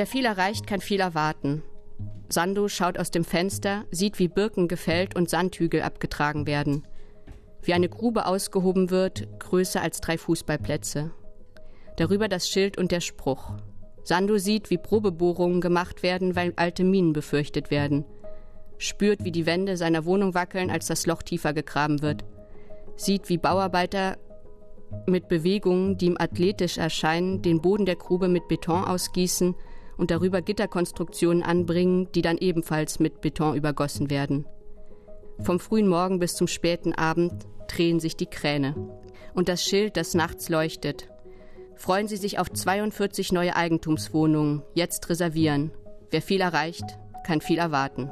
Wer 0.00 0.06
viel 0.06 0.24
erreicht, 0.24 0.66
kann 0.66 0.80
viel 0.80 1.00
erwarten. 1.00 1.62
Sando 2.30 2.68
schaut 2.68 2.98
aus 2.98 3.10
dem 3.10 3.22
Fenster, 3.22 3.84
sieht, 3.90 4.18
wie 4.18 4.28
Birken 4.28 4.66
gefällt 4.66 5.14
und 5.14 5.28
Sandhügel 5.28 5.82
abgetragen 5.82 6.46
werden. 6.46 6.86
Wie 7.60 7.74
eine 7.74 7.90
Grube 7.90 8.24
ausgehoben 8.24 8.88
wird, 8.88 9.28
größer 9.38 9.82
als 9.82 10.00
drei 10.00 10.16
Fußballplätze. 10.16 11.10
Darüber 11.98 12.28
das 12.28 12.48
Schild 12.48 12.78
und 12.78 12.92
der 12.92 13.02
Spruch. 13.02 13.52
Sando 14.02 14.38
sieht, 14.38 14.70
wie 14.70 14.78
Probebohrungen 14.78 15.60
gemacht 15.60 16.02
werden, 16.02 16.34
weil 16.34 16.54
alte 16.56 16.82
Minen 16.82 17.12
befürchtet 17.12 17.70
werden. 17.70 18.06
Spürt, 18.78 19.22
wie 19.22 19.32
die 19.32 19.44
Wände 19.44 19.76
seiner 19.76 20.06
Wohnung 20.06 20.32
wackeln, 20.32 20.70
als 20.70 20.86
das 20.86 21.04
Loch 21.04 21.22
tiefer 21.22 21.52
gegraben 21.52 22.00
wird. 22.00 22.24
Sieht, 22.96 23.28
wie 23.28 23.36
Bauarbeiter 23.36 24.16
mit 25.04 25.28
Bewegungen, 25.28 25.98
die 25.98 26.06
ihm 26.06 26.16
athletisch 26.18 26.78
erscheinen, 26.78 27.42
den 27.42 27.60
Boden 27.60 27.84
der 27.84 27.96
Grube 27.96 28.28
mit 28.28 28.48
Beton 28.48 28.82
ausgießen 28.82 29.54
und 30.00 30.10
darüber 30.10 30.40
Gitterkonstruktionen 30.40 31.42
anbringen, 31.42 32.08
die 32.14 32.22
dann 32.22 32.38
ebenfalls 32.38 33.00
mit 33.00 33.20
Beton 33.20 33.54
übergossen 33.54 34.08
werden. 34.08 34.46
Vom 35.40 35.60
frühen 35.60 35.88
Morgen 35.88 36.18
bis 36.18 36.34
zum 36.34 36.46
späten 36.46 36.94
Abend 36.94 37.46
drehen 37.68 38.00
sich 38.00 38.16
die 38.16 38.26
Kräne. 38.26 38.74
Und 39.34 39.50
das 39.50 39.62
Schild, 39.62 39.98
das 39.98 40.14
nachts 40.14 40.48
leuchtet. 40.48 41.10
Freuen 41.76 42.08
Sie 42.08 42.16
sich 42.16 42.38
auf 42.38 42.50
42 42.50 43.30
neue 43.30 43.54
Eigentumswohnungen. 43.54 44.62
Jetzt 44.74 45.10
reservieren. 45.10 45.70
Wer 46.10 46.22
viel 46.22 46.40
erreicht, 46.40 46.98
kann 47.26 47.42
viel 47.42 47.58
erwarten. 47.58 48.10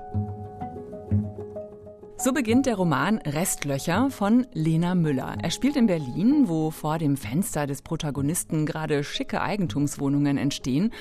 So 2.21 2.33
beginnt 2.33 2.67
der 2.67 2.75
Roman 2.75 3.19
Restlöcher 3.19 4.11
von 4.11 4.45
Lena 4.53 4.97
Müller. 4.97 5.37
Er 5.41 5.53
spielt 5.53 5.77
in 5.77 5.87
Berlin, 5.87 6.49
wo 6.49 6.73
vor 6.73 6.99
dem 6.99 7.17
Fenster 7.17 7.69
des 7.69 7.81
Protagonisten 7.81 8.67
gerade 8.67 9.05
schicke 9.05 9.41
Eigentumswohnungen 9.41 10.37
entstehen. 10.37 10.93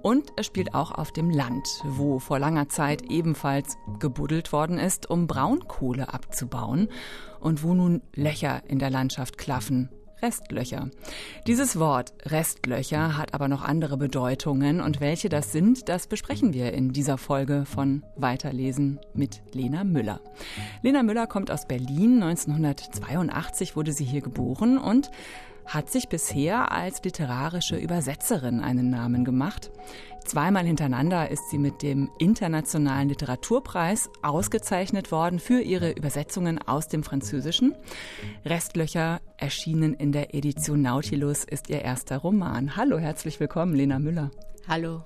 Und 0.00 0.32
er 0.38 0.44
spielt 0.44 0.74
auch 0.74 0.90
auf 0.90 1.12
dem 1.12 1.28
Land, 1.28 1.68
wo 1.84 2.18
vor 2.18 2.38
langer 2.38 2.70
Zeit 2.70 3.02
ebenfalls 3.10 3.76
gebuddelt 4.00 4.50
worden 4.54 4.78
ist, 4.78 5.10
um 5.10 5.26
Braunkohle 5.26 6.12
abzubauen 6.14 6.88
und 7.38 7.62
wo 7.62 7.74
nun 7.74 8.00
Löcher 8.14 8.62
in 8.66 8.78
der 8.78 8.90
Landschaft 8.90 9.36
klaffen 9.36 9.90
Restlöcher. 10.22 10.88
Dieses 11.46 11.78
Wort 11.78 12.12
Restlöcher 12.26 13.16
hat 13.18 13.34
aber 13.34 13.48
noch 13.48 13.62
andere 13.62 13.96
Bedeutungen 13.96 14.80
und 14.80 15.00
welche 15.00 15.28
das 15.28 15.52
sind, 15.52 15.88
das 15.88 16.06
besprechen 16.06 16.52
wir 16.52 16.72
in 16.72 16.92
dieser 16.92 17.18
Folge 17.18 17.64
von 17.64 18.04
Weiterlesen 18.16 19.00
mit 19.14 19.42
Lena 19.52 19.82
Müller. 19.82 20.20
Lena 20.82 21.02
Müller 21.02 21.26
kommt 21.26 21.50
aus 21.50 21.66
Berlin. 21.66 22.22
1982 22.22 23.76
wurde 23.76 23.92
sie 23.92 24.04
hier 24.04 24.20
geboren 24.20 24.78
und 24.78 25.10
hat 25.66 25.90
sich 25.90 26.08
bisher 26.08 26.72
als 26.72 27.02
literarische 27.04 27.76
Übersetzerin 27.76 28.60
einen 28.60 28.90
Namen 28.90 29.24
gemacht. 29.24 29.70
Zweimal 30.24 30.64
hintereinander 30.64 31.30
ist 31.30 31.50
sie 31.50 31.58
mit 31.58 31.82
dem 31.82 32.10
Internationalen 32.18 33.08
Literaturpreis 33.08 34.08
ausgezeichnet 34.22 35.10
worden 35.10 35.40
für 35.40 35.60
ihre 35.60 35.90
Übersetzungen 35.90 36.60
aus 36.60 36.88
dem 36.88 37.02
Französischen. 37.02 37.74
Restlöcher 38.44 39.20
erschienen 39.36 39.94
in 39.94 40.12
der 40.12 40.34
Edition 40.34 40.82
Nautilus 40.82 41.44
ist 41.44 41.68
ihr 41.70 41.82
erster 41.82 42.18
Roman. 42.18 42.76
Hallo, 42.76 42.98
herzlich 42.98 43.40
willkommen, 43.40 43.74
Lena 43.74 43.98
Müller. 43.98 44.30
Hallo. 44.68 45.02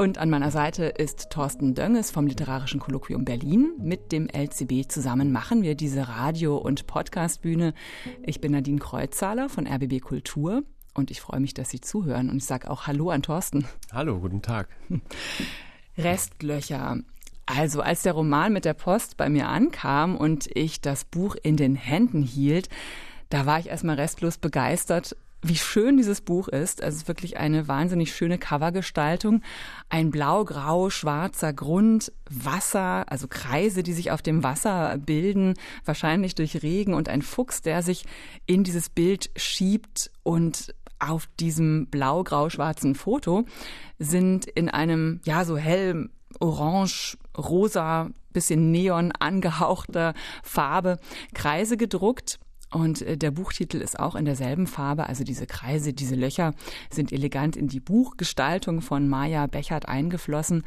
Und 0.00 0.16
an 0.16 0.30
meiner 0.30 0.50
Seite 0.50 0.84
ist 0.86 1.28
Thorsten 1.28 1.74
Dönges 1.74 2.10
vom 2.10 2.26
Literarischen 2.26 2.80
Kolloquium 2.80 3.26
Berlin. 3.26 3.74
Mit 3.76 4.12
dem 4.12 4.30
LCB 4.30 4.90
zusammen 4.90 5.30
machen 5.30 5.62
wir 5.62 5.74
diese 5.74 6.08
Radio- 6.08 6.56
und 6.56 6.86
Podcastbühne. 6.86 7.74
Ich 8.22 8.40
bin 8.40 8.52
Nadine 8.52 8.78
Kreuzzahler 8.78 9.50
von 9.50 9.66
RBB 9.66 10.00
Kultur 10.00 10.62
und 10.94 11.10
ich 11.10 11.20
freue 11.20 11.40
mich, 11.40 11.52
dass 11.52 11.68
Sie 11.68 11.82
zuhören. 11.82 12.30
Und 12.30 12.38
ich 12.38 12.46
sage 12.46 12.70
auch 12.70 12.86
Hallo 12.86 13.10
an 13.10 13.20
Thorsten. 13.20 13.66
Hallo, 13.92 14.18
guten 14.20 14.40
Tag. 14.40 14.70
Restlöcher. 15.98 17.00
Also 17.44 17.82
als 17.82 18.00
der 18.00 18.14
Roman 18.14 18.54
mit 18.54 18.64
der 18.64 18.72
Post 18.72 19.18
bei 19.18 19.28
mir 19.28 19.48
ankam 19.48 20.16
und 20.16 20.48
ich 20.56 20.80
das 20.80 21.04
Buch 21.04 21.36
in 21.42 21.58
den 21.58 21.76
Händen 21.76 22.22
hielt, 22.22 22.70
da 23.28 23.44
war 23.44 23.58
ich 23.58 23.68
erstmal 23.68 23.96
restlos 23.96 24.38
begeistert 24.38 25.14
wie 25.42 25.56
schön 25.56 25.96
dieses 25.96 26.20
Buch 26.20 26.48
ist. 26.48 26.82
Also 26.82 26.96
es 26.96 27.02
ist 27.02 27.08
wirklich 27.08 27.38
eine 27.38 27.66
wahnsinnig 27.66 28.14
schöne 28.14 28.38
Covergestaltung. 28.38 29.42
Ein 29.88 30.10
blau-grau-schwarzer 30.10 31.52
Grund, 31.52 32.12
Wasser, 32.28 33.10
also 33.10 33.26
Kreise, 33.28 33.82
die 33.82 33.92
sich 33.92 34.10
auf 34.10 34.22
dem 34.22 34.42
Wasser 34.42 34.98
bilden, 34.98 35.54
wahrscheinlich 35.84 36.34
durch 36.34 36.62
Regen 36.62 36.94
und 36.94 37.08
ein 37.08 37.22
Fuchs, 37.22 37.62
der 37.62 37.82
sich 37.82 38.04
in 38.46 38.64
dieses 38.64 38.90
Bild 38.90 39.30
schiebt 39.36 40.10
und 40.22 40.74
auf 40.98 41.26
diesem 41.38 41.86
blau-grau-schwarzen 41.86 42.94
Foto 42.94 43.44
sind 43.98 44.44
in 44.44 44.68
einem, 44.68 45.20
ja, 45.24 45.46
so 45.46 45.56
hell 45.56 46.10
orange, 46.38 47.16
rosa, 47.36 48.10
bisschen 48.32 48.70
neon 48.70 49.10
angehauchter 49.18 50.14
Farbe 50.42 50.98
Kreise 51.34 51.76
gedruckt 51.76 52.38
und 52.72 53.02
äh, 53.02 53.16
der 53.16 53.30
Buchtitel 53.30 53.78
ist 53.78 53.98
auch 53.98 54.14
in 54.14 54.24
derselben 54.24 54.66
Farbe, 54.66 55.08
also 55.08 55.24
diese 55.24 55.46
Kreise, 55.46 55.92
diese 55.92 56.14
Löcher 56.14 56.54
sind 56.90 57.12
elegant 57.12 57.56
in 57.56 57.68
die 57.68 57.80
Buchgestaltung 57.80 58.80
von 58.80 59.08
Maja 59.08 59.46
Bechert 59.46 59.88
eingeflossen. 59.88 60.64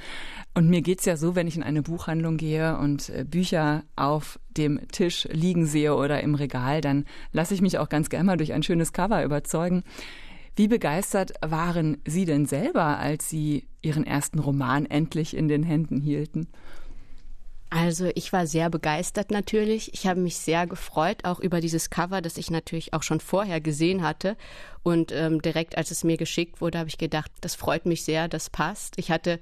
Und 0.54 0.70
mir 0.70 0.82
geht's 0.82 1.06
ja 1.06 1.16
so, 1.16 1.36
wenn 1.36 1.48
ich 1.48 1.56
in 1.56 1.64
eine 1.64 1.82
Buchhandlung 1.82 2.38
gehe 2.38 2.78
und 2.78 3.10
äh, 3.10 3.24
Bücher 3.24 3.84
auf 3.96 4.40
dem 4.58 4.88
Tisch 4.92 5.28
liegen 5.32 5.66
sehe 5.66 5.96
oder 5.96 6.22
im 6.22 6.36
Regal, 6.36 6.82
dann 6.82 7.06
lasse 7.32 7.54
ich 7.54 7.62
mich 7.62 7.78
auch 7.78 7.90
ganz 7.90 8.10
gerne 8.10 8.26
mal 8.26 8.38
durch 8.38 8.54
ein 8.54 8.64
schönes 8.64 8.94
Cover 8.94 9.24
überzeugen. 9.24 9.84
Wie 10.56 10.68
begeistert 10.68 11.34
waren 11.42 11.98
Sie 12.06 12.26
denn 12.26 12.46
selber, 12.46 13.00
als 13.00 13.30
Sie 13.30 13.66
Ihren 13.82 14.06
ersten 14.06 14.38
Roman 14.38 14.86
endlich 14.86 15.36
in 15.36 15.48
den 15.48 15.64
Händen 15.64 16.00
hielten? 16.00 16.48
Also 17.76 18.12
ich 18.14 18.32
war 18.32 18.46
sehr 18.46 18.70
begeistert 18.70 19.32
natürlich. 19.32 19.96
Ich 19.96 20.06
habe 20.06 20.20
mich 20.20 20.38
sehr 20.38 20.68
gefreut, 20.68 21.26
auch 21.26 21.40
über 21.40 21.60
dieses 21.60 21.90
Cover, 21.90 22.22
das 22.22 22.38
ich 22.38 22.52
natürlich 22.52 22.94
auch 22.94 23.02
schon 23.02 23.20
vorher 23.20 23.62
gesehen 23.62 24.04
hatte. 24.04 24.38
Und 24.84 25.12
ähm, 25.12 25.42
direkt 25.42 25.76
als 25.76 25.90
es 25.90 26.04
mir 26.04 26.18
geschickt 26.18 26.62
wurde, 26.62 26.78
habe 26.78 26.90
ich 26.90 27.00
gedacht, 27.00 27.32
das 27.42 27.56
freut 27.56 27.88
mich 27.88 28.04
sehr, 28.04 28.28
das 28.28 28.52
passt. 28.52 28.94
Ich 28.98 29.10
hatte 29.10 29.40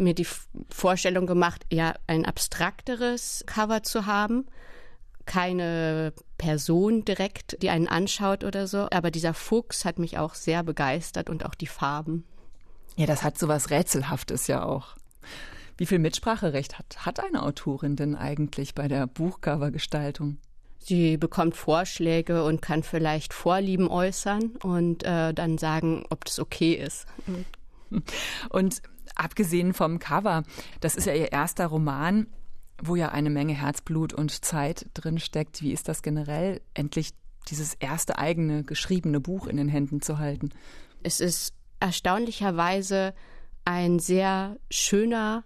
mir 0.00 0.12
die 0.12 0.26
Vorstellung 0.68 1.28
gemacht, 1.28 1.66
ja, 1.70 1.94
ein 2.08 2.26
abstrakteres 2.26 3.44
Cover 3.46 3.84
zu 3.84 4.06
haben. 4.06 4.46
Keine 5.24 6.12
Person 6.36 7.04
direkt, 7.04 7.62
die 7.62 7.70
einen 7.70 7.86
anschaut 7.86 8.42
oder 8.42 8.66
so. 8.66 8.88
Aber 8.90 9.12
dieser 9.12 9.34
Fuchs 9.34 9.84
hat 9.84 10.00
mich 10.00 10.18
auch 10.18 10.34
sehr 10.34 10.64
begeistert 10.64 11.30
und 11.30 11.46
auch 11.46 11.54
die 11.54 11.68
Farben. 11.68 12.24
Ja, 12.96 13.06
das 13.06 13.22
hat 13.22 13.38
so 13.38 13.46
was 13.46 13.70
Rätselhaftes 13.70 14.48
ja 14.48 14.64
auch. 14.64 14.96
Wie 15.78 15.86
viel 15.86 16.00
Mitspracherecht 16.00 16.78
hat, 16.78 17.06
hat 17.06 17.20
eine 17.24 17.44
Autorin 17.44 17.94
denn 17.94 18.16
eigentlich 18.16 18.74
bei 18.74 18.88
der 18.88 19.06
Buchcovergestaltung? 19.06 20.38
Sie 20.80 21.16
bekommt 21.16 21.56
Vorschläge 21.56 22.44
und 22.44 22.60
kann 22.60 22.82
vielleicht 22.82 23.32
Vorlieben 23.32 23.88
äußern 23.88 24.56
und 24.62 25.04
äh, 25.04 25.32
dann 25.32 25.56
sagen, 25.56 26.04
ob 26.10 26.24
das 26.24 26.40
okay 26.40 26.74
ist. 26.74 27.06
Und 28.50 28.82
abgesehen 29.14 29.72
vom 29.72 29.98
Cover, 29.98 30.42
das 30.80 30.94
ist 30.94 31.06
ja 31.06 31.14
Ihr 31.14 31.32
erster 31.32 31.66
Roman, 31.68 32.26
wo 32.82 32.96
ja 32.96 33.08
eine 33.08 33.30
Menge 33.30 33.54
Herzblut 33.54 34.12
und 34.12 34.44
Zeit 34.44 34.86
drin 34.92 35.18
steckt. 35.18 35.62
Wie 35.62 35.72
ist 35.72 35.88
das 35.88 36.02
generell, 36.02 36.60
endlich 36.74 37.12
dieses 37.48 37.74
erste 37.74 38.18
eigene 38.18 38.62
geschriebene 38.62 39.20
Buch 39.20 39.46
in 39.46 39.56
den 39.56 39.68
Händen 39.68 40.02
zu 40.02 40.18
halten? 40.18 40.50
Es 41.02 41.20
ist 41.20 41.54
erstaunlicherweise 41.80 43.14
ein 43.64 43.98
sehr 43.98 44.58
schöner 44.70 45.44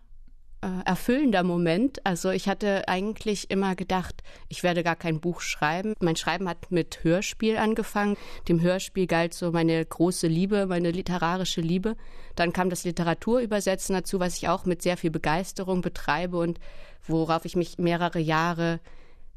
äh, 0.63 0.85
erfüllender 0.85 1.43
Moment. 1.43 2.05
Also 2.07 2.31
ich 2.31 2.49
hatte 2.49 2.89
eigentlich 2.89 3.51
immer 3.51 3.75
gedacht, 3.75 4.23
ich 4.49 4.63
werde 4.63 4.83
gar 4.83 4.97
kein 4.97 5.21
Buch 5.21 5.41
schreiben. 5.41 5.95
Mein 6.01 6.17
Schreiben 6.17 6.49
hat 6.49 6.71
mit 6.71 7.01
Hörspiel 7.03 7.57
angefangen. 7.57 8.17
Dem 8.49 8.61
Hörspiel 8.61 9.07
galt 9.07 9.35
so 9.35 9.51
meine 9.51 9.85
große 9.85 10.29
Liebe, 10.29 10.67
meine 10.67 10.91
literarische 10.91 11.61
Liebe. 11.61 11.97
Dann 12.37 12.53
kam 12.53 12.71
das 12.71 12.85
Literaturübersetzen 12.85 13.95
dazu, 13.95 14.21
was 14.21 14.37
ich 14.37 14.49
auch 14.49 14.65
mit 14.65 14.83
sehr 14.83 14.97
viel 14.97 15.11
Begeisterung 15.11 15.83
betreibe 15.83 16.39
und 16.39 16.59
worauf 17.07 17.45
ich 17.45 17.57
mich 17.57 17.79
mehrere 17.79 18.21
Jahre 18.21 18.81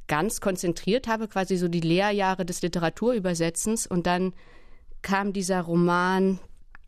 ganz 0.08 0.40
konzentriert 0.40 1.08
habe, 1.08 1.28
quasi 1.28 1.58
so 1.58 1.68
die 1.68 1.82
Lehrjahre 1.82 2.46
des 2.46 2.62
Literaturübersetzens. 2.62 3.88
Und 3.88 4.06
dann 4.06 4.34
kam 5.02 5.34
dieser 5.34 5.62
Roman 5.62 6.40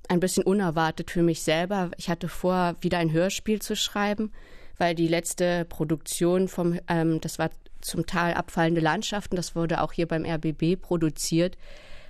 ein 0.08 0.20
bisschen 0.20 0.44
unerwartet 0.44 1.12
für 1.12 1.24
mich 1.24 1.42
selber. 1.42 1.92
Ich 1.98 2.10
hatte 2.10 2.30
vor, 2.30 2.76
wieder 2.82 2.98
ein 2.98 3.12
Hörspiel 3.12 3.62
zu 3.62 3.76
schreiben, 3.76 4.32
weil 4.78 4.96
die 4.96 5.08
letzte 5.08 5.66
Produktion 5.66 6.48
vom, 6.48 6.80
ähm, 6.88 7.20
das 7.22 7.40
war 7.40 7.50
zum 7.82 8.06
Teil 8.06 8.34
abfallende 8.34 8.82
Landschaften, 8.82 9.36
das 9.36 9.56
wurde 9.56 9.82
auch 9.82 9.94
hier 9.94 10.08
beim 10.08 10.26
RBB 10.26 10.82
produziert. 10.82 11.58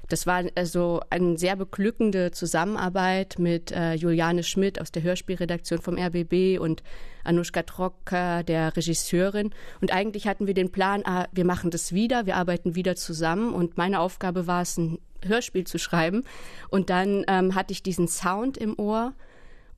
Das 0.10 0.26
war 0.26 0.44
also 0.56 1.02
eine 1.10 1.38
sehr 1.38 1.58
beglückende 1.58 2.32
Zusammenarbeit 2.32 3.40
mit 3.40 3.72
äh, 3.72 3.94
Juliane 3.94 4.44
Schmidt 4.44 4.80
aus 4.80 4.92
der 4.92 5.04
Hörspielredaktion 5.04 5.82
vom 5.82 5.98
RBB 5.98 6.60
und 6.60 6.82
Anushka 7.26 7.64
Trocker, 7.64 8.44
der 8.44 8.76
Regisseurin. 8.78 9.52
Und 9.82 9.92
eigentlich 9.92 10.26
hatten 10.26 10.48
wir 10.48 10.54
den 10.54 10.72
Plan, 10.72 11.02
ah, 11.06 11.28
wir 11.34 11.44
machen 11.44 11.72
das 11.72 11.92
wieder, 11.92 12.26
wir 12.26 12.38
arbeiten 12.38 12.74
wieder 12.76 12.96
zusammen. 12.96 13.54
Und 13.54 13.78
meine 13.78 14.00
Aufgabe 14.00 14.48
war 14.48 14.62
es, 14.62 14.78
ein 14.78 14.98
Hörspiel 15.26 15.66
zu 15.66 15.78
schreiben. 15.78 16.24
Und 16.70 16.90
dann 16.90 17.24
ähm, 17.28 17.56
hatte 17.56 17.72
ich 17.74 17.84
diesen 17.84 18.08
Sound 18.08 18.58
im 18.58 18.78
Ohr 18.78 19.14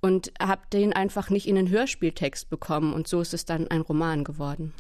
und 0.02 0.32
habe 0.42 0.62
den 0.72 0.94
einfach 0.94 1.30
nicht 1.30 1.48
in 1.48 1.56
den 1.56 1.70
Hörspieltext 1.70 2.50
bekommen 2.50 2.94
und 2.94 3.08
so 3.08 3.20
ist 3.22 3.34
es 3.34 3.46
dann 3.46 3.68
ein 3.68 3.82
Roman 3.82 4.24
geworden. 4.24 4.74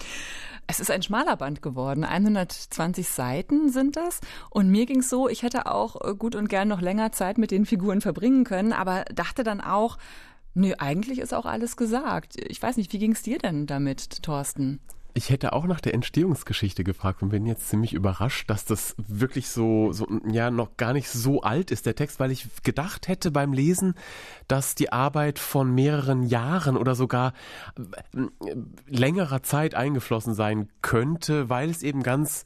Es 0.67 0.79
ist 0.79 0.91
ein 0.91 1.01
schmaler 1.01 1.35
Band 1.35 1.61
geworden. 1.61 2.03
120 2.03 3.07
Seiten 3.07 3.69
sind 3.69 3.95
das. 3.95 4.21
Und 4.51 4.69
mir 4.69 4.85
ging 4.85 4.99
es 4.99 5.09
so, 5.09 5.27
ich 5.27 5.41
hätte 5.41 5.65
auch 5.65 5.99
äh, 6.07 6.13
gut 6.13 6.35
und 6.35 6.47
gern 6.47 6.67
noch 6.67 6.79
länger 6.79 7.11
Zeit 7.11 7.37
mit 7.37 7.51
den 7.51 7.65
Figuren 7.65 8.01
verbringen 8.01 8.43
können, 8.43 8.71
aber 8.71 9.03
dachte 9.05 9.43
dann 9.43 9.61
auch, 9.61 9.97
nö, 10.53 10.73
eigentlich 10.77 11.19
ist 11.19 11.33
auch 11.33 11.45
alles 11.45 11.75
gesagt. 11.75 12.35
Ich 12.47 12.61
weiß 12.61 12.77
nicht, 12.77 12.93
wie 12.93 12.99
ging 12.99 13.13
es 13.13 13.23
dir 13.23 13.39
denn 13.39 13.65
damit, 13.65 14.21
Thorsten? 14.21 14.79
Ich 15.13 15.29
hätte 15.31 15.53
auch 15.53 15.65
nach 15.65 15.81
der 15.81 15.93
Entstehungsgeschichte 15.95 16.83
gefragt 16.83 17.23
und 17.23 17.29
bin 17.29 17.45
jetzt 17.45 17.67
ziemlich 17.67 17.93
überrascht, 17.93 18.49
dass 18.49 18.65
das 18.65 18.95
wirklich 18.97 19.49
so, 19.49 19.91
so, 19.91 20.07
ja, 20.29 20.51
noch 20.51 20.77
gar 20.77 20.93
nicht 20.93 21.09
so 21.09 21.41
alt 21.41 21.71
ist, 21.71 21.85
der 21.85 21.95
Text, 21.95 22.19
weil 22.19 22.31
ich 22.31 22.47
gedacht 22.63 23.07
hätte 23.07 23.31
beim 23.31 23.51
Lesen, 23.51 23.95
dass 24.47 24.75
die 24.75 24.91
Arbeit 24.91 25.39
von 25.39 25.73
mehreren 25.73 26.23
Jahren 26.23 26.77
oder 26.77 26.95
sogar 26.95 27.33
äh, 27.77 28.21
längerer 28.87 29.41
Zeit 29.41 29.73
eingeflossen 29.73 30.35
sein 30.35 30.69
könnte, 30.81 31.49
weil 31.49 31.69
es 31.69 31.81
eben 31.81 32.03
ganz 32.03 32.45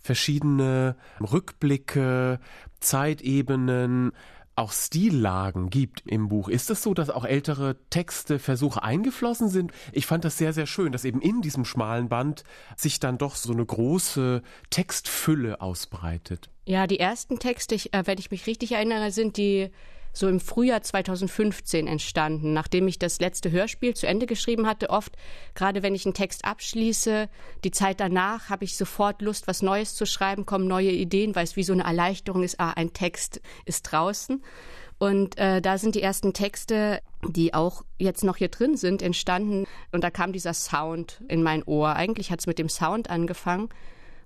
verschiedene 0.00 0.96
Rückblicke, 1.20 2.40
Zeitebenen, 2.80 4.12
auch 4.58 4.72
Stillagen 4.72 5.70
gibt 5.70 6.02
im 6.06 6.28
Buch. 6.28 6.48
Ist 6.48 6.70
es 6.70 6.82
so, 6.82 6.92
dass 6.92 7.10
auch 7.10 7.24
ältere 7.24 7.76
Texte, 7.90 8.38
Versuche 8.38 8.82
eingeflossen 8.82 9.48
sind? 9.48 9.72
Ich 9.92 10.06
fand 10.06 10.24
das 10.24 10.36
sehr, 10.36 10.52
sehr 10.52 10.66
schön, 10.66 10.92
dass 10.92 11.04
eben 11.04 11.20
in 11.20 11.40
diesem 11.42 11.64
schmalen 11.64 12.08
Band 12.08 12.44
sich 12.76 13.00
dann 13.00 13.18
doch 13.18 13.36
so 13.36 13.52
eine 13.52 13.64
große 13.64 14.42
Textfülle 14.70 15.60
ausbreitet. 15.60 16.50
Ja, 16.66 16.86
die 16.86 17.00
ersten 17.00 17.38
Texte, 17.38 17.76
äh, 17.76 18.02
wenn 18.04 18.18
ich 18.18 18.30
mich 18.30 18.46
richtig 18.46 18.72
erinnere, 18.72 19.10
sind 19.10 19.36
die 19.36 19.70
so 20.18 20.28
im 20.28 20.40
Frühjahr 20.40 20.82
2015 20.82 21.86
entstanden, 21.86 22.52
nachdem 22.52 22.88
ich 22.88 22.98
das 22.98 23.20
letzte 23.20 23.50
Hörspiel 23.50 23.94
zu 23.94 24.06
Ende 24.06 24.26
geschrieben 24.26 24.66
hatte. 24.66 24.90
Oft, 24.90 25.16
gerade 25.54 25.82
wenn 25.82 25.94
ich 25.94 26.04
einen 26.04 26.14
Text 26.14 26.44
abschließe, 26.44 27.28
die 27.64 27.70
Zeit 27.70 28.00
danach 28.00 28.50
habe 28.50 28.64
ich 28.64 28.76
sofort 28.76 29.22
Lust, 29.22 29.46
was 29.46 29.62
Neues 29.62 29.94
zu 29.94 30.06
schreiben, 30.06 30.46
kommen 30.46 30.66
neue 30.66 30.90
Ideen, 30.90 31.34
weil 31.34 31.44
es 31.44 31.56
wie 31.56 31.62
so 31.62 31.72
eine 31.72 31.84
Erleichterung 31.84 32.42
ist, 32.42 32.58
ah, 32.58 32.70
ein 32.70 32.92
Text 32.92 33.40
ist 33.64 33.82
draußen. 33.82 34.42
Und 34.98 35.38
äh, 35.38 35.62
da 35.62 35.78
sind 35.78 35.94
die 35.94 36.02
ersten 36.02 36.32
Texte, 36.32 37.00
die 37.28 37.54
auch 37.54 37.84
jetzt 37.98 38.24
noch 38.24 38.36
hier 38.36 38.48
drin 38.48 38.76
sind, 38.76 39.00
entstanden. 39.00 39.64
Und 39.92 40.02
da 40.02 40.10
kam 40.10 40.32
dieser 40.32 40.54
Sound 40.54 41.22
in 41.28 41.44
mein 41.44 41.62
Ohr. 41.62 41.94
Eigentlich 41.94 42.32
hat 42.32 42.40
es 42.40 42.48
mit 42.48 42.58
dem 42.58 42.68
Sound 42.68 43.08
angefangen 43.08 43.68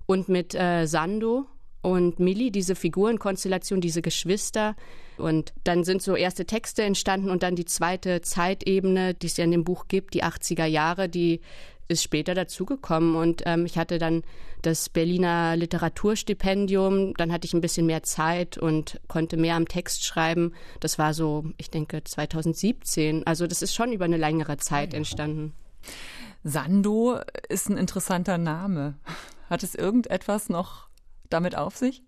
und 0.07 0.29
mit 0.29 0.55
äh, 0.55 0.87
Sando, 0.87 1.45
und 1.83 2.17
Millie, 2.17 2.49
diese 2.49 2.75
Figurenkonstellation, 2.75 3.81
diese 3.81 4.01
Geschwister. 4.01 4.75
Und 5.17 5.53
dann 5.63 5.83
sind 5.83 6.01
so 6.01 6.15
erste 6.15 6.45
Texte 6.45 6.83
entstanden 6.83 7.29
und 7.29 7.43
dann 7.43 7.55
die 7.55 7.65
zweite 7.65 8.21
Zeitebene, 8.21 9.13
die 9.13 9.27
es 9.27 9.37
ja 9.37 9.43
in 9.43 9.51
dem 9.51 9.63
Buch 9.63 9.87
gibt, 9.87 10.13
die 10.13 10.23
80er 10.23 10.65
Jahre, 10.65 11.09
die 11.09 11.41
ist 11.87 12.03
später 12.03 12.33
dazugekommen. 12.33 13.15
Und 13.15 13.43
ähm, 13.45 13.65
ich 13.65 13.77
hatte 13.77 13.97
dann 13.99 14.23
das 14.61 14.89
Berliner 14.89 15.55
Literaturstipendium, 15.55 17.13
dann 17.15 17.31
hatte 17.31 17.45
ich 17.45 17.53
ein 17.53 17.61
bisschen 17.61 17.85
mehr 17.85 18.03
Zeit 18.03 18.57
und 18.57 18.99
konnte 19.07 19.37
mehr 19.37 19.55
am 19.55 19.67
Text 19.67 20.05
schreiben. 20.05 20.53
Das 20.79 20.97
war 20.97 21.13
so, 21.13 21.45
ich 21.57 21.69
denke, 21.69 22.03
2017. 22.03 23.27
Also 23.27 23.47
das 23.47 23.61
ist 23.61 23.75
schon 23.75 23.91
über 23.91 24.05
eine 24.05 24.17
längere 24.17 24.57
Zeit 24.57 24.93
entstanden. 24.93 25.53
Sando 26.43 27.19
ist 27.49 27.69
ein 27.69 27.77
interessanter 27.77 28.37
Name. 28.37 28.95
Hat 29.49 29.63
es 29.63 29.75
irgendetwas 29.75 30.49
noch 30.49 30.87
damit 31.29 31.55
auf 31.55 31.75
sich? 31.75 32.03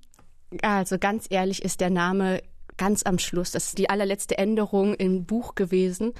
Also 0.61 0.97
ganz 0.97 1.27
ehrlich 1.29 1.63
ist 1.63 1.81
der 1.81 1.89
Name 1.89 2.41
ganz 2.77 3.03
am 3.03 3.19
Schluss. 3.19 3.51
Das 3.51 3.67
ist 3.67 3.77
die 3.77 3.89
allerletzte 3.89 4.37
Änderung 4.37 4.93
im 4.93 5.25
Buch 5.25 5.55
gewesen. 5.55 6.13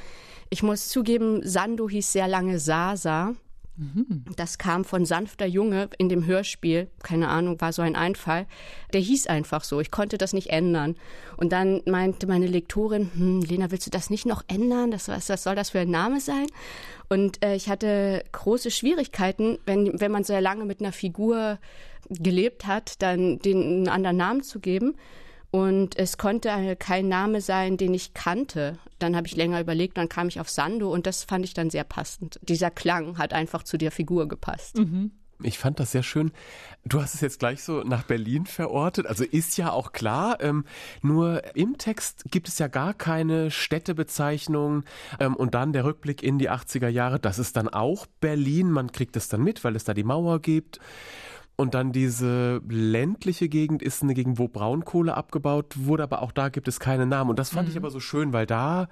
Ich 0.49 0.63
muss 0.63 0.89
zugeben, 0.89 1.41
Sando 1.43 1.89
hieß 1.89 2.11
sehr 2.11 2.27
lange 2.27 2.59
Sasa. 2.59 3.35
Das 4.37 4.57
kam 4.57 4.85
von 4.85 5.05
Sanfter 5.05 5.45
Junge 5.45 5.89
in 5.97 6.07
dem 6.07 6.25
Hörspiel. 6.25 6.87
Keine 7.03 7.27
Ahnung, 7.27 7.59
war 7.59 7.73
so 7.73 7.81
ein 7.81 7.97
Einfall. 7.97 8.47
Der 8.93 9.01
hieß 9.01 9.27
einfach 9.27 9.65
so. 9.65 9.81
Ich 9.81 9.91
konnte 9.91 10.17
das 10.17 10.31
nicht 10.31 10.49
ändern. 10.49 10.95
Und 11.35 11.51
dann 11.51 11.81
meinte 11.85 12.25
meine 12.25 12.47
Lektorin, 12.47 13.11
hm, 13.13 13.41
Lena, 13.41 13.71
willst 13.71 13.85
du 13.85 13.91
das 13.91 14.09
nicht 14.09 14.25
noch 14.25 14.43
ändern? 14.47 14.91
Das, 14.91 15.09
was, 15.09 15.27
was 15.27 15.43
soll 15.43 15.55
das 15.55 15.71
für 15.71 15.79
ein 15.79 15.91
Name 15.91 16.21
sein? 16.21 16.47
Und 17.09 17.43
äh, 17.43 17.55
ich 17.55 17.67
hatte 17.67 18.23
große 18.31 18.71
Schwierigkeiten, 18.71 19.57
wenn, 19.65 19.99
wenn 19.99 20.11
man 20.11 20.23
sehr 20.23 20.39
lange 20.39 20.63
mit 20.63 20.79
einer 20.79 20.93
Figur 20.93 21.59
gelebt 22.09 22.67
hat, 22.67 23.01
dann 23.01 23.39
den 23.39 23.61
einen 23.61 23.89
anderen 23.89 24.17
Namen 24.17 24.41
zu 24.41 24.61
geben. 24.61 24.95
Und 25.55 25.97
es 25.97 26.17
konnte 26.17 26.75
kein 26.75 27.07
Name 27.07 27.39
sein, 27.39 27.77
den 27.77 27.93
ich 27.93 28.13
kannte. 28.13 28.77
Dann 28.99 29.15
habe 29.15 29.25
ich 29.25 29.37
länger 29.37 29.61
überlegt, 29.61 29.95
dann 29.95 30.09
kam 30.09 30.27
ich 30.27 30.41
auf 30.41 30.49
Sando 30.49 30.91
und 30.91 31.07
das 31.07 31.23
fand 31.23 31.45
ich 31.45 31.53
dann 31.53 31.69
sehr 31.69 31.85
passend. 31.85 32.41
Dieser 32.41 32.69
Klang 32.69 33.17
hat 33.17 33.31
einfach 33.31 33.63
zu 33.63 33.77
der 33.77 33.91
Figur 33.91 34.27
gepasst. 34.27 34.77
Mhm. 34.77 35.11
Ich 35.41 35.57
fand 35.57 35.79
das 35.79 35.93
sehr 35.93 36.03
schön. 36.03 36.33
Du 36.83 37.01
hast 37.01 37.15
es 37.15 37.21
jetzt 37.21 37.39
gleich 37.39 37.63
so 37.63 37.83
nach 37.83 38.03
Berlin 38.03 38.45
verortet. 38.45 39.07
Also 39.07 39.23
ist 39.23 39.55
ja 39.55 39.71
auch 39.71 39.93
klar. 39.93 40.41
Ähm, 40.41 40.65
nur 41.01 41.55
im 41.55 41.77
Text 41.77 42.25
gibt 42.31 42.49
es 42.49 42.59
ja 42.59 42.67
gar 42.67 42.93
keine 42.93 43.49
Städtebezeichnung. 43.49 44.83
Ähm, 45.21 45.37
und 45.37 45.53
dann 45.55 45.71
der 45.71 45.85
Rückblick 45.85 46.21
in 46.21 46.37
die 46.37 46.49
80er 46.49 46.89
Jahre. 46.89 47.17
Das 47.17 47.39
ist 47.39 47.55
dann 47.55 47.69
auch 47.69 48.07
Berlin. 48.19 48.71
Man 48.71 48.91
kriegt 48.91 49.15
es 49.15 49.29
dann 49.29 49.41
mit, 49.41 49.63
weil 49.63 49.77
es 49.77 49.85
da 49.85 49.93
die 49.93 50.03
Mauer 50.03 50.41
gibt. 50.41 50.81
Und 51.57 51.73
dann 51.73 51.91
diese 51.93 52.61
ländliche 52.67 53.47
Gegend 53.47 53.81
ist 53.81 54.03
eine 54.03 54.13
Gegend, 54.13 54.39
wo 54.39 54.47
Braunkohle 54.47 55.15
abgebaut 55.15 55.73
wurde, 55.77 56.03
aber 56.03 56.21
auch 56.21 56.31
da 56.31 56.49
gibt 56.49 56.67
es 56.67 56.79
keine 56.79 57.05
Namen. 57.05 57.29
Und 57.29 57.39
das 57.39 57.49
fand 57.49 57.67
mhm. 57.67 57.71
ich 57.71 57.77
aber 57.77 57.91
so 57.91 57.99
schön, 58.01 58.33
weil 58.33 58.45
da 58.45 58.87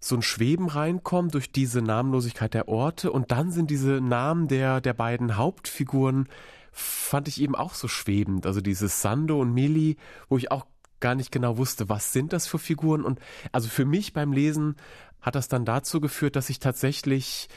so 0.00 0.16
ein 0.16 0.22
Schweben 0.22 0.68
reinkommt 0.68 1.34
durch 1.34 1.52
diese 1.52 1.80
Namenlosigkeit 1.80 2.54
der 2.54 2.68
Orte 2.68 3.12
und 3.12 3.30
dann 3.30 3.52
sind 3.52 3.70
diese 3.70 4.00
Namen 4.00 4.48
der, 4.48 4.80
der 4.80 4.94
beiden 4.94 5.36
Hauptfiguren, 5.36 6.28
fand 6.72 7.28
ich 7.28 7.40
eben 7.40 7.54
auch 7.54 7.74
so 7.74 7.86
schwebend. 7.86 8.46
Also 8.46 8.60
dieses 8.60 9.00
Sando 9.00 9.40
und 9.40 9.52
Mili, 9.52 9.96
wo 10.28 10.38
ich 10.38 10.50
auch 10.50 10.66
gar 10.98 11.14
nicht 11.14 11.30
genau 11.30 11.56
wusste, 11.56 11.88
was 11.88 12.12
sind 12.12 12.32
das 12.32 12.46
für 12.46 12.58
Figuren 12.58 13.04
und 13.04 13.20
also 13.52 13.68
für 13.68 13.84
mich 13.84 14.12
beim 14.12 14.32
Lesen 14.32 14.76
hat 15.20 15.36
das 15.36 15.48
dann 15.48 15.64
dazu 15.64 16.00
geführt, 16.00 16.34
dass 16.34 16.50
ich 16.50 16.58
tatsächlich 16.58 17.48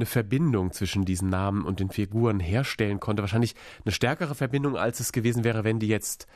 eine 0.00 0.06
Verbindung 0.06 0.72
zwischen 0.72 1.04
diesen 1.04 1.28
Namen 1.28 1.64
und 1.64 1.78
den 1.78 1.90
Figuren 1.90 2.40
herstellen 2.40 3.00
konnte. 3.00 3.22
Wahrscheinlich 3.22 3.54
eine 3.84 3.92
stärkere 3.92 4.34
Verbindung, 4.34 4.76
als 4.76 5.00
es 5.00 5.12
gewesen 5.12 5.44
wäre, 5.44 5.62
wenn 5.62 5.78
die 5.78 5.88
jetzt 5.88 6.26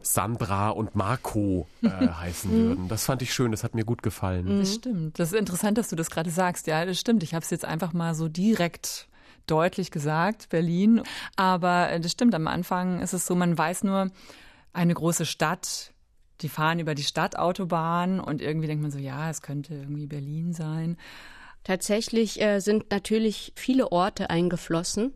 Sandra 0.00 0.70
und 0.70 0.94
Marco 0.94 1.66
äh, 1.82 1.88
heißen 1.88 2.50
würden. 2.50 2.88
Das 2.88 3.04
fand 3.04 3.22
ich 3.22 3.34
schön, 3.34 3.50
das 3.50 3.64
hat 3.64 3.74
mir 3.74 3.84
gut 3.84 4.02
gefallen. 4.02 4.60
Das 4.60 4.74
stimmt. 4.74 5.18
Das 5.18 5.32
ist 5.32 5.38
interessant, 5.38 5.76
dass 5.76 5.88
du 5.88 5.96
das 5.96 6.10
gerade 6.10 6.30
sagst. 6.30 6.66
Ja, 6.66 6.84
das 6.84 7.00
stimmt. 7.00 7.22
Ich 7.22 7.34
habe 7.34 7.42
es 7.42 7.50
jetzt 7.50 7.64
einfach 7.64 7.92
mal 7.92 8.14
so 8.14 8.28
direkt 8.28 9.08
deutlich 9.46 9.90
gesagt, 9.90 10.48
Berlin. 10.50 11.02
Aber 11.36 11.90
äh, 11.90 12.00
das 12.00 12.12
stimmt, 12.12 12.34
am 12.34 12.46
Anfang 12.46 13.00
ist 13.00 13.12
es 13.12 13.26
so, 13.26 13.34
man 13.34 13.58
weiß 13.58 13.84
nur, 13.84 14.10
eine 14.72 14.94
große 14.94 15.26
Stadt, 15.26 15.92
die 16.42 16.48
fahren 16.48 16.78
über 16.78 16.94
die 16.94 17.02
Stadtautobahn 17.02 18.20
und 18.20 18.40
irgendwie 18.40 18.68
denkt 18.68 18.82
man 18.82 18.92
so, 18.92 18.98
ja, 18.98 19.28
es 19.28 19.42
könnte 19.42 19.74
irgendwie 19.74 20.06
Berlin 20.06 20.52
sein. 20.52 20.96
Tatsächlich 21.68 22.40
äh, 22.40 22.60
sind 22.60 22.90
natürlich 22.90 23.52
viele 23.54 23.92
Orte 23.92 24.30
eingeflossen, 24.30 25.12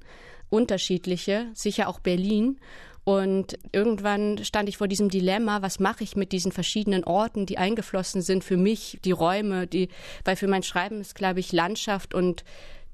unterschiedliche, 0.51 1.47
sicher 1.55 1.89
auch 1.89 1.99
Berlin. 1.99 2.61
Und 3.05 3.59
irgendwann 3.73 4.45
stand 4.45 4.69
ich 4.69 4.77
vor 4.77 4.87
diesem 4.87 5.09
Dilemma, 5.09 5.63
was 5.63 5.81
mache 5.81 6.05
ich 6.05 6.15
mit 6.15 6.31
diesen 6.31 6.53
verschiedenen 6.53 7.05
Orten, 7.05 7.47
die 7.47 7.57
eingeflossen 7.57 8.21
sind 8.21 8.45
für 8.45 8.59
mich, 8.59 8.99
die 9.03 9.13
Räume, 9.13 9.67
die, 9.67 9.89
weil 10.27 10.37
für 10.37 10.47
mein 10.47 10.63
Schreiben 10.63 11.01
ist, 11.01 11.15
glaube 11.15 11.41
ich, 11.41 11.53
Landschaft 11.53 12.13
und 12.13 12.45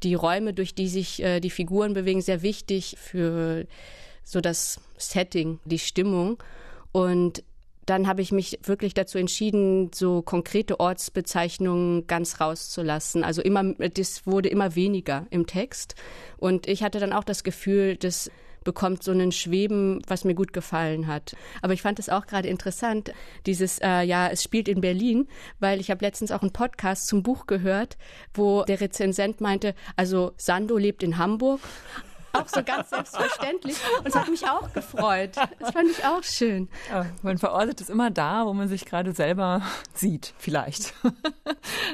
die 0.05 0.15
Räume, 0.15 0.55
durch 0.55 0.77
die 0.77 0.87
sich 0.87 1.21
äh, 1.21 1.41
die 1.41 1.51
Figuren 1.51 1.95
bewegen, 1.95 2.21
sehr 2.21 2.43
wichtig 2.43 2.95
für 2.97 3.67
so 4.23 4.41
das 4.41 4.81
Setting, 4.99 5.59
die 5.65 5.81
Stimmung. 5.81 6.41
Und 6.93 7.43
dann 7.89 8.07
habe 8.07 8.23
ich 8.23 8.33
mich 8.33 8.59
wirklich 8.63 8.95
dazu 8.95 9.19
entschieden, 9.19 9.91
so 9.95 10.23
konkrete 10.23 10.79
Ortsbezeichnungen 10.79 12.07
ganz 12.07 12.41
rauszulassen. 12.41 13.25
Also 13.25 13.41
immer, 13.43 13.65
das 13.75 14.27
wurde 14.27 14.49
immer 14.49 14.75
weniger 14.75 15.27
im 15.31 15.47
Text. 15.47 15.95
Und 16.37 16.69
ich 16.69 16.83
hatte 16.83 17.01
dann 17.01 17.13
auch 17.13 17.25
das 17.25 17.45
Gefühl, 17.45 17.97
das 17.97 18.31
bekommt 18.65 19.03
so 19.03 19.13
einen 19.13 19.33
Schweben, 19.33 20.03
was 20.07 20.25
mir 20.25 20.35
gut 20.35 20.53
gefallen 20.53 21.07
hat. 21.07 21.35
Aber 21.63 21.73
ich 21.73 21.81
fand 21.81 21.99
es 21.99 22.11
auch 22.11 22.27
gerade 22.27 22.49
interessant, 22.49 23.15
dieses, 23.47 23.79
äh, 23.79 24.03
ja, 24.03 24.29
es 24.29 24.43
spielt 24.43 24.69
in 24.69 24.83
Berlin, 24.83 25.27
weil 25.59 25.81
ich 25.81 25.91
habe 25.91 26.05
letztens 26.05 26.33
auch 26.33 26.43
einen 26.43 26.53
Podcast 26.53 27.07
zum 27.07 27.23
Buch 27.23 27.47
gehört, 27.47 27.97
wo 28.35 28.65
der 28.65 28.83
Rezensent 28.83 29.41
meinte, 29.41 29.75
also 29.97 30.33
Sando 30.37 30.77
lebt 30.77 31.03
in 31.03 31.17
Hamburg, 31.17 31.61
auch 32.33 32.49
so 32.49 32.63
ganz 32.63 32.91
selbstverständlich. 32.91 33.77
Und 33.99 34.07
es 34.07 34.15
hat 34.15 34.29
mich 34.29 34.47
auch 34.49 34.73
gefreut. 34.73 35.37
Das 35.59 35.71
fand 35.73 35.91
ich 35.91 36.05
auch 36.05 36.23
schön. 36.23 36.69
Ja, 36.91 37.07
man 37.23 37.39
verortet 37.39 37.81
es 37.81 37.89
immer 37.89 38.11
da, 38.11 38.47
wo 38.47 38.53
man 38.53 38.69
sich 38.69 38.85
gerade 38.85 39.13
selber 39.13 39.63
sieht, 39.95 40.35
vielleicht. 40.39 40.95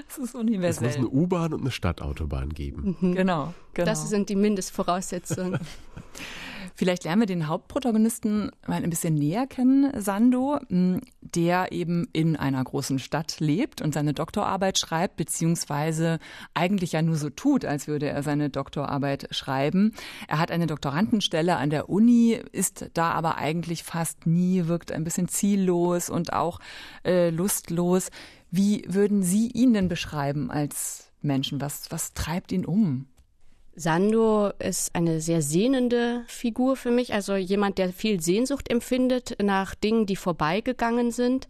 Das 0.09 0.19
ist 0.19 0.35
universell. 0.35 0.89
Es 0.89 0.97
muss 0.99 1.07
eine 1.07 1.09
U-Bahn 1.09 1.53
und 1.53 1.63
eine 1.63 1.71
Stadtautobahn 1.71 2.51
geben. 2.51 2.97
Mhm. 3.01 3.15
Genau, 3.15 3.55
genau. 3.73 3.87
Das 3.87 4.09
sind 4.09 4.29
die 4.29 4.37
Mindestvoraussetzungen. 4.37 5.59
Vielleicht 6.77 7.05
lernen 7.05 7.23
wir 7.23 7.27
den 7.27 7.47
Hauptprotagonisten 7.47 8.51
mal 8.67 8.83
ein 8.83 8.91
bisschen 8.91 9.15
näher 9.15 9.47
kennen, 9.47 9.93
Sando, 10.01 10.59
hm, 10.69 11.01
der 11.21 11.71
eben 11.71 12.09
in 12.13 12.35
einer 12.35 12.63
großen 12.65 12.99
Stadt 12.99 13.39
lebt 13.39 13.81
und 13.81 13.95
seine 13.95 14.13
Doktorarbeit 14.13 14.77
schreibt, 14.79 15.17
beziehungsweise 15.17 16.19
eigentlich 16.53 16.93
ja 16.93 17.03
nur 17.03 17.17
so 17.17 17.31
tut, 17.31 17.65
als 17.65 17.87
würde 17.87 18.09
er 18.09 18.25
seine 18.25 18.51
Doktorarbeit 18.51 19.29
schreiben. 19.31 19.93
Er 20.27 20.41
hat 20.41 20.51
eine 20.51 20.67
Doktorandenstelle 20.67 21.57
an 21.57 21.71
der 21.71 21.89
Uni, 21.89 22.41
ist 22.51 22.91
da 22.95 23.13
aber 23.13 23.39
eigentlich 23.39 23.85
fast 23.85 24.27
nie, 24.27 24.67
wirkt 24.67 24.91
ein 24.91 25.05
bisschen 25.05 25.29
ziellos 25.29 26.11
und 26.11 26.33
auch 26.33 26.59
äh, 27.05 27.31
lustlos. 27.31 28.11
Wie 28.51 28.85
würden 28.89 29.23
Sie 29.23 29.49
ihn 29.49 29.75
denn 29.75 29.89
beschreiben 29.89 30.51
als 30.51 31.13
Menschen? 31.23 31.61
Was, 31.61 31.91
was 31.91 32.15
treibt 32.15 32.51
ihn 32.51 32.65
um? 32.65 33.07
Sando 33.77 34.51
ist 34.59 34.95
eine 34.95 35.21
sehr 35.21 35.43
sehnende 35.43 36.25
Figur 36.27 36.77
für 36.77 36.91
mich, 36.91 37.13
also 37.13 37.35
jemand, 37.35 37.79
der 37.79 37.93
viel 37.93 38.21
Sehnsucht 38.21 38.71
empfindet 38.71 39.37
nach 39.43 39.75
Dingen, 39.75 40.07
die 40.07 40.17
vorbeigegangen 40.17 41.11
sind 41.11 41.49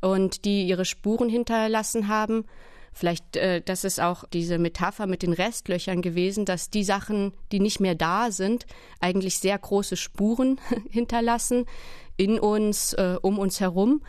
und 0.00 0.44
die 0.44 0.64
ihre 0.64 0.84
Spuren 0.84 1.28
hinterlassen 1.28 2.08
haben. 2.08 2.44
Vielleicht, 2.92 3.36
äh, 3.36 3.60
das 3.60 3.82
ist 3.82 4.00
auch 4.00 4.24
diese 4.32 4.58
Metapher 4.58 5.08
mit 5.08 5.22
den 5.22 5.32
Restlöchern 5.32 6.00
gewesen, 6.00 6.44
dass 6.44 6.70
die 6.70 6.84
Sachen, 6.84 7.32
die 7.50 7.58
nicht 7.58 7.80
mehr 7.80 7.96
da 7.96 8.30
sind, 8.30 8.66
eigentlich 9.00 9.40
sehr 9.40 9.58
große 9.58 9.96
Spuren 9.96 10.60
hinterlassen 10.90 11.66
in 12.16 12.38
uns, 12.38 12.92
äh, 12.92 13.16
um 13.20 13.40
uns 13.40 13.58
herum. 13.58 14.02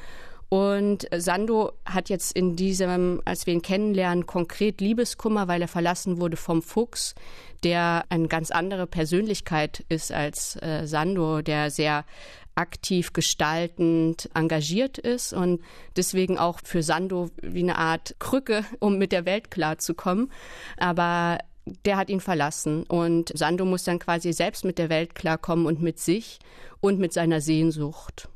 Und 0.49 1.07
Sando 1.15 1.73
hat 1.85 2.09
jetzt 2.09 2.31
in 2.33 2.55
diesem, 2.55 3.21
als 3.25 3.45
wir 3.45 3.53
ihn 3.53 3.61
kennenlernen, 3.61 4.25
konkret 4.25 4.79
Liebeskummer, 4.79 5.47
weil 5.47 5.61
er 5.61 5.67
verlassen 5.67 6.19
wurde 6.19 6.37
vom 6.37 6.61
Fuchs, 6.61 7.15
der 7.63 8.05
eine 8.09 8.27
ganz 8.27 8.51
andere 8.51 8.85
Persönlichkeit 8.85 9.83
ist 9.89 10.11
als 10.11 10.55
äh, 10.61 10.85
Sando, 10.85 11.41
der 11.41 11.71
sehr 11.71 12.05
aktiv 12.53 13.11
gestaltend 13.11 14.29
engagiert 14.33 14.97
ist 14.97 15.33
und 15.33 15.61
deswegen 15.97 16.37
auch 16.37 16.59
für 16.63 16.83
Sando 16.83 17.29
wie 17.41 17.63
eine 17.63 17.77
Art 17.77 18.15
Krücke, 18.19 18.63
um 18.79 18.97
mit 18.97 19.11
der 19.11 19.25
Welt 19.25 19.51
klarzukommen. 19.51 20.31
Aber 20.77 21.39
der 21.85 21.97
hat 21.97 22.09
ihn 22.09 22.21
verlassen 22.21 22.83
und 22.83 23.31
Sando 23.37 23.65
muss 23.65 23.83
dann 23.83 23.99
quasi 23.99 24.31
selbst 24.31 24.63
mit 24.63 24.77
der 24.77 24.89
Welt 24.89 25.15
klarkommen 25.15 25.65
und 25.65 25.81
mit 25.81 25.99
sich 25.99 26.39
und 26.79 26.99
mit 26.99 27.11
seiner 27.11 27.41
Sehnsucht. 27.41 28.29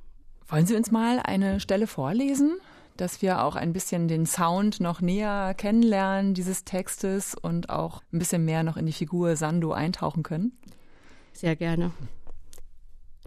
Wollen 0.49 0.65
Sie 0.65 0.75
uns 0.75 0.89
mal 0.89 1.19
eine 1.19 1.59
Stelle 1.59 1.85
vorlesen, 1.85 2.57
dass 2.97 3.21
wir 3.21 3.43
auch 3.43 3.55
ein 3.55 3.71
bisschen 3.71 4.07
den 4.07 4.25
Sound 4.25 4.79
noch 4.79 4.99
näher 4.99 5.53
kennenlernen 5.55 6.33
dieses 6.33 6.63
Textes 6.63 7.35
und 7.35 7.69
auch 7.69 8.01
ein 8.11 8.17
bisschen 8.17 8.45
mehr 8.45 8.63
noch 8.63 8.75
in 8.75 8.87
die 8.87 8.91
Figur 8.93 9.35
Sando 9.35 9.73
eintauchen 9.73 10.23
können? 10.23 10.57
Sehr 11.33 11.55
gerne. 11.55 11.91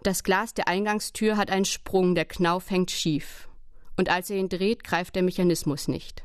Das 0.02 0.24
Glas 0.24 0.52
der 0.52 0.66
Eingangstür 0.66 1.36
hat 1.36 1.52
einen 1.52 1.64
Sprung, 1.64 2.16
der 2.16 2.24
Knauf 2.24 2.68
hängt 2.70 2.90
schief. 2.90 3.48
Und 3.96 4.08
als 4.08 4.28
er 4.28 4.38
ihn 4.38 4.48
dreht, 4.48 4.82
greift 4.82 5.14
der 5.14 5.22
Mechanismus 5.22 5.86
nicht. 5.86 6.24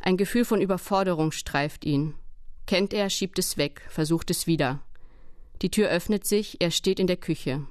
Ein 0.00 0.16
Gefühl 0.16 0.44
von 0.44 0.60
Überforderung 0.60 1.30
streift 1.30 1.84
ihn. 1.84 2.14
Kennt 2.66 2.92
er, 2.92 3.08
schiebt 3.08 3.38
es 3.38 3.56
weg, 3.56 3.82
versucht 3.88 4.32
es 4.32 4.48
wieder. 4.48 4.80
Die 5.62 5.70
Tür 5.70 5.88
öffnet 5.90 6.26
sich, 6.26 6.60
er 6.60 6.72
steht 6.72 6.98
in 6.98 7.06
der 7.06 7.16
Küche. 7.16 7.66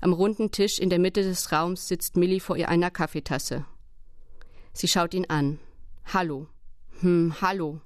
Am 0.00 0.12
runden 0.12 0.50
Tisch 0.50 0.78
in 0.78 0.90
der 0.90 0.98
Mitte 0.98 1.22
des 1.22 1.50
Raums 1.52 1.88
sitzt 1.88 2.16
Millie 2.16 2.40
vor 2.40 2.56
ihr 2.56 2.68
einer 2.68 2.90
Kaffeetasse. 2.90 3.64
Sie 4.72 4.88
schaut 4.88 5.14
ihn 5.14 5.26
an. 5.28 5.58
Hallo. 6.12 6.46
Hm, 7.00 7.34
hallo. 7.40 7.80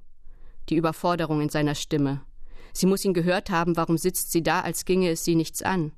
Die 0.68 0.76
Überforderung 0.76 1.40
in 1.40 1.48
seiner 1.48 1.74
Stimme. 1.74 2.22
Sie 2.72 2.86
muss 2.86 3.04
ihn 3.04 3.14
gehört 3.14 3.50
haben, 3.50 3.76
warum 3.76 3.98
sitzt 3.98 4.32
sie 4.32 4.42
da, 4.42 4.60
als 4.60 4.84
ginge 4.84 5.10
es 5.10 5.24
sie 5.24 5.34
nichts 5.34 5.62
an. 5.62 5.92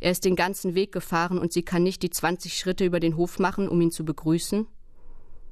Er 0.00 0.10
ist 0.10 0.24
den 0.24 0.36
ganzen 0.36 0.74
Weg 0.74 0.92
gefahren 0.92 1.38
und 1.38 1.52
sie 1.52 1.62
kann 1.62 1.82
nicht 1.82 2.02
die 2.02 2.10
zwanzig 2.10 2.58
Schritte 2.58 2.84
über 2.84 3.00
den 3.00 3.16
Hof 3.16 3.38
machen, 3.38 3.68
um 3.68 3.80
ihn 3.80 3.90
zu 3.90 4.04
begrüßen. 4.04 4.66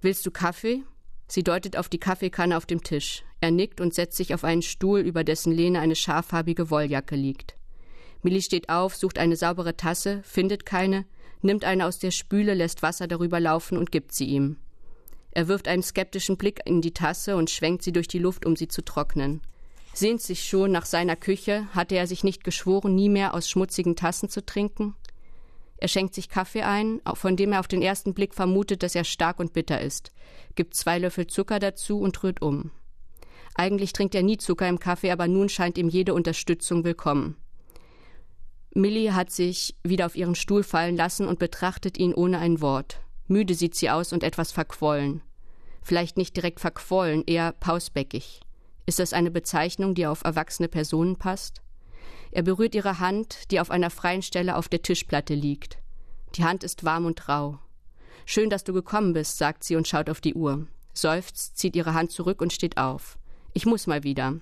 Willst 0.00 0.26
du 0.26 0.30
Kaffee? 0.30 0.82
Sie 1.26 1.42
deutet 1.42 1.76
auf 1.76 1.88
die 1.88 1.98
Kaffeekanne 1.98 2.56
auf 2.56 2.66
dem 2.66 2.82
Tisch. 2.82 3.24
Er 3.40 3.50
nickt 3.50 3.80
und 3.80 3.94
setzt 3.94 4.16
sich 4.16 4.34
auf 4.34 4.44
einen 4.44 4.62
Stuhl, 4.62 5.00
über 5.00 5.24
dessen 5.24 5.52
Lehne 5.52 5.80
eine 5.80 5.96
scharfarbige 5.96 6.70
Wolljacke 6.70 7.16
liegt. 7.16 7.56
Millie 8.24 8.40
steht 8.40 8.70
auf, 8.70 8.96
sucht 8.96 9.18
eine 9.18 9.36
saubere 9.36 9.76
Tasse, 9.76 10.22
findet 10.24 10.64
keine, 10.64 11.04
nimmt 11.42 11.62
eine 11.62 11.84
aus 11.84 11.98
der 11.98 12.10
Spüle, 12.10 12.54
lässt 12.54 12.82
Wasser 12.82 13.06
darüber 13.06 13.38
laufen 13.38 13.76
und 13.76 13.92
gibt 13.92 14.14
sie 14.14 14.24
ihm. 14.24 14.56
Er 15.32 15.46
wirft 15.46 15.68
einen 15.68 15.82
skeptischen 15.82 16.38
Blick 16.38 16.60
in 16.64 16.80
die 16.80 16.94
Tasse 16.94 17.36
und 17.36 17.50
schwenkt 17.50 17.82
sie 17.82 17.92
durch 17.92 18.08
die 18.08 18.18
Luft, 18.18 18.46
um 18.46 18.56
sie 18.56 18.66
zu 18.66 18.82
trocknen. 18.82 19.42
Sehnt 19.92 20.22
sich 20.22 20.44
schon 20.44 20.72
nach 20.72 20.86
seiner 20.86 21.16
Küche, 21.16 21.68
hatte 21.74 21.96
er 21.96 22.06
sich 22.06 22.24
nicht 22.24 22.44
geschworen, 22.44 22.94
nie 22.94 23.10
mehr 23.10 23.34
aus 23.34 23.50
schmutzigen 23.50 23.94
Tassen 23.94 24.30
zu 24.30 24.42
trinken? 24.42 24.94
Er 25.76 25.88
schenkt 25.88 26.14
sich 26.14 26.30
Kaffee 26.30 26.62
ein, 26.62 27.02
von 27.12 27.36
dem 27.36 27.52
er 27.52 27.60
auf 27.60 27.68
den 27.68 27.82
ersten 27.82 28.14
Blick 28.14 28.32
vermutet, 28.32 28.82
dass 28.82 28.94
er 28.94 29.04
stark 29.04 29.38
und 29.38 29.52
bitter 29.52 29.82
ist, 29.82 30.12
gibt 30.54 30.74
zwei 30.74 30.98
Löffel 30.98 31.26
Zucker 31.26 31.58
dazu 31.58 32.00
und 32.00 32.22
rührt 32.22 32.40
um. 32.40 32.70
Eigentlich 33.54 33.92
trinkt 33.92 34.14
er 34.14 34.22
nie 34.22 34.38
Zucker 34.38 34.66
im 34.66 34.78
Kaffee, 34.78 35.10
aber 35.10 35.28
nun 35.28 35.50
scheint 35.50 35.76
ihm 35.76 35.90
jede 35.90 36.14
Unterstützung 36.14 36.84
willkommen. 36.84 37.36
Millie 38.76 39.14
hat 39.14 39.30
sich 39.30 39.76
wieder 39.84 40.04
auf 40.04 40.16
ihren 40.16 40.34
Stuhl 40.34 40.64
fallen 40.64 40.96
lassen 40.96 41.28
und 41.28 41.38
betrachtet 41.38 41.96
ihn 41.96 42.12
ohne 42.12 42.40
ein 42.40 42.60
Wort. 42.60 43.00
Müde 43.28 43.54
sieht 43.54 43.76
sie 43.76 43.88
aus 43.88 44.12
und 44.12 44.24
etwas 44.24 44.50
verquollen. 44.50 45.22
Vielleicht 45.80 46.16
nicht 46.16 46.36
direkt 46.36 46.58
verquollen, 46.58 47.22
eher 47.24 47.52
pausbäckig. 47.52 48.40
Ist 48.84 48.98
das 48.98 49.12
eine 49.12 49.30
Bezeichnung, 49.30 49.94
die 49.94 50.08
auf 50.08 50.24
erwachsene 50.24 50.68
Personen 50.68 51.16
passt? 51.16 51.62
Er 52.32 52.42
berührt 52.42 52.74
ihre 52.74 52.98
Hand, 52.98 53.52
die 53.52 53.60
auf 53.60 53.70
einer 53.70 53.90
freien 53.90 54.22
Stelle 54.22 54.56
auf 54.56 54.68
der 54.68 54.82
Tischplatte 54.82 55.34
liegt. 55.34 55.78
Die 56.34 56.44
Hand 56.44 56.64
ist 56.64 56.82
warm 56.82 57.06
und 57.06 57.28
rau. 57.28 57.60
Schön, 58.26 58.50
dass 58.50 58.64
du 58.64 58.72
gekommen 58.72 59.12
bist, 59.12 59.38
sagt 59.38 59.62
sie 59.62 59.76
und 59.76 59.86
schaut 59.86 60.10
auf 60.10 60.20
die 60.20 60.34
Uhr. 60.34 60.66
Seufzt, 60.94 61.56
zieht 61.58 61.76
ihre 61.76 61.94
Hand 61.94 62.10
zurück 62.10 62.40
und 62.40 62.52
steht 62.52 62.76
auf. 62.76 63.18
Ich 63.52 63.66
muss 63.66 63.86
mal 63.86 64.02
wieder 64.02 64.40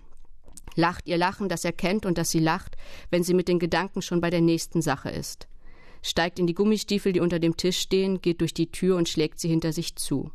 lacht 0.75 1.09
ihr 1.09 1.19
Lachen, 1.19 1.49
das 1.49 1.65
er 1.65 1.73
kennt 1.73 2.07
und 2.07 2.19
dass 2.19 2.31
sie 2.31 2.39
lacht, 2.39 2.77
wenn 3.11 3.23
sie 3.23 3.35
mit 3.35 3.49
den 3.49 3.59
Gedanken 3.59 4.03
schon 4.03 4.21
bei 4.21 4.31
der 4.31 4.41
nächsten 4.41 4.83
Sache 4.83 5.11
ist. 5.11 5.49
Steigt 6.03 6.39
in 6.39 6.47
die 6.47 6.55
Gummistiefel, 6.55 7.13
die 7.13 7.21
unter 7.21 7.39
dem 7.39 7.57
Tisch 7.57 7.79
stehen, 7.79 8.21
geht 8.21 8.41
durch 8.41 8.55
die 8.55 8.71
Tür 8.71 8.97
und 8.97 9.09
schlägt 9.09 9.39
sie 9.39 9.49
hinter 9.49 9.73
sich 9.73 9.97
zu. 9.97 10.33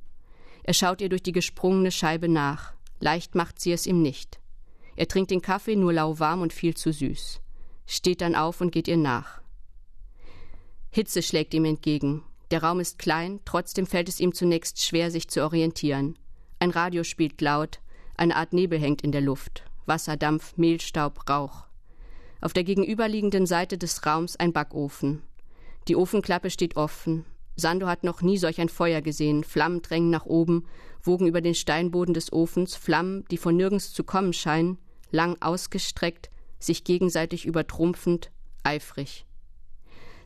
Er 0.64 0.74
schaut 0.74 1.02
ihr 1.02 1.10
durch 1.10 1.24
die 1.24 1.32
gesprungene 1.34 1.92
Scheibe 1.92 2.30
nach. 2.30 2.74
Leicht 3.00 3.36
macht 3.36 3.60
sie 3.60 3.72
es 3.72 3.86
ihm 3.86 4.02
nicht. 4.02 4.40
Er 4.96 5.08
trinkt 5.08 5.32
den 5.32 5.42
Kaffee 5.42 5.76
nur 5.76 5.94
lauwarm 5.94 6.42
und 6.42 6.54
viel 6.54 6.76
zu 6.76 6.92
süß. 6.92 7.42
Steht 7.86 8.22
dann 8.22 8.36
auf 8.36 8.62
und 8.62 8.72
geht 8.72 8.88
ihr 8.88 8.98
nach. 8.98 9.42
Hitze 10.90 11.22
schlägt 11.22 11.54
ihm 11.54 11.66
entgegen. 11.66 12.24
Der 12.50 12.64
Raum 12.64 12.80
ist 12.80 12.98
klein, 12.98 13.40
trotzdem 13.46 13.86
fällt 13.86 14.10
es 14.10 14.20
ihm 14.20 14.34
zunächst 14.34 14.84
schwer, 14.84 15.12
sich 15.12 15.28
zu 15.28 15.44
orientieren. 15.44 16.18
Ein 16.60 16.72
Radio 16.72 17.04
spielt 17.04 17.40
laut, 17.42 17.80
eine 18.16 18.36
Art 18.36 18.54
Nebel 18.54 18.80
hängt 18.80 19.04
in 19.04 19.12
der 19.12 19.22
Luft. 19.22 19.64
Wasserdampf, 19.88 20.58
Mehlstaub, 20.58 21.30
Rauch. 21.30 21.66
Auf 22.42 22.54
der 22.54 22.64
gegenüberliegenden 22.64 23.46
Seite 23.46 23.78
des 23.78 24.06
Raums 24.06 24.36
ein 24.36 24.54
Backofen. 24.54 25.24
Die 25.88 25.96
Ofenklappe 25.96 26.50
steht 26.50 26.76
offen. 26.78 27.26
Sando 27.56 27.88
hat 27.88 28.04
noch 28.04 28.22
nie 28.22 28.38
solch 28.38 28.62
ein 28.62 28.70
Feuer 28.70 29.02
gesehen. 29.02 29.44
Flammen 29.44 29.82
drängen 29.82 30.12
nach 30.12 30.26
oben, 30.26 30.68
wogen 31.02 31.26
über 31.26 31.42
den 31.42 31.56
Steinboden 31.56 32.14
des 32.14 32.32
Ofens, 32.32 32.76
Flammen, 32.76 33.26
die 33.32 33.38
von 33.38 33.56
nirgends 33.56 33.94
zu 33.94 34.04
kommen 34.04 34.34
scheinen, 34.34 34.78
lang 35.10 35.38
ausgestreckt, 35.42 36.30
sich 36.60 36.84
gegenseitig 36.84 37.46
übertrumpfend, 37.46 38.32
eifrig. 38.64 39.26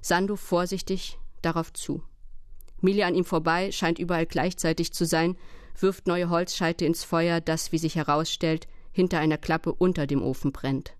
Sando 0.01 0.36
vorsichtig 0.36 1.20
darauf 1.41 1.72
zu. 1.72 2.03
Millie 2.82 3.06
an 3.06 3.15
ihm 3.15 3.25
vorbei, 3.25 3.72
scheint 3.72 4.00
überall 4.00 4.25
gleichzeitig 4.25 4.91
zu 4.91 5.06
sein, 5.06 5.38
wirft 5.80 6.08
neue 6.08 6.30
Holzscheite 6.30 6.86
ins 6.86 7.03
Feuer, 7.03 7.39
das, 7.39 7.72
wie 7.72 7.77
sich 7.77 7.96
herausstellt, 7.96 8.68
hinter 8.91 9.19
einer 9.19 9.38
Klappe 9.38 9.74
unter 9.74 10.07
dem 10.07 10.21
Ofen 10.21 10.51
brennt. 10.51 10.93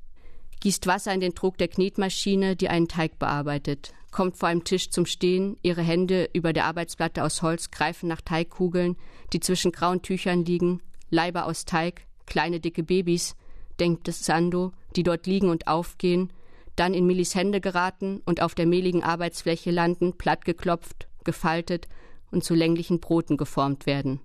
Gießt 0.62 0.86
Wasser 0.88 1.14
in 1.14 1.22
den 1.22 1.34
Trog 1.34 1.58
der 1.58 1.68
Knetmaschine, 1.68 2.56
die 2.56 2.70
einen 2.70 2.88
Teig 2.88 3.18
bearbeitet, 3.18 3.94
kommt 4.12 4.38
vor 4.38 4.50
einem 4.50 4.64
Tisch 4.64 4.90
zum 4.92 5.06
Stehen, 5.06 5.58
ihre 5.64 5.82
Hände 5.82 6.30
über 6.34 6.54
der 6.54 6.66
Arbeitsplatte 6.66 7.24
aus 7.24 7.42
Holz 7.42 7.72
greifen 7.72 8.08
nach 8.08 8.22
Teigkugeln, 8.22 8.98
die 9.34 9.40
zwischen 9.40 9.72
grauen 9.72 10.02
Tüchern 10.02 10.46
liegen, 10.46 10.82
Leiber 11.10 11.46
aus 11.46 11.66
Teig, 11.66 12.06
kleine 12.26 12.60
dicke 12.60 12.84
Babys, 12.84 13.36
denkt 13.80 14.08
es 14.08 14.26
Sando, 14.26 14.72
die 14.96 15.04
dort 15.04 15.26
liegen 15.26 15.50
und 15.50 15.68
aufgehen, 15.68 16.32
dann 16.76 16.94
in 16.94 17.06
Millis 17.06 17.36
Hände 17.36 17.60
geraten 17.60 18.22
und 18.26 18.42
auf 18.42 18.56
der 18.56 18.66
mehligen 18.66 19.04
Arbeitsfläche 19.04 19.72
landen, 19.72 20.18
plattgeklopft, 20.18 21.08
gefaltet 21.24 21.88
und 22.32 22.44
zu 22.44 22.54
länglichen 22.54 23.00
Broten 23.00 23.38
geformt 23.38 23.86
werden. 23.86 24.22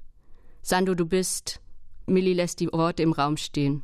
Sando, 0.62 0.94
du 0.94 1.06
bist, 1.06 1.60
Millie 2.06 2.34
lässt 2.34 2.60
die 2.60 2.68
Worte 2.72 3.02
im 3.02 3.12
Raum 3.12 3.36
stehen. 3.36 3.82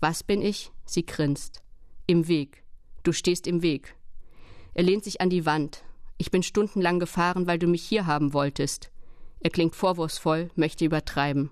Was 0.00 0.22
bin 0.22 0.42
ich? 0.42 0.70
Sie 0.84 1.06
grinst. 1.06 1.62
Im 2.06 2.28
Weg. 2.28 2.62
Du 3.02 3.12
stehst 3.12 3.46
im 3.46 3.62
Weg. 3.62 3.96
Er 4.74 4.84
lehnt 4.84 5.04
sich 5.04 5.20
an 5.20 5.30
die 5.30 5.46
Wand. 5.46 5.82
Ich 6.18 6.30
bin 6.30 6.42
stundenlang 6.42 6.98
gefahren, 6.98 7.46
weil 7.46 7.58
du 7.58 7.66
mich 7.66 7.82
hier 7.82 8.06
haben 8.06 8.32
wolltest. 8.32 8.90
Er 9.40 9.50
klingt 9.50 9.74
vorwurfsvoll, 9.74 10.50
möchte 10.54 10.84
übertreiben. 10.84 11.50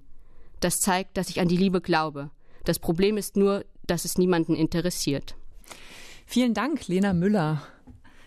Das 0.60 0.80
zeigt, 0.80 1.16
dass 1.16 1.28
ich 1.28 1.40
an 1.40 1.48
die 1.48 1.56
Liebe 1.56 1.80
glaube. 1.80 2.30
Das 2.64 2.78
Problem 2.78 3.16
ist 3.16 3.36
nur, 3.36 3.64
dass 3.86 4.04
es 4.04 4.18
niemanden 4.18 4.54
interessiert. 4.54 5.36
Vielen 6.26 6.54
Dank, 6.54 6.88
Lena 6.88 7.12
Müller. 7.12 7.62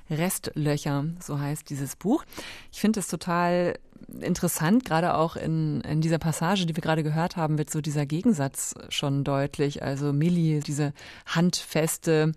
Restlöcher, 0.10 1.06
so 1.20 1.40
heißt 1.40 1.70
dieses 1.70 1.96
Buch. 1.96 2.24
Ich 2.72 2.80
finde 2.80 3.02
es 3.02 3.08
total 3.08 3.78
interessant, 4.22 4.86
gerade 4.86 5.16
auch 5.16 5.36
in, 5.36 5.82
in 5.82 6.02
dieser 6.02 6.20
Passage, 6.20 6.66
die 6.66 6.76
wir 6.76 6.82
gerade 6.82 7.04
gehört 7.04 7.36
haben, 7.36 7.58
wird 7.58 7.70
so 7.70 7.82
dieser 7.82 8.06
Gegensatz 8.06 8.76
schon 8.90 9.24
deutlich. 9.24 9.84
Also 9.84 10.14
Millie, 10.14 10.62
diese 10.62 10.94
handfeste 11.26 12.34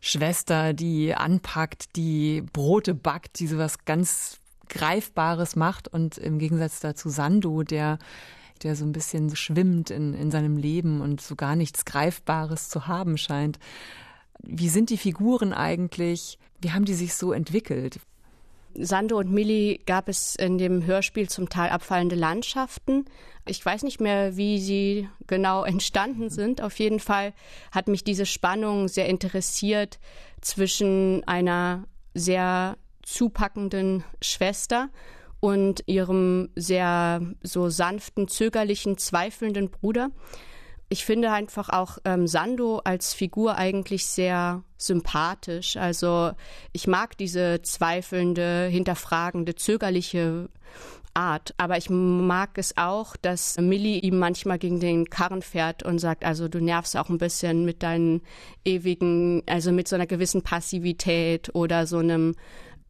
Schwester, 0.00 0.72
die 0.72 1.14
anpackt, 1.14 1.96
die 1.96 2.42
Brote 2.52 2.94
backt, 2.94 3.38
die 3.38 3.46
sowas 3.46 3.84
ganz 3.84 4.38
Greifbares 4.68 5.56
macht 5.56 5.88
und 5.88 6.18
im 6.18 6.38
Gegensatz 6.38 6.80
dazu 6.80 7.08
Sando, 7.08 7.62
der 7.62 7.98
der 8.62 8.76
so 8.76 8.84
ein 8.84 8.92
bisschen 8.92 9.34
schwimmt 9.36 9.90
in, 9.90 10.14
in 10.14 10.30
seinem 10.30 10.56
Leben 10.56 11.00
und 11.00 11.20
so 11.20 11.36
gar 11.36 11.56
nichts 11.56 11.84
Greifbares 11.84 12.68
zu 12.68 12.86
haben 12.86 13.18
scheint. 13.18 13.58
Wie 14.42 14.68
sind 14.68 14.90
die 14.90 14.96
Figuren 14.96 15.52
eigentlich? 15.52 16.38
Wie 16.60 16.72
haben 16.72 16.84
die 16.84 16.94
sich 16.94 17.14
so 17.14 17.32
entwickelt? 17.32 18.00
Sando 18.76 19.18
und 19.18 19.30
Millie 19.30 19.78
gab 19.86 20.08
es 20.08 20.34
in 20.36 20.58
dem 20.58 20.84
Hörspiel 20.84 21.28
zum 21.28 21.48
Teil 21.48 21.70
abfallende 21.70 22.16
Landschaften. 22.16 23.04
Ich 23.46 23.64
weiß 23.64 23.82
nicht 23.82 24.00
mehr, 24.00 24.36
wie 24.36 24.58
sie 24.58 25.08
genau 25.26 25.64
entstanden 25.64 26.30
sind. 26.30 26.60
Auf 26.60 26.78
jeden 26.78 27.00
Fall 27.00 27.32
hat 27.72 27.88
mich 27.88 28.04
diese 28.04 28.26
Spannung 28.26 28.88
sehr 28.88 29.06
interessiert 29.06 29.98
zwischen 30.40 31.22
einer 31.24 31.84
sehr 32.14 32.76
zupackenden 33.02 34.04
Schwester 34.22 34.88
und 35.40 35.82
ihrem 35.86 36.48
sehr 36.56 37.20
so 37.42 37.68
sanften, 37.68 38.28
zögerlichen, 38.28 38.96
zweifelnden 38.96 39.70
Bruder. 39.70 40.10
Ich 40.94 41.04
finde 41.04 41.32
einfach 41.32 41.70
auch 41.70 41.98
ähm, 42.04 42.28
Sando 42.28 42.78
als 42.84 43.14
Figur 43.14 43.56
eigentlich 43.56 44.06
sehr 44.06 44.62
sympathisch. 44.76 45.76
Also 45.76 46.30
ich 46.72 46.86
mag 46.86 47.18
diese 47.18 47.62
zweifelnde, 47.62 48.68
hinterfragende, 48.70 49.56
zögerliche 49.56 50.50
Art. 51.12 51.52
Aber 51.56 51.78
ich 51.78 51.90
mag 51.90 52.50
es 52.58 52.76
auch, 52.76 53.16
dass 53.16 53.58
Millie 53.58 54.02
ihm 54.02 54.20
manchmal 54.20 54.60
gegen 54.60 54.78
den 54.78 55.10
Karren 55.10 55.42
fährt 55.42 55.82
und 55.82 55.98
sagt, 55.98 56.24
also 56.24 56.46
du 56.46 56.60
nervst 56.60 56.96
auch 56.96 57.08
ein 57.08 57.18
bisschen 57.18 57.64
mit 57.64 57.82
deinen 57.82 58.22
ewigen, 58.64 59.42
also 59.46 59.72
mit 59.72 59.88
so 59.88 59.96
einer 59.96 60.06
gewissen 60.06 60.42
Passivität 60.42 61.52
oder 61.56 61.88
so 61.88 61.98
einem 61.98 62.36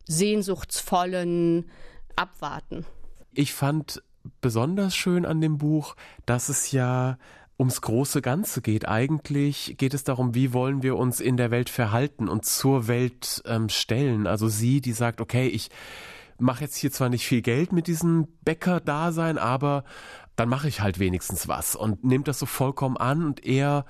sehnsuchtsvollen 0.05 1.71
Abwarten. 2.17 2.85
Ich 3.33 3.55
fand 3.55 4.03
besonders 4.43 4.95
schön 4.95 5.25
an 5.25 5.41
dem 5.41 5.57
Buch, 5.57 5.97
dass 6.27 6.51
es 6.51 6.71
ja 6.71 7.17
ums 7.59 7.81
große 7.81 8.21
Ganze 8.21 8.63
geht. 8.63 8.89
Eigentlich 8.89 9.77
geht 9.79 9.95
es 9.95 10.05
darum, 10.05 10.35
wie 10.35 10.53
wollen 10.53 10.83
wir 10.83 10.97
uns 10.97 11.21
in 11.21 11.37
der 11.37 11.51
Welt 11.51 11.71
verhalten 11.71 12.29
und 12.29 12.45
zur 12.45 12.89
Welt 12.89 13.43
ähm, 13.47 13.69
stellen. 13.69 14.27
Also 14.27 14.49
sie, 14.49 14.81
die 14.81 14.93
sagt, 14.93 15.21
okay, 15.21 15.47
ich 15.47 15.71
mache 16.39 16.63
jetzt 16.63 16.77
hier 16.77 16.91
zwar 16.91 17.09
nicht 17.09 17.27
viel 17.27 17.43
Geld 17.43 17.73
mit 17.73 17.87
diesem 17.87 18.27
Bäcker-Dasein, 18.45 19.39
aber 19.39 19.85
dann 20.37 20.49
mache 20.49 20.67
ich 20.67 20.81
halt 20.81 20.99
wenigstens 20.99 21.47
was 21.47 21.77
und 21.77 22.03
nimmt 22.05 22.27
das 22.27 22.41
so 22.41 22.47
vollkommen 22.47 22.97
an 22.97 23.25
und 23.25 23.47
er 23.47 23.85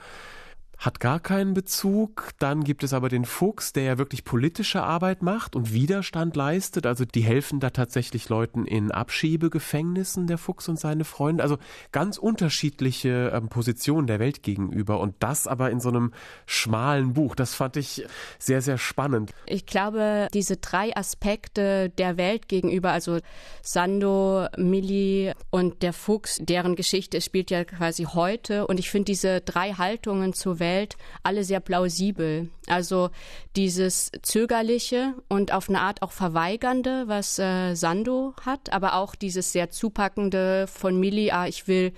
hat 0.84 1.00
gar 1.00 1.18
keinen 1.18 1.54
Bezug. 1.54 2.30
Dann 2.38 2.62
gibt 2.62 2.84
es 2.84 2.92
aber 2.92 3.08
den 3.08 3.24
Fuchs, 3.24 3.72
der 3.72 3.84
ja 3.84 3.98
wirklich 3.98 4.22
politische 4.22 4.82
Arbeit 4.82 5.22
macht 5.22 5.56
und 5.56 5.72
Widerstand 5.72 6.36
leistet. 6.36 6.84
Also 6.84 7.06
die 7.06 7.22
helfen 7.22 7.58
da 7.58 7.70
tatsächlich 7.70 8.28
Leuten 8.28 8.66
in 8.66 8.90
Abschiebegefängnissen, 8.90 10.26
der 10.26 10.36
Fuchs 10.36 10.68
und 10.68 10.78
seine 10.78 11.04
Freunde. 11.04 11.42
Also 11.42 11.56
ganz 11.90 12.18
unterschiedliche 12.18 13.32
ähm, 13.34 13.48
Positionen 13.48 14.06
der 14.06 14.18
Welt 14.18 14.42
gegenüber. 14.42 15.00
Und 15.00 15.14
das 15.20 15.46
aber 15.46 15.70
in 15.70 15.80
so 15.80 15.88
einem 15.88 16.12
schmalen 16.44 17.14
Buch. 17.14 17.34
Das 17.34 17.54
fand 17.54 17.78
ich 17.78 18.04
sehr, 18.38 18.60
sehr 18.60 18.76
spannend. 18.76 19.32
Ich 19.46 19.64
glaube, 19.64 20.28
diese 20.34 20.58
drei 20.58 20.94
Aspekte 20.94 21.88
der 21.96 22.18
Welt 22.18 22.46
gegenüber, 22.48 22.92
also 22.92 23.20
Sando, 23.62 24.48
Milli 24.58 25.32
und 25.48 25.82
der 25.82 25.94
Fuchs, 25.94 26.38
deren 26.42 26.76
Geschichte 26.76 27.22
spielt 27.22 27.50
ja 27.50 27.64
quasi 27.64 28.04
heute. 28.04 28.66
Und 28.66 28.78
ich 28.78 28.90
finde 28.90 29.06
diese 29.06 29.40
drei 29.40 29.72
Haltungen 29.72 30.34
zur 30.34 30.58
Welt 30.58 30.73
Welt 30.74 30.96
alle 31.22 31.44
sehr 31.44 31.60
plausibel. 31.60 32.50
Also 32.66 33.10
dieses 33.56 34.10
zögerliche 34.22 35.14
und 35.28 35.52
auf 35.52 35.68
eine 35.68 35.80
Art 35.80 36.02
auch 36.02 36.12
verweigernde, 36.12 37.04
was 37.06 37.38
äh, 37.38 37.74
Sando 37.74 38.34
hat, 38.44 38.72
aber 38.72 38.94
auch 38.94 39.14
dieses 39.14 39.52
sehr 39.52 39.70
zupackende 39.70 40.66
von 40.66 40.98
Milli, 40.98 41.30
ah, 41.30 41.46
ich 41.46 41.68
will 41.68 41.92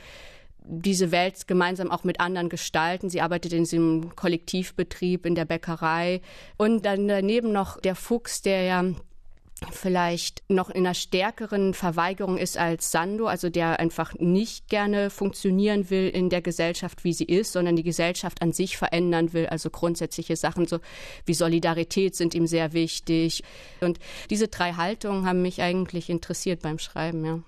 diese 0.69 1.13
Welt 1.13 1.47
gemeinsam 1.47 1.91
auch 1.93 2.03
mit 2.03 2.19
anderen 2.19 2.49
gestalten. 2.49 3.09
Sie 3.09 3.21
arbeitet 3.21 3.53
in 3.53 3.65
diesem 3.65 4.17
Kollektivbetrieb, 4.17 5.25
in 5.25 5.37
der 5.37 5.45
Bäckerei. 5.45 6.21
Und 6.57 6.85
dann 6.85 7.07
daneben 7.07 7.53
noch 7.53 7.81
der 7.81 7.95
Fuchs, 7.95 8.43
der 8.43 8.63
ja 8.65 8.85
vielleicht 9.73 10.43
noch 10.49 10.69
in 10.69 10.85
einer 10.85 10.95
stärkeren 10.95 11.73
Verweigerung 11.73 12.37
ist 12.37 12.59
als 12.59 12.91
Sando, 12.91 13.27
also 13.27 13.49
der 13.49 13.81
einfach 13.81 14.15
nicht 14.15 14.69
gerne 14.69 15.09
funktionieren 15.09 15.89
will 15.89 16.09
in 16.09 16.29
der 16.29 16.43
Gesellschaft, 16.43 17.05
wie 17.05 17.15
sie 17.15 17.25
ist, 17.25 17.53
sondern 17.53 17.75
die 17.75 17.83
Gesellschaft 17.83 18.43
an 18.43 18.53
sich 18.53 18.77
verändern 18.77 19.33
will. 19.33 19.47
Also 19.47 19.71
grundsätzliche 19.71 20.37
Sachen 20.37 20.67
so 20.67 20.81
wie 21.25 21.35
Solidarität 21.35 22.15
sind 22.15 22.35
ihm 22.35 22.47
sehr 22.47 22.75
wichtig. 22.75 23.43
Und 23.81 23.99
diese 24.29 24.49
drei 24.49 24.75
Haltungen 24.75 25.27
haben 25.27 25.41
mich 25.41 25.63
eigentlich 25.63 26.11
interessiert 26.11 26.61
beim 26.61 26.79
Schreiben, 26.79 27.25
ja. 27.25 27.41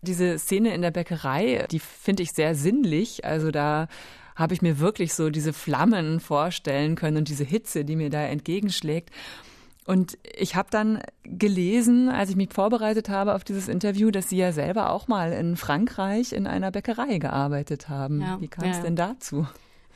Diese 0.00 0.38
Szene 0.38 0.74
in 0.74 0.82
der 0.82 0.90
Bäckerei, 0.90 1.66
die 1.70 1.78
finde 1.78 2.22
ich 2.22 2.32
sehr 2.32 2.54
sinnlich. 2.54 3.24
Also 3.24 3.50
da 3.50 3.88
habe 4.36 4.52
ich 4.52 4.62
mir 4.62 4.78
wirklich 4.78 5.14
so 5.14 5.30
diese 5.30 5.52
Flammen 5.52 6.20
vorstellen 6.20 6.94
können 6.94 7.18
und 7.18 7.28
diese 7.28 7.44
Hitze, 7.44 7.84
die 7.84 7.96
mir 7.96 8.10
da 8.10 8.22
entgegenschlägt. 8.22 9.10
Und 9.86 10.16
ich 10.36 10.56
habe 10.56 10.68
dann 10.70 11.02
gelesen, 11.24 12.08
als 12.08 12.30
ich 12.30 12.36
mich 12.36 12.52
vorbereitet 12.52 13.08
habe 13.10 13.34
auf 13.34 13.44
dieses 13.44 13.68
Interview, 13.68 14.10
dass 14.10 14.30
Sie 14.30 14.38
ja 14.38 14.52
selber 14.52 14.90
auch 14.90 15.08
mal 15.08 15.32
in 15.32 15.56
Frankreich 15.56 16.32
in 16.32 16.46
einer 16.46 16.70
Bäckerei 16.70 17.18
gearbeitet 17.18 17.88
haben. 17.88 18.22
Ja, 18.22 18.40
Wie 18.40 18.48
kam 18.48 18.64
es 18.68 18.78
ja. 18.78 18.82
denn 18.82 18.96
dazu? 18.96 19.46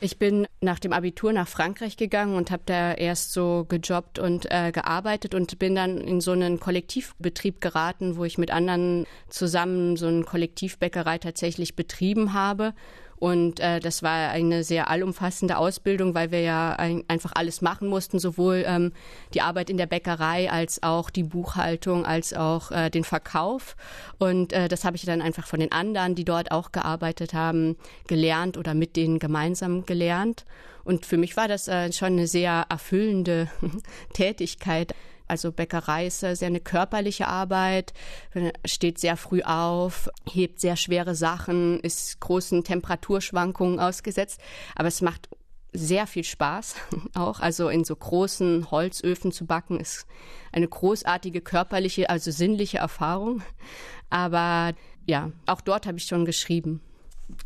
Ich 0.01 0.17
bin 0.17 0.47
nach 0.61 0.79
dem 0.79 0.93
Abitur 0.93 1.33
nach 1.33 1.47
Frankreich 1.47 1.97
gegangen 1.97 2.35
und 2.35 2.51
habe 2.51 2.63
da 2.65 2.93
erst 2.93 3.33
so 3.33 3.65
gejobbt 3.67 4.17
und 4.17 4.49
äh, 4.49 4.71
gearbeitet 4.71 5.35
und 5.35 5.59
bin 5.59 5.75
dann 5.75 5.97
in 5.97 6.21
so 6.21 6.31
einen 6.31 6.59
Kollektivbetrieb 6.59 7.59
geraten, 7.59 8.15
wo 8.15 8.23
ich 8.23 8.37
mit 8.37 8.49
anderen 8.49 9.05
zusammen 9.27 9.97
so 9.97 10.07
eine 10.07 10.23
Kollektivbäckerei 10.23 11.17
tatsächlich 11.17 11.75
betrieben 11.75 12.33
habe. 12.33 12.73
Und 13.19 13.59
äh, 13.59 13.79
das 13.79 14.01
war 14.01 14.29
eine 14.29 14.63
sehr 14.63 14.89
allumfassende 14.89 15.57
Ausbildung, 15.57 16.15
weil 16.15 16.31
wir 16.31 16.41
ja 16.41 16.73
ein, 16.73 17.03
einfach 17.07 17.33
alles 17.35 17.61
machen 17.61 17.89
mussten, 17.89 18.17
sowohl 18.17 18.63
ähm, 18.65 18.93
die 19.33 19.41
Arbeit 19.41 19.69
in 19.69 19.77
der 19.77 19.87
Bäckerei 19.87 20.49
als 20.49 20.81
auch 20.83 21.09
die 21.09 21.23
Buchhaltung, 21.23 22.05
als 22.05 22.33
auch 22.33 22.71
äh, 22.71 22.89
den 22.89 23.03
Verkauf. 23.03 23.75
Und 24.17 24.53
äh, 24.53 24.69
das 24.69 24.85
habe 24.85 24.95
ich 24.95 25.05
dann 25.05 25.21
einfach 25.21 25.45
von 25.45 25.59
den 25.59 25.71
anderen, 25.71 26.15
die 26.15 26.25
dort 26.25 26.51
auch 26.51 26.71
gearbeitet 26.71 27.33
haben, 27.33 27.75
gelernt 28.07 28.57
oder 28.57 28.73
mit 28.73 28.95
denen 28.95 29.19
gemeinsam 29.19 29.85
gelernt. 29.85 30.45
Und 30.85 31.05
für 31.05 31.17
mich 31.17 31.35
war 31.35 31.47
das 31.47 31.67
äh, 31.67 31.91
schon 31.91 32.13
eine 32.13 32.27
sehr 32.27 32.65
erfüllende 32.69 33.49
Tätigkeit. 34.13 34.95
Also 35.29 35.51
Bäckerei 35.51 36.07
ist 36.07 36.19
sehr 36.19 36.37
eine 36.41 36.59
körperliche 36.59 37.27
Arbeit, 37.27 37.93
steht 38.65 38.99
sehr 38.99 39.15
früh 39.15 39.41
auf, 39.43 40.09
hebt 40.29 40.59
sehr 40.59 40.75
schwere 40.75 41.15
Sachen, 41.15 41.79
ist 41.81 42.19
großen 42.19 42.63
Temperaturschwankungen 42.63 43.79
ausgesetzt. 43.79 44.41
Aber 44.75 44.87
es 44.87 45.01
macht 45.01 45.29
sehr 45.71 46.07
viel 46.07 46.23
Spaß 46.23 46.75
auch. 47.15 47.39
Also 47.39 47.69
in 47.69 47.83
so 47.83 47.95
großen 47.95 48.71
Holzöfen 48.71 49.31
zu 49.31 49.45
backen 49.45 49.79
ist 49.79 50.05
eine 50.51 50.67
großartige 50.67 51.41
körperliche, 51.41 52.09
also 52.09 52.31
sinnliche 52.31 52.79
Erfahrung. 52.79 53.41
Aber 54.09 54.73
ja, 55.05 55.31
auch 55.45 55.61
dort 55.61 55.85
habe 55.85 55.97
ich 55.97 56.05
schon 56.05 56.25
geschrieben. 56.25 56.81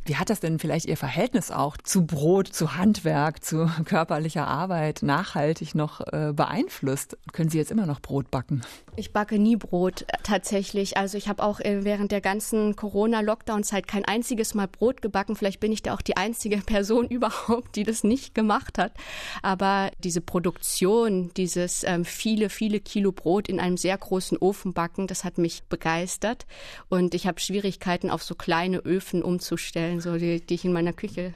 Wie 0.05 0.17
hat 0.17 0.29
das 0.29 0.39
denn 0.39 0.59
vielleicht 0.59 0.85
Ihr 0.85 0.97
Verhältnis 0.97 1.51
auch 1.51 1.77
zu 1.77 2.05
Brot, 2.05 2.47
zu 2.47 2.75
Handwerk, 2.75 3.43
zu 3.43 3.69
körperlicher 3.85 4.47
Arbeit 4.47 5.01
nachhaltig 5.01 5.75
noch 5.75 6.01
äh, 6.01 6.33
beeinflusst? 6.33 7.17
Können 7.31 7.49
Sie 7.49 7.57
jetzt 7.57 7.71
immer 7.71 7.85
noch 7.85 8.01
Brot 8.01 8.31
backen? 8.31 8.61
Ich 8.95 9.11
backe 9.11 9.39
nie 9.39 9.55
Brot 9.55 10.03
äh, 10.03 10.17
tatsächlich. 10.23 10.97
Also 10.97 11.17
ich 11.17 11.27
habe 11.27 11.41
auch 11.41 11.59
äh, 11.59 11.83
während 11.83 12.11
der 12.11 12.21
ganzen 12.21 12.75
Corona-Lockdown-Zeit 12.75 13.87
kein 13.87 14.05
einziges 14.05 14.53
Mal 14.53 14.67
Brot 14.67 15.01
gebacken. 15.01 15.35
Vielleicht 15.35 15.59
bin 15.59 15.71
ich 15.71 15.81
da 15.83 15.93
auch 15.93 16.01
die 16.01 16.17
einzige 16.17 16.57
Person 16.65 17.07
überhaupt, 17.09 17.75
die 17.75 17.83
das 17.83 18.03
nicht 18.03 18.35
gemacht 18.35 18.77
hat. 18.77 18.93
Aber 19.41 19.91
diese 19.99 20.21
Produktion, 20.21 21.31
dieses 21.35 21.83
ähm, 21.83 22.05
viele, 22.05 22.49
viele 22.49 22.79
Kilo 22.79 23.11
Brot 23.11 23.47
in 23.47 23.59
einem 23.59 23.77
sehr 23.77 23.97
großen 23.97 24.37
Ofen 24.37 24.73
backen, 24.73 25.07
das 25.07 25.23
hat 25.23 25.37
mich 25.37 25.63
begeistert. 25.63 26.45
Und 26.89 27.15
ich 27.15 27.27
habe 27.27 27.39
Schwierigkeiten, 27.39 28.09
auf 28.09 28.23
so 28.23 28.35
kleine 28.35 28.79
Öfen 28.79 29.23
umzustellen, 29.23 29.72
so 29.99 30.17
die, 30.17 30.45
die 30.45 30.53
ich 30.53 30.65
in 30.65 30.73
meiner 30.73 30.93
Küche 30.93 31.33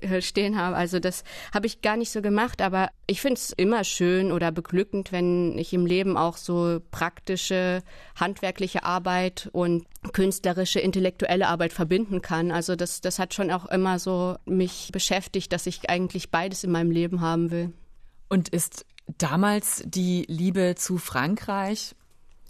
äh, 0.00 0.20
stehen 0.20 0.58
habe. 0.58 0.76
Also 0.76 0.98
das 0.98 1.24
habe 1.52 1.66
ich 1.66 1.80
gar 1.80 1.96
nicht 1.96 2.10
so 2.10 2.22
gemacht. 2.22 2.60
Aber 2.62 2.90
ich 3.06 3.20
finde 3.20 3.34
es 3.34 3.52
immer 3.52 3.84
schön 3.84 4.32
oder 4.32 4.52
beglückend, 4.52 5.12
wenn 5.12 5.56
ich 5.58 5.72
im 5.72 5.86
Leben 5.86 6.16
auch 6.16 6.36
so 6.36 6.80
praktische, 6.90 7.82
handwerkliche 8.16 8.84
Arbeit 8.84 9.48
und 9.52 9.86
künstlerische, 10.12 10.80
intellektuelle 10.80 11.48
Arbeit 11.48 11.72
verbinden 11.72 12.22
kann. 12.22 12.50
Also 12.50 12.76
das, 12.76 13.00
das 13.00 13.18
hat 13.18 13.34
schon 13.34 13.50
auch 13.50 13.66
immer 13.66 13.98
so 13.98 14.36
mich 14.44 14.90
beschäftigt, 14.92 15.52
dass 15.52 15.66
ich 15.66 15.88
eigentlich 15.90 16.30
beides 16.30 16.64
in 16.64 16.70
meinem 16.70 16.90
Leben 16.90 17.20
haben 17.20 17.50
will. 17.50 17.72
Und 18.28 18.50
ist 18.50 18.84
damals 19.16 19.82
die 19.86 20.26
Liebe 20.28 20.74
zu 20.76 20.98
Frankreich 20.98 21.94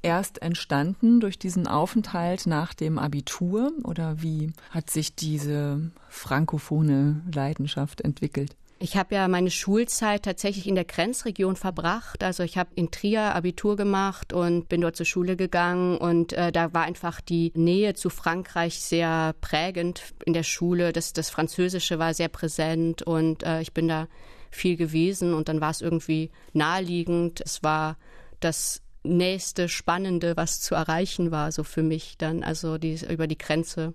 erst 0.02 0.42
entstanden 0.42 1.20
durch 1.20 1.38
diesen 1.38 1.66
Aufenthalt 1.66 2.46
nach 2.46 2.74
dem 2.74 2.98
Abitur 2.98 3.72
oder 3.84 4.22
wie 4.22 4.52
hat 4.70 4.90
sich 4.90 5.14
diese 5.14 5.90
frankophone 6.08 7.22
Leidenschaft 7.32 8.00
entwickelt? 8.00 8.56
Ich 8.80 8.96
habe 8.96 9.16
ja 9.16 9.26
meine 9.26 9.50
Schulzeit 9.50 10.22
tatsächlich 10.22 10.68
in 10.68 10.76
der 10.76 10.84
Grenzregion 10.84 11.56
verbracht. 11.56 12.22
Also 12.22 12.44
ich 12.44 12.56
habe 12.56 12.70
in 12.76 12.92
Trier 12.92 13.34
Abitur 13.34 13.74
gemacht 13.74 14.32
und 14.32 14.68
bin 14.68 14.80
dort 14.80 14.94
zur 14.94 15.06
Schule 15.06 15.36
gegangen 15.36 15.98
und 15.98 16.32
äh, 16.32 16.52
da 16.52 16.72
war 16.74 16.82
einfach 16.84 17.20
die 17.20 17.50
Nähe 17.56 17.94
zu 17.94 18.08
Frankreich 18.08 18.78
sehr 18.80 19.34
prägend 19.40 20.14
in 20.24 20.32
der 20.32 20.44
Schule. 20.44 20.92
Das, 20.92 21.12
das 21.12 21.28
Französische 21.28 21.98
war 21.98 22.14
sehr 22.14 22.28
präsent 22.28 23.02
und 23.02 23.42
äh, 23.42 23.62
ich 23.62 23.72
bin 23.72 23.88
da 23.88 24.06
viel 24.50 24.76
gewesen 24.76 25.34
und 25.34 25.48
dann 25.48 25.60
war 25.60 25.70
es 25.70 25.80
irgendwie 25.80 26.30
naheliegend. 26.52 27.40
Es 27.44 27.64
war 27.64 27.96
das 28.38 28.80
nächste 29.16 29.68
Spannende, 29.68 30.36
was 30.36 30.60
zu 30.60 30.74
erreichen 30.74 31.30
war, 31.30 31.52
so 31.52 31.64
für 31.64 31.82
mich 31.82 32.18
dann, 32.18 32.42
also 32.42 32.78
die, 32.78 33.00
über 33.08 33.26
die 33.26 33.38
Grenze 33.38 33.94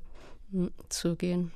hm, 0.52 0.72
zu 0.90 1.16
gehen. 1.16 1.52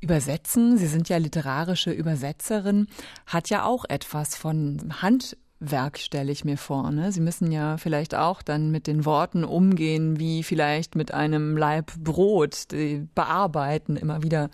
Übersetzen, 0.00 0.78
Sie 0.78 0.88
sind 0.88 1.08
ja 1.08 1.16
literarische 1.18 1.92
Übersetzerin, 1.92 2.88
hat 3.24 3.50
ja 3.50 3.64
auch 3.64 3.84
etwas 3.88 4.36
von 4.36 5.00
Hand 5.00 5.36
Werk 5.64 5.98
stelle 5.98 6.32
ich 6.32 6.44
mir 6.44 6.58
vor. 6.58 6.90
Ne? 6.90 7.12
Sie 7.12 7.20
müssen 7.20 7.52
ja 7.52 7.76
vielleicht 7.76 8.16
auch 8.16 8.42
dann 8.42 8.72
mit 8.72 8.88
den 8.88 9.04
Worten 9.04 9.44
umgehen, 9.44 10.18
wie 10.18 10.42
vielleicht 10.42 10.96
mit 10.96 11.14
einem 11.14 11.56
Laib 11.56 11.92
Brot, 11.98 12.72
die 12.72 13.06
bearbeiten, 13.14 13.96
immer 13.96 14.24
wieder 14.24 14.50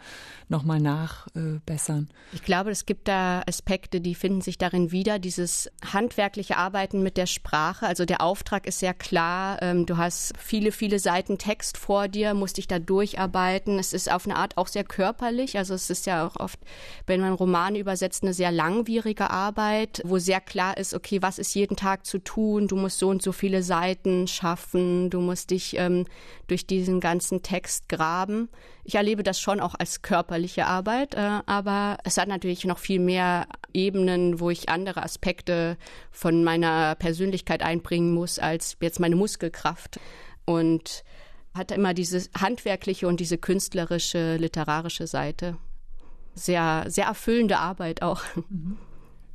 nochmal 0.49 0.81
nachbessern. 0.81 2.09
Äh, 2.11 2.37
ich 2.37 2.42
glaube, 2.42 2.71
es 2.71 2.85
gibt 2.85 3.09
da 3.09 3.42
Aspekte, 3.47 4.01
die 4.03 4.14
finden 4.14 4.42
sich 4.42 4.59
darin 4.59 4.92
wieder. 4.92 5.18
Dieses 5.18 5.71
handwerkliche 5.92 6.59
Arbeiten 6.59 7.03
mit 7.03 7.16
der 7.16 7.27
Sprache. 7.27 7.87
Also 7.87 8.05
der 8.05 8.21
Auftrag 8.21 8.66
ist 8.66 8.79
sehr 8.79 8.94
klar. 8.94 9.62
Ähm, 9.62 9.87
du 9.87 9.97
hast 9.97 10.35
viele, 10.38 10.73
viele 10.73 10.99
Seiten 10.99 11.38
Text 11.38 11.79
vor 11.79 12.09
dir, 12.09 12.35
musst 12.35 12.59
dich 12.59 12.68
da 12.68 12.79
durcharbeiten. 12.79 13.79
Es 13.79 13.94
ist 13.94 14.11
auf 14.11 14.27
eine 14.27 14.37
Art 14.37 14.59
auch 14.59 14.68
sehr 14.68 14.85
körperlich. 14.85 15.57
Also 15.57 15.73
es 15.73 15.88
ist 15.88 16.07
ja 16.07 16.27
auch 16.27 16.37
oft, 16.37 16.59
wenn 17.07 17.21
man 17.21 17.33
Romane 17.33 17.79
übersetzt, 17.79 18.23
eine 18.23 18.35
sehr 18.35 18.53
langwierige 18.53 19.31
Arbeit, 19.31 20.03
wo 20.05 20.18
sehr 20.18 20.40
klar 20.40 20.77
ist, 20.77 20.98
okay, 20.99 21.23
was 21.23 21.39
ist 21.39 21.55
jeden 21.55 21.77
Tag 21.77 22.05
zu 22.05 22.19
tun? 22.19 22.67
Du 22.67 22.77
musst 22.77 22.99
so 22.99 23.09
und 23.09 23.23
so 23.23 23.31
viele 23.31 23.63
Seiten 23.63 24.27
schaffen, 24.27 25.11
du 25.11 25.21
musst 25.21 25.51
dich 25.51 25.79
ähm, 25.79 26.07
durch 26.49 26.67
diesen 26.67 26.99
ganzen 26.99 27.43
Text 27.43 27.89
graben. 27.89 28.49
Ich 28.83 28.97
erlebe 28.97 29.23
das 29.23 29.41
schon 29.41 29.61
auch 29.61 29.77
als 29.79 30.03
körperliche 30.03 30.67
Arbeit, 30.67 31.15
äh, 31.15 31.41
aber 31.47 31.99
es 32.03 32.19
hat 32.19 32.27
natürlich 32.27 32.65
noch 32.65 32.79
viel 32.79 32.99
mehr 32.99 33.47
Ebenen, 33.73 34.41
wo 34.41 34.51
ich 34.51 34.69
andere 34.69 35.05
Aspekte 35.05 35.77
von 36.11 36.43
meiner 36.43 36.97
Persönlichkeit 36.97 37.63
einbringen 37.63 38.13
muss 38.13 38.41
als 38.41 38.77
jetzt 38.81 38.99
meine 38.99 39.17
Muskelkraft. 39.17 40.01
Und 40.47 41.05
hat 41.55 41.73
immer 41.73 41.93
diese 41.93 42.23
handwerkliche 42.39 43.07
und 43.07 43.21
diese 43.21 43.37
künstlerische, 43.37 44.37
literarische 44.37 45.07
Seite. 45.07 45.57
Sehr, 46.35 46.85
sehr 46.89 47.07
erfüllende 47.07 47.59
Arbeit 47.59 48.03
auch. 48.03 48.23
Mhm. 48.49 48.79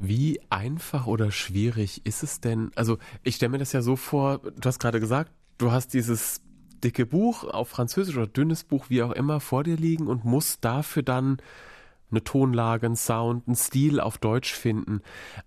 Wie 0.06 0.42
einfach 0.50 1.08
oder 1.08 1.32
schwierig 1.32 2.06
ist 2.06 2.24
es 2.24 2.42
denn? 2.42 2.72
Also 2.76 2.98
ich 3.24 3.38
stelle 3.38 3.52
mir 3.52 3.58
das 3.58 3.72
ja 3.72 3.82
so 3.82 3.96
vor, 3.96 4.40
du 4.40 4.66
hast 4.66 4.80
gerade 4.80 5.00
gesagt, 5.00 5.32
du 5.58 5.72
hast 5.72 5.94
dieses 5.94 6.42
dicke 6.84 7.06
Buch 7.06 7.46
auf 7.46 7.70
Französisch 7.70 8.18
oder 8.18 8.28
dünnes 8.28 8.66
Buch, 8.66 8.90
wie 8.90 9.02
auch 9.02 9.14
immer, 9.14 9.40
vor 9.40 9.64
dir 9.64 9.78
liegen 9.78 10.08
und 10.08 10.26
musst 10.26 10.66
dafür 10.66 11.04
dann 11.04 11.38
eine 12.12 12.22
Tonlage, 12.22 12.86
einen 12.86 12.98
Sound, 12.98 13.48
einen 13.48 13.56
Stil 13.56 14.02
auf 14.02 14.18
Deutsch 14.18 14.54
finden. 14.54 15.00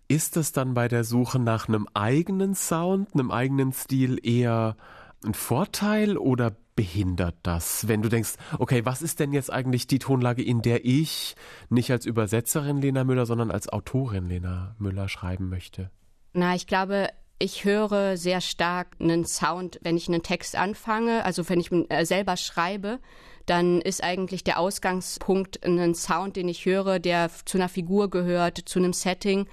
Ist 0.08 0.36
das 0.36 0.52
dann 0.52 0.72
bei 0.72 0.88
der 0.88 1.04
Suche 1.04 1.38
nach 1.38 1.68
einem 1.68 1.86
eigenen 1.92 2.54
Sound, 2.54 3.12
einem 3.12 3.30
eigenen 3.30 3.72
Stil 3.72 4.18
eher 4.26 4.74
ein 5.22 5.34
Vorteil 5.34 6.16
oder 6.16 6.56
behindert 6.76 7.34
das, 7.42 7.88
wenn 7.88 8.02
du 8.02 8.08
denkst, 8.08 8.34
okay, 8.58 8.84
was 8.84 9.02
ist 9.02 9.18
denn 9.18 9.32
jetzt 9.32 9.52
eigentlich 9.52 9.86
die 9.86 9.98
Tonlage, 9.98 10.42
in 10.42 10.62
der 10.62 10.84
ich 10.84 11.34
nicht 11.70 11.90
als 11.90 12.06
Übersetzerin 12.06 12.80
Lena 12.80 13.02
Müller, 13.02 13.26
sondern 13.26 13.50
als 13.50 13.68
Autorin 13.68 14.28
Lena 14.28 14.76
Müller 14.78 15.08
schreiben 15.08 15.48
möchte? 15.48 15.90
Na, 16.34 16.54
ich 16.54 16.66
glaube, 16.66 17.08
ich 17.38 17.64
höre 17.64 18.16
sehr 18.16 18.40
stark 18.40 18.96
einen 19.00 19.24
Sound, 19.24 19.78
wenn 19.82 19.96
ich 19.96 20.08
einen 20.08 20.22
Text 20.22 20.56
anfange, 20.56 21.24
also 21.24 21.48
wenn 21.48 21.60
ich 21.60 21.70
äh, 21.72 22.04
selber 22.04 22.36
schreibe, 22.36 22.98
dann 23.46 23.80
ist 23.80 24.02
eigentlich 24.02 24.42
der 24.44 24.58
Ausgangspunkt 24.58 25.64
ein 25.64 25.94
Sound, 25.94 26.36
den 26.36 26.48
ich 26.48 26.66
höre, 26.66 26.98
der 26.98 27.30
zu 27.44 27.58
einer 27.58 27.68
Figur 27.68 28.10
gehört, 28.10 28.58
zu 28.58 28.78
einem 28.78 28.92
Setting, 28.92 29.46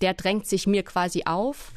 der 0.00 0.14
drängt 0.14 0.46
sich 0.46 0.66
mir 0.66 0.82
quasi 0.82 1.24
auf. 1.26 1.72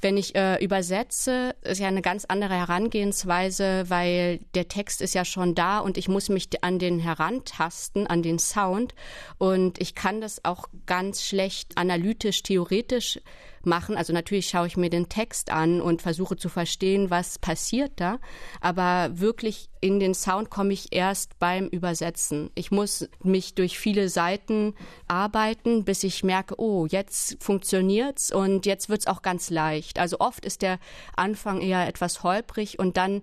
Wenn 0.00 0.16
ich 0.16 0.34
äh, 0.34 0.62
übersetze, 0.62 1.54
ist 1.62 1.80
ja 1.80 1.88
eine 1.88 2.02
ganz 2.02 2.24
andere 2.26 2.54
Herangehensweise, 2.54 3.84
weil 3.88 4.40
der 4.54 4.68
Text 4.68 5.00
ist 5.00 5.14
ja 5.14 5.24
schon 5.24 5.54
da 5.54 5.78
und 5.78 5.96
ich 5.96 6.08
muss 6.08 6.28
mich 6.28 6.48
an 6.62 6.78
den 6.78 6.98
herantasten, 6.98 8.06
an 8.06 8.22
den 8.22 8.38
Sound. 8.38 8.94
Und 9.38 9.80
ich 9.80 9.94
kann 9.94 10.20
das 10.20 10.44
auch 10.44 10.66
ganz 10.86 11.24
schlecht 11.24 11.78
analytisch, 11.78 12.42
theoretisch 12.42 13.20
machen. 13.66 13.96
Also 13.96 14.12
natürlich 14.12 14.48
schaue 14.48 14.66
ich 14.66 14.76
mir 14.76 14.90
den 14.90 15.08
Text 15.08 15.50
an 15.50 15.80
und 15.80 16.02
versuche 16.02 16.36
zu 16.36 16.48
verstehen, 16.48 17.10
was 17.10 17.38
passiert 17.38 17.92
da. 17.96 18.18
Aber 18.60 19.10
wirklich 19.18 19.68
in 19.80 20.00
den 20.00 20.14
Sound 20.14 20.50
komme 20.50 20.72
ich 20.72 20.92
erst 20.92 21.38
beim 21.38 21.68
Übersetzen. 21.68 22.50
Ich 22.54 22.70
muss 22.70 23.08
mich 23.22 23.54
durch 23.54 23.78
viele 23.78 24.08
Seiten 24.08 24.74
arbeiten, 25.08 25.84
bis 25.84 26.04
ich 26.04 26.24
merke, 26.24 26.58
oh, 26.58 26.86
jetzt 26.86 27.36
funktioniert's 27.42 28.32
und 28.32 28.66
jetzt 28.66 28.88
wird's 28.88 29.06
auch 29.06 29.22
ganz 29.22 29.50
leicht. 29.50 29.98
Also 29.98 30.18
oft 30.20 30.44
ist 30.44 30.62
der 30.62 30.78
Anfang 31.16 31.60
eher 31.60 31.86
etwas 31.86 32.22
holprig 32.22 32.78
und 32.78 32.96
dann 32.96 33.22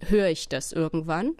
höre 0.00 0.28
ich 0.28 0.48
das 0.48 0.72
irgendwann. 0.72 1.36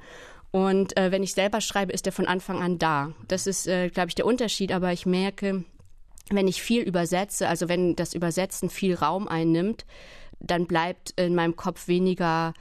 Und 0.53 0.97
äh, 0.99 1.11
wenn 1.11 1.23
ich 1.23 1.33
selber 1.33 1.61
schreibe, 1.61 1.93
ist 1.93 2.07
er 2.07 2.13
von 2.13 2.27
Anfang 2.27 2.63
an 2.63 2.79
da. 2.79 3.13
Das 3.27 3.47
ist, 3.47 3.67
äh, 3.67 3.89
glaube 3.89 4.11
ich, 4.11 4.15
der 4.15 4.27
Unterschied. 4.27 4.71
Aber 4.71 4.93
ich 4.93 5.07
merke, 5.07 5.65
wenn 6.31 6.49
ich 6.49 6.63
viel 6.63 6.83
übersetze, 6.83 7.49
also 7.49 7.69
wenn 7.69 7.97
das 7.97 8.15
Übersetzen 8.15 8.71
viel 8.71 8.95
Raum 8.95 9.29
einnimmt, 9.29 9.85
dann 10.41 10.67
bleibt 10.67 11.13
in 11.21 11.35
meinem 11.35 11.57
Kopf 11.57 11.89
weniger 11.89 12.55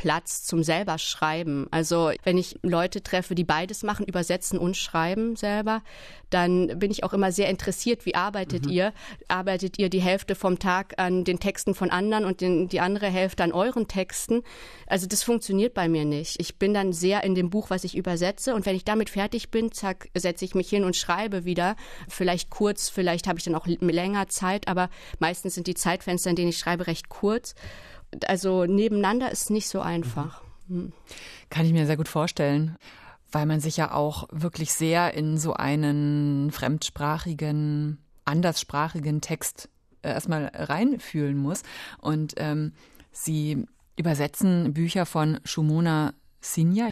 Platz 0.00 0.44
zum 0.44 0.62
selber 0.62 0.96
schreiben. 0.96 1.66
Also 1.70 2.10
wenn 2.22 2.38
ich 2.38 2.58
Leute 2.62 3.02
treffe, 3.02 3.34
die 3.34 3.44
beides 3.44 3.82
machen, 3.82 4.06
übersetzen 4.06 4.58
und 4.58 4.74
schreiben 4.74 5.36
selber, 5.36 5.82
dann 6.30 6.78
bin 6.78 6.90
ich 6.90 7.04
auch 7.04 7.12
immer 7.12 7.32
sehr 7.32 7.50
interessiert, 7.50 8.06
wie 8.06 8.14
arbeitet 8.14 8.64
mhm. 8.64 8.72
ihr? 8.72 8.92
Arbeitet 9.28 9.78
ihr 9.78 9.90
die 9.90 10.00
Hälfte 10.00 10.34
vom 10.34 10.58
Tag 10.58 10.94
an 10.96 11.24
den 11.24 11.38
Texten 11.38 11.74
von 11.74 11.90
anderen 11.90 12.24
und 12.24 12.40
den, 12.40 12.66
die 12.66 12.80
andere 12.80 13.08
Hälfte 13.08 13.44
an 13.44 13.52
euren 13.52 13.88
Texten? 13.88 14.42
Also 14.86 15.06
das 15.06 15.22
funktioniert 15.22 15.74
bei 15.74 15.86
mir 15.86 16.06
nicht. 16.06 16.40
Ich 16.40 16.56
bin 16.56 16.72
dann 16.72 16.94
sehr 16.94 17.22
in 17.22 17.34
dem 17.34 17.50
Buch, 17.50 17.68
was 17.68 17.84
ich 17.84 17.94
übersetze 17.94 18.54
und 18.54 18.64
wenn 18.64 18.76
ich 18.76 18.86
damit 18.86 19.10
fertig 19.10 19.50
bin, 19.50 19.70
zack, 19.70 20.08
setze 20.16 20.46
ich 20.46 20.54
mich 20.54 20.70
hin 20.70 20.84
und 20.84 20.96
schreibe 20.96 21.44
wieder. 21.44 21.76
Vielleicht 22.08 22.48
kurz, 22.48 22.88
vielleicht 22.88 23.26
habe 23.26 23.38
ich 23.38 23.44
dann 23.44 23.54
auch 23.54 23.66
länger 23.66 24.28
Zeit, 24.28 24.66
aber 24.66 24.88
meistens 25.18 25.56
sind 25.56 25.66
die 25.66 25.74
Zeitfenster, 25.74 26.30
in 26.30 26.36
denen 26.36 26.48
ich 26.48 26.58
schreibe, 26.58 26.86
recht 26.86 27.10
kurz 27.10 27.54
also 28.26 28.64
nebeneinander 28.64 29.30
ist 29.30 29.50
nicht 29.50 29.68
so 29.68 29.80
einfach. 29.80 30.42
Mhm. 30.68 30.92
Kann 31.48 31.66
ich 31.66 31.72
mir 31.72 31.86
sehr 31.86 31.96
gut 31.96 32.08
vorstellen, 32.08 32.76
weil 33.32 33.46
man 33.46 33.60
sich 33.60 33.76
ja 33.76 33.92
auch 33.92 34.28
wirklich 34.30 34.72
sehr 34.72 35.14
in 35.14 35.38
so 35.38 35.54
einen 35.54 36.50
fremdsprachigen, 36.50 37.98
anderssprachigen 38.24 39.20
Text 39.20 39.68
äh, 40.02 40.08
erstmal 40.08 40.50
reinfühlen 40.54 41.36
muss. 41.36 41.62
Und 41.98 42.34
ähm, 42.36 42.72
sie 43.12 43.66
übersetzen 43.96 44.72
Bücher 44.72 45.06
von 45.06 45.40
Shumona 45.44 46.14
Sinha, 46.40 46.88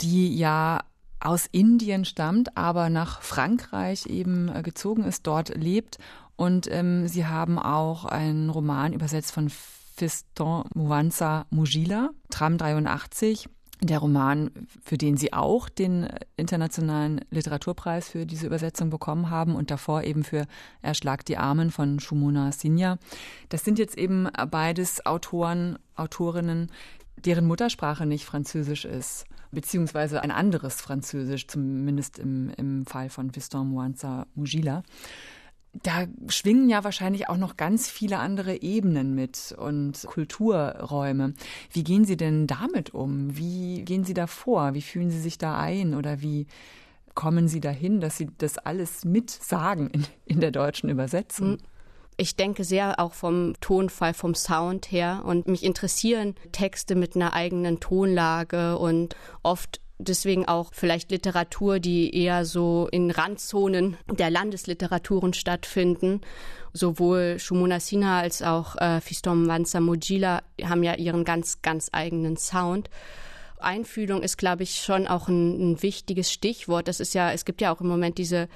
die 0.00 0.36
ja 0.36 0.84
aus 1.20 1.46
Indien 1.50 2.04
stammt, 2.04 2.56
aber 2.56 2.90
nach 2.90 3.22
Frankreich 3.22 4.06
eben 4.06 4.54
äh, 4.54 4.62
gezogen 4.62 5.04
ist, 5.04 5.26
dort 5.26 5.56
lebt. 5.56 5.98
Und 6.36 6.70
ähm, 6.70 7.08
sie 7.08 7.26
haben 7.26 7.58
auch 7.58 8.04
einen 8.04 8.50
Roman 8.50 8.92
übersetzt 8.92 9.32
von 9.32 9.50
Fiston 9.96 10.64
Muwanza 10.74 11.46
Mujila, 11.50 12.10
Tram 12.30 12.58
83. 12.58 13.48
Der 13.80 13.98
Roman, 13.98 14.50
für 14.82 14.96
den 14.96 15.16
Sie 15.16 15.32
auch 15.32 15.68
den 15.68 16.08
Internationalen 16.36 17.20
Literaturpreis 17.30 18.08
für 18.08 18.24
diese 18.24 18.46
Übersetzung 18.46 18.88
bekommen 18.88 19.30
haben 19.30 19.54
und 19.54 19.70
davor 19.70 20.04
eben 20.04 20.24
für 20.24 20.46
Erschlag 20.80 21.24
die 21.24 21.36
Armen 21.36 21.70
von 21.70 22.00
Shumona 22.00 22.50
Sinja. 22.52 22.98
Das 23.50 23.64
sind 23.64 23.78
jetzt 23.78 23.98
eben 23.98 24.28
beides 24.50 25.04
Autoren, 25.04 25.78
Autorinnen, 25.96 26.70
deren 27.16 27.46
Muttersprache 27.46 28.06
nicht 28.06 28.24
Französisch 28.24 28.84
ist, 28.84 29.26
beziehungsweise 29.50 30.22
ein 30.22 30.30
anderes 30.30 30.80
Französisch, 30.80 31.46
zumindest 31.46 32.18
im, 32.18 32.50
im 32.56 32.86
Fall 32.86 33.10
von 33.10 33.32
Fiston 33.32 33.68
Muanza 33.68 34.26
Mujila 34.34 34.82
da 35.82 36.06
schwingen 36.28 36.68
ja 36.68 36.84
wahrscheinlich 36.84 37.28
auch 37.28 37.36
noch 37.36 37.56
ganz 37.56 37.90
viele 37.90 38.18
andere 38.18 38.62
Ebenen 38.62 39.14
mit 39.14 39.54
und 39.58 40.04
Kulturräume. 40.06 41.34
Wie 41.70 41.84
gehen 41.84 42.04
Sie 42.04 42.16
denn 42.16 42.46
damit 42.46 42.94
um? 42.94 43.36
Wie 43.36 43.82
gehen 43.82 44.04
Sie 44.04 44.14
da 44.14 44.26
vor? 44.26 44.74
Wie 44.74 44.82
fühlen 44.82 45.10
Sie 45.10 45.20
sich 45.20 45.38
da 45.38 45.58
ein 45.58 45.94
oder 45.94 46.22
wie 46.22 46.46
kommen 47.14 47.48
Sie 47.48 47.60
dahin, 47.60 48.00
dass 48.00 48.16
Sie 48.16 48.28
das 48.38 48.58
alles 48.58 49.04
mitsagen 49.04 49.90
in, 49.90 50.06
in 50.26 50.40
der 50.40 50.50
deutschen 50.50 50.90
Übersetzung? 50.90 51.58
Ich 52.16 52.36
denke 52.36 52.62
sehr 52.62 53.00
auch 53.00 53.12
vom 53.12 53.54
Tonfall, 53.60 54.14
vom 54.14 54.36
Sound 54.36 54.92
her 54.92 55.22
und 55.24 55.48
mich 55.48 55.64
interessieren 55.64 56.36
Texte 56.52 56.94
mit 56.94 57.16
einer 57.16 57.32
eigenen 57.32 57.80
Tonlage 57.80 58.78
und 58.78 59.16
oft 59.42 59.80
deswegen 59.98 60.46
auch 60.46 60.72
vielleicht 60.72 61.10
Literatur, 61.10 61.78
die 61.78 62.14
eher 62.14 62.44
so 62.44 62.88
in 62.90 63.10
Randzonen 63.10 63.96
der 64.10 64.30
Landesliteraturen 64.30 65.32
stattfinden. 65.32 66.20
Sowohl 66.72 67.38
Shumuna 67.38 67.80
Sinha 67.80 68.18
als 68.18 68.42
auch 68.42 68.76
äh, 68.76 69.00
Fistom 69.00 69.46
Wanza 69.46 69.80
Mojila 69.80 70.42
haben 70.62 70.82
ja 70.82 70.94
ihren 70.94 71.24
ganz, 71.24 71.62
ganz 71.62 71.88
eigenen 71.92 72.36
Sound. 72.36 72.90
Einfühlung 73.64 74.22
ist, 74.22 74.38
glaube 74.38 74.62
ich, 74.62 74.76
schon 74.76 75.06
auch 75.06 75.28
ein, 75.28 75.72
ein, 75.72 75.82
wichtiges 75.82 76.30
Stichwort. 76.32 76.88
Das 76.88 77.00
ist 77.00 77.14
ja, 77.14 77.32
es 77.32 77.44
gibt 77.44 77.60
ja 77.60 77.74
auch 77.74 77.80
im 77.80 77.88
Moment 77.88 78.18
diese 78.18 78.48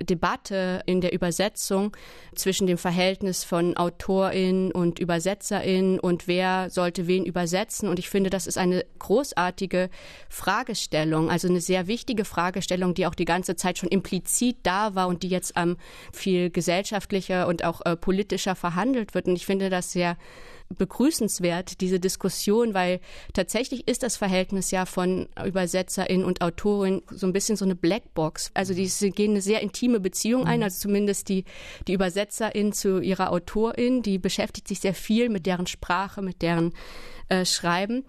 Debatte 0.00 0.82
in 0.86 1.00
der 1.00 1.12
Übersetzung 1.12 1.96
zwischen 2.34 2.66
dem 2.66 2.78
Verhältnis 2.78 3.44
von 3.44 3.76
Autorin 3.76 4.72
und 4.72 4.98
Übersetzerin 4.98 6.00
und 6.00 6.26
wer 6.26 6.68
sollte 6.70 7.06
wen 7.06 7.24
übersetzen. 7.24 7.88
Und 7.88 7.98
ich 7.98 8.08
finde, 8.08 8.30
das 8.30 8.46
ist 8.46 8.58
eine 8.58 8.84
großartige 8.98 9.90
Fragestellung, 10.28 11.30
also 11.30 11.48
eine 11.48 11.60
sehr 11.60 11.86
wichtige 11.86 12.24
Fragestellung, 12.24 12.94
die 12.94 13.06
auch 13.06 13.14
die 13.14 13.24
ganze 13.24 13.54
Zeit 13.56 13.78
schon 13.78 13.88
implizit 13.88 14.56
da 14.64 14.94
war 14.94 15.06
und 15.08 15.22
die 15.22 15.28
jetzt 15.28 15.52
ähm, 15.56 15.76
viel 16.12 16.50
gesellschaftlicher 16.50 17.46
und 17.46 17.64
auch 17.64 17.80
äh, 17.84 17.96
politischer 17.96 18.56
verhandelt 18.56 19.14
wird. 19.14 19.26
Und 19.26 19.36
ich 19.36 19.46
finde 19.46 19.70
das 19.70 19.92
sehr 19.92 20.16
begrüßenswert, 20.70 21.80
diese 21.80 22.00
Diskussion, 22.00 22.74
weil 22.74 23.00
tatsächlich 23.32 23.86
ist 23.86 24.02
das 24.02 24.16
Verhältnis 24.16 24.70
ja 24.70 24.86
von 24.86 25.28
Übersetzerin 25.44 26.24
und 26.24 26.40
Autorin 26.40 27.02
so 27.10 27.26
ein 27.26 27.32
bisschen 27.32 27.56
so 27.56 27.64
eine 27.64 27.74
Blackbox. 27.74 28.50
Also 28.54 28.74
die 28.74 28.88
gehen 29.10 29.32
eine 29.32 29.42
sehr 29.42 29.60
intime 29.60 30.00
Beziehung 30.00 30.46
ein, 30.46 30.58
mhm. 30.58 30.64
also 30.64 30.80
zumindest 30.80 31.28
die, 31.28 31.44
die 31.86 31.92
Übersetzerin 31.92 32.72
zu 32.72 33.00
ihrer 33.00 33.30
Autorin, 33.30 34.02
die 34.02 34.18
beschäftigt 34.18 34.68
sich 34.68 34.80
sehr 34.80 34.94
viel 34.94 35.28
mit 35.28 35.46
deren 35.46 35.66
Sprache, 35.66 36.22
mit 36.22 36.42
deren 36.42 36.72
äh, 37.28 37.44
Schreiben. 37.44 38.04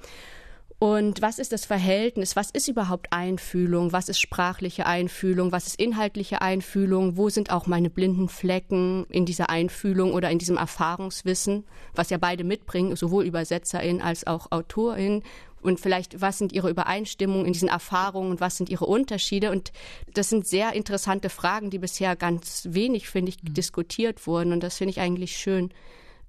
Und 0.86 1.24
was 1.24 1.40
ist 1.40 1.52
das 1.52 1.66
Verhältnis? 1.66 2.36
Was 2.36 2.52
ist 2.52 2.68
überhaupt 2.68 3.08
Einfühlung? 3.10 3.92
Was 3.92 4.08
ist 4.08 4.20
sprachliche 4.20 4.86
Einfühlung? 4.86 5.52
Was 5.52 5.66
ist 5.66 5.80
inhaltliche 5.80 6.44
Einfühlung? 6.44 7.18
Wo 7.18 7.30
sind 7.30 7.50
auch 7.50 7.66
meine 7.66 7.90
blinden 7.90 8.30
Flecken 8.30 9.08
in 9.10 9.26
dieser 9.26 9.50
Einfühlung 9.50 10.14
oder 10.14 10.30
in 10.30 10.38
diesem 10.38 10.58
Erfahrungswissen, 10.58 11.66
was 11.96 12.12
ja 12.12 12.20
beide 12.20 12.44
mitbringen, 12.44 12.96
sowohl 12.96 13.26
Übersetzerin 13.26 14.00
als 14.00 14.28
auch 14.28 14.52
Autorin? 14.52 15.24
Und 15.60 15.80
vielleicht, 15.80 16.22
was 16.22 16.38
sind 16.38 16.54
ihre 16.54 16.70
Übereinstimmungen 16.70 17.48
in 17.48 17.54
diesen 17.54 17.70
Erfahrungen 17.70 18.30
und 18.30 18.40
was 18.40 18.56
sind 18.56 18.70
ihre 18.70 18.86
Unterschiede? 18.86 19.50
Und 19.50 19.72
das 20.14 20.30
sind 20.30 20.46
sehr 20.46 20.74
interessante 20.74 21.30
Fragen, 21.32 21.72
die 21.72 21.80
bisher 21.80 22.16
ganz 22.16 22.68
wenig, 22.70 23.10
finde 23.10 23.30
ich, 23.30 23.42
mhm. 23.42 23.56
diskutiert 23.56 24.28
wurden. 24.28 24.54
Und 24.54 24.62
das 24.62 24.78
finde 24.78 24.92
ich 24.92 25.00
eigentlich 25.00 25.36
schön. 25.36 25.72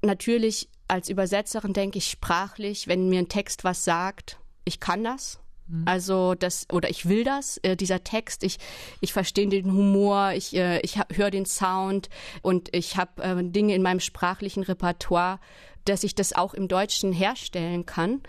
Natürlich 0.01 0.71
als 0.89 1.11
Übersetzerin 1.11 1.75
denke 1.75 1.99
ich 1.99 2.09
sprachlich, 2.09 2.89
wenn 2.89 3.11
mir 3.11 3.19
ein 3.19 3.29
Text 3.29 3.63
was 3.63 3.85
sagt, 3.85 4.39
ich 4.67 4.81
kann 4.81 5.03
das. 5.03 5.39
Mhm. 5.69 5.83
Also 5.87 6.35
das 6.35 6.67
oder 6.71 6.91
ich 6.91 7.09
will 7.09 7.25
das, 7.25 7.59
äh, 7.59 7.77
dieser 7.77 8.05
Text, 8.05 8.43
ich, 8.43 8.59
ich 9.01 9.13
verstehe 9.13 9.49
den 9.49 9.73
Humor, 9.73 10.33
ich, 10.33 10.55
äh, 10.55 10.81
ich 10.81 10.99
höre 11.13 11.31
den 11.31 11.47
Sound 11.47 12.09
und 12.43 12.75
ich 12.75 12.97
habe 12.97 13.23
äh, 13.23 13.43
Dinge 13.43 13.75
in 13.75 13.83
meinem 13.83 14.01
sprachlichen 14.01 14.63
Repertoire, 14.63 15.41
dass 15.85 16.05
ich 16.05 16.15
das 16.15 16.33
auch 16.33 16.55
im 16.55 16.69
Deutschen 16.69 17.13
herstellen 17.13 17.87
kann. 17.87 18.23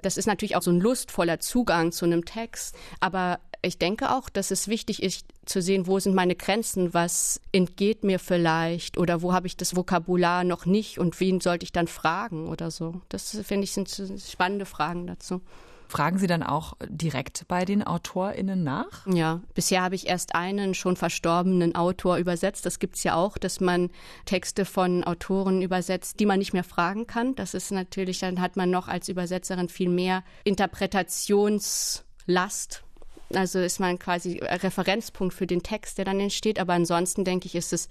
Das 0.00 0.16
ist 0.16 0.26
natürlich 0.26 0.54
auch 0.54 0.62
so 0.62 0.70
ein 0.70 0.80
lustvoller 0.80 1.40
Zugang 1.40 1.90
zu 1.90 2.04
einem 2.04 2.24
Text, 2.24 2.76
aber 3.00 3.40
ich 3.62 3.78
denke 3.78 4.12
auch, 4.12 4.28
dass 4.28 4.52
es 4.52 4.68
wichtig 4.68 5.02
ist 5.02 5.26
zu 5.44 5.60
sehen, 5.60 5.88
wo 5.88 5.98
sind 5.98 6.14
meine 6.14 6.36
Grenzen, 6.36 6.94
was 6.94 7.40
entgeht 7.50 8.04
mir 8.04 8.20
vielleicht 8.20 8.98
oder 8.98 9.22
wo 9.22 9.32
habe 9.32 9.48
ich 9.48 9.56
das 9.56 9.74
Vokabular 9.74 10.44
noch 10.44 10.64
nicht 10.64 10.98
und 10.98 11.18
wen 11.18 11.40
sollte 11.40 11.64
ich 11.64 11.72
dann 11.72 11.88
fragen 11.88 12.48
oder 12.48 12.70
so. 12.70 13.00
Das 13.08 13.36
finde 13.42 13.64
ich 13.64 13.72
sind 13.72 13.90
spannende 13.90 14.64
Fragen 14.64 15.08
dazu. 15.08 15.40
Fragen 15.88 16.18
Sie 16.18 16.26
dann 16.26 16.42
auch 16.42 16.74
direkt 16.86 17.48
bei 17.48 17.64
den 17.64 17.82
AutorInnen 17.82 18.62
nach? 18.62 19.06
Ja, 19.06 19.40
bisher 19.54 19.80
habe 19.82 19.94
ich 19.94 20.06
erst 20.06 20.34
einen 20.34 20.74
schon 20.74 20.96
verstorbenen 20.96 21.74
Autor 21.74 22.18
übersetzt. 22.18 22.66
Das 22.66 22.78
gibt 22.78 22.96
es 22.96 23.04
ja 23.04 23.14
auch, 23.14 23.38
dass 23.38 23.60
man 23.60 23.88
Texte 24.26 24.66
von 24.66 25.02
Autoren 25.04 25.62
übersetzt, 25.62 26.20
die 26.20 26.26
man 26.26 26.40
nicht 26.40 26.52
mehr 26.52 26.64
fragen 26.64 27.06
kann. 27.06 27.34
Das 27.36 27.54
ist 27.54 27.72
natürlich, 27.72 28.18
dann 28.18 28.42
hat 28.42 28.56
man 28.56 28.70
noch 28.70 28.88
als 28.88 29.08
Übersetzerin 29.08 29.70
viel 29.70 29.88
mehr 29.88 30.24
Interpretationslast 30.44 32.84
also 33.34 33.58
ist 33.58 33.80
man 33.80 33.98
quasi 33.98 34.38
Referenzpunkt 34.38 35.34
für 35.34 35.46
den 35.46 35.62
Text, 35.62 35.98
der 35.98 36.04
dann 36.04 36.20
entsteht. 36.20 36.58
Aber 36.58 36.72
ansonsten 36.72 37.24
denke 37.24 37.46
ich, 37.46 37.54
ist 37.54 37.72
es 37.72 37.88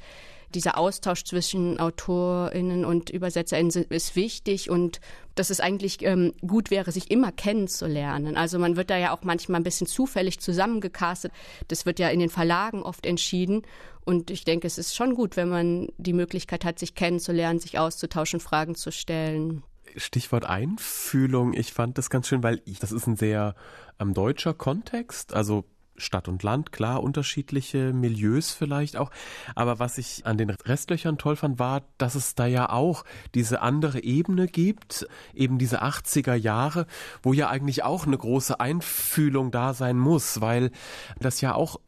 dieser 0.53 0.77
Austausch 0.77 1.23
zwischen 1.23 1.79
AutorInnen 1.79 2.85
und 2.85 3.13
ÜbersetzerInnen 3.13 3.85
ist 3.89 4.15
wichtig 4.15 4.69
und 4.69 5.01
dass 5.35 5.49
es 5.49 5.59
eigentlich 5.59 6.01
ähm, 6.03 6.33
gut 6.45 6.71
wäre, 6.71 6.91
sich 6.91 7.11
immer 7.11 7.31
kennenzulernen. 7.31 8.37
Also 8.37 8.57
man 8.57 8.77
wird 8.77 8.89
da 8.89 8.97
ja 8.97 9.13
auch 9.13 9.23
manchmal 9.23 9.59
ein 9.59 9.65
bisschen 9.65 9.87
zufällig 9.87 10.39
zusammengecastet. 10.39 11.31
Das 11.67 11.85
wird 11.85 11.99
ja 11.99 12.09
in 12.09 12.19
den 12.19 12.29
Verlagen 12.29 12.81
oft 12.81 13.05
entschieden. 13.05 13.63
Und 14.05 14.31
ich 14.31 14.45
denke, 14.45 14.67
es 14.67 14.77
ist 14.77 14.95
schon 14.95 15.15
gut, 15.15 15.35
wenn 15.35 15.49
man 15.49 15.89
die 15.97 16.13
Möglichkeit 16.13 16.63
hat, 16.63 16.79
sich 16.79 16.95
kennenzulernen, 16.95 17.59
sich 17.59 17.77
auszutauschen, 17.77 18.39
Fragen 18.39 18.75
zu 18.75 18.91
stellen. 18.91 19.63
Stichwort 19.97 20.45
Einfühlung. 20.45 21.53
Ich 21.53 21.73
fand 21.73 21.97
das 21.97 22.09
ganz 22.09 22.27
schön, 22.27 22.43
weil 22.43 22.61
ich, 22.65 22.79
das 22.79 22.91
ist 22.91 23.07
ein 23.07 23.15
sehr 23.15 23.55
ähm, 23.99 24.13
deutscher 24.13 24.53
Kontext. 24.53 25.33
Also 25.33 25.65
Stadt 25.97 26.27
und 26.27 26.43
Land, 26.43 26.71
klar, 26.71 27.01
unterschiedliche 27.01 27.91
Milieus 27.91 28.51
vielleicht 28.51 28.97
auch. 28.97 29.09
Aber 29.55 29.79
was 29.79 29.97
ich 29.97 30.25
an 30.25 30.37
den 30.37 30.51
Restlöchern 30.51 31.17
toll 31.17 31.35
fand, 31.35 31.59
war, 31.59 31.83
dass 31.97 32.15
es 32.15 32.35
da 32.35 32.45
ja 32.45 32.69
auch 32.69 33.03
diese 33.33 33.61
andere 33.61 34.03
Ebene 34.03 34.47
gibt, 34.47 35.07
eben 35.33 35.57
diese 35.57 35.81
80er 35.81 36.35
Jahre, 36.35 36.85
wo 37.23 37.33
ja 37.33 37.49
eigentlich 37.49 37.83
auch 37.83 38.05
eine 38.05 38.17
große 38.17 38.59
Einfühlung 38.59 39.51
da 39.51 39.73
sein 39.73 39.97
muss, 39.97 40.39
weil 40.39 40.71
das 41.19 41.41
ja 41.41 41.55
auch 41.55 41.79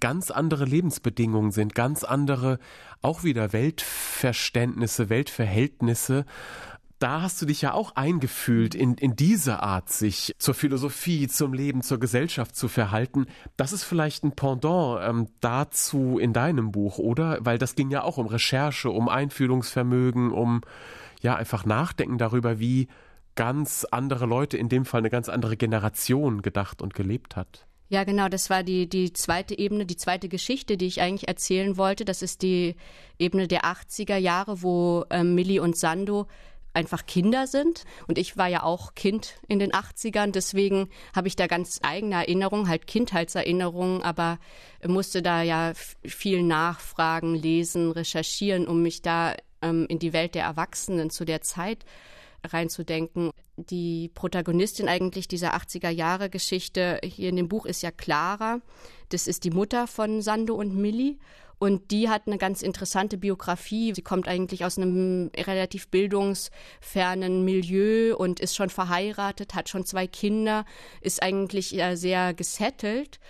ganz 0.00 0.30
andere 0.30 0.64
Lebensbedingungen 0.64 1.52
sind, 1.52 1.74
ganz 1.74 2.02
andere 2.02 2.58
auch 3.02 3.24
wieder 3.24 3.52
Weltverständnisse, 3.52 5.08
Weltverhältnisse 5.08 6.26
da 7.00 7.22
hast 7.22 7.40
du 7.40 7.46
dich 7.46 7.62
ja 7.62 7.72
auch 7.72 7.96
eingefühlt 7.96 8.74
in, 8.74 8.94
in 8.94 9.16
diese 9.16 9.62
Art, 9.62 9.88
sich 9.88 10.34
zur 10.38 10.52
Philosophie, 10.52 11.28
zum 11.28 11.54
Leben, 11.54 11.80
zur 11.80 11.98
Gesellschaft 11.98 12.54
zu 12.54 12.68
verhalten. 12.68 13.26
Das 13.56 13.72
ist 13.72 13.84
vielleicht 13.84 14.22
ein 14.22 14.32
Pendant 14.32 15.00
ähm, 15.02 15.28
dazu 15.40 16.18
in 16.18 16.34
deinem 16.34 16.70
Buch, 16.70 16.98
oder? 16.98 17.38
Weil 17.40 17.56
das 17.56 17.74
ging 17.74 17.90
ja 17.90 18.02
auch 18.02 18.18
um 18.18 18.26
Recherche, 18.26 18.90
um 18.90 19.08
Einfühlungsvermögen, 19.08 20.30
um 20.30 20.60
ja 21.22 21.36
einfach 21.36 21.64
Nachdenken 21.64 22.18
darüber, 22.18 22.60
wie 22.60 22.88
ganz 23.34 23.86
andere 23.90 24.26
Leute, 24.26 24.58
in 24.58 24.68
dem 24.68 24.84
Fall 24.84 24.98
eine 24.98 25.10
ganz 25.10 25.30
andere 25.30 25.56
Generation 25.56 26.42
gedacht 26.42 26.82
und 26.82 26.92
gelebt 26.92 27.34
hat. 27.34 27.66
Ja, 27.88 28.04
genau, 28.04 28.28
das 28.28 28.50
war 28.50 28.62
die, 28.62 28.88
die 28.88 29.12
zweite 29.14 29.58
Ebene, 29.58 29.84
die 29.84 29.96
zweite 29.96 30.28
Geschichte, 30.28 30.76
die 30.76 30.86
ich 30.86 31.00
eigentlich 31.00 31.28
erzählen 31.28 31.76
wollte. 31.76 32.04
Das 32.04 32.22
ist 32.22 32.42
die 32.42 32.76
Ebene 33.18 33.48
der 33.48 33.64
80er 33.64 34.16
Jahre, 34.16 34.62
wo 34.62 35.06
ähm, 35.10 35.34
Millie 35.34 35.60
und 35.60 35.76
Sando 35.76 36.28
einfach 36.72 37.06
Kinder 37.06 37.46
sind. 37.46 37.84
Und 38.06 38.18
ich 38.18 38.36
war 38.36 38.48
ja 38.48 38.62
auch 38.62 38.94
Kind 38.94 39.34
in 39.48 39.58
den 39.58 39.72
80ern, 39.72 40.30
deswegen 40.30 40.88
habe 41.14 41.28
ich 41.28 41.36
da 41.36 41.46
ganz 41.46 41.80
eigene 41.82 42.16
Erinnerungen, 42.16 42.68
halt 42.68 42.86
Kindheitserinnerungen, 42.86 44.02
aber 44.02 44.38
musste 44.86 45.22
da 45.22 45.42
ja 45.42 45.72
viel 46.04 46.42
nachfragen, 46.42 47.34
lesen, 47.34 47.90
recherchieren, 47.90 48.66
um 48.66 48.82
mich 48.82 49.02
da 49.02 49.34
ähm, 49.62 49.86
in 49.88 49.98
die 49.98 50.12
Welt 50.12 50.34
der 50.34 50.44
Erwachsenen 50.44 51.10
zu 51.10 51.24
der 51.24 51.40
Zeit 51.42 51.84
reinzudenken. 52.44 53.30
Die 53.56 54.10
Protagonistin 54.14 54.88
eigentlich 54.88 55.28
dieser 55.28 55.54
80er 55.54 55.90
Jahre 55.90 56.30
Geschichte 56.30 56.98
hier 57.04 57.28
in 57.28 57.36
dem 57.36 57.48
Buch 57.48 57.66
ist 57.66 57.82
ja 57.82 57.90
Clara. 57.90 58.60
Das 59.10 59.26
ist 59.26 59.44
die 59.44 59.50
Mutter 59.50 59.86
von 59.86 60.22
Sando 60.22 60.54
und 60.54 60.74
Millie. 60.74 61.18
Und 61.60 61.90
die 61.92 62.08
hat 62.08 62.26
eine 62.26 62.38
ganz 62.38 62.62
interessante 62.62 63.18
Biografie. 63.18 63.94
Sie 63.94 64.02
kommt 64.02 64.26
eigentlich 64.26 64.64
aus 64.64 64.78
einem 64.78 65.30
relativ 65.36 65.88
bildungsfernen 65.88 67.44
Milieu 67.44 68.16
und 68.16 68.40
ist 68.40 68.56
schon 68.56 68.70
verheiratet, 68.70 69.54
hat 69.54 69.68
schon 69.68 69.84
zwei 69.84 70.06
Kinder, 70.06 70.64
ist 71.02 71.22
eigentlich 71.22 71.78
sehr 71.94 72.34
gesettelt 72.34 73.20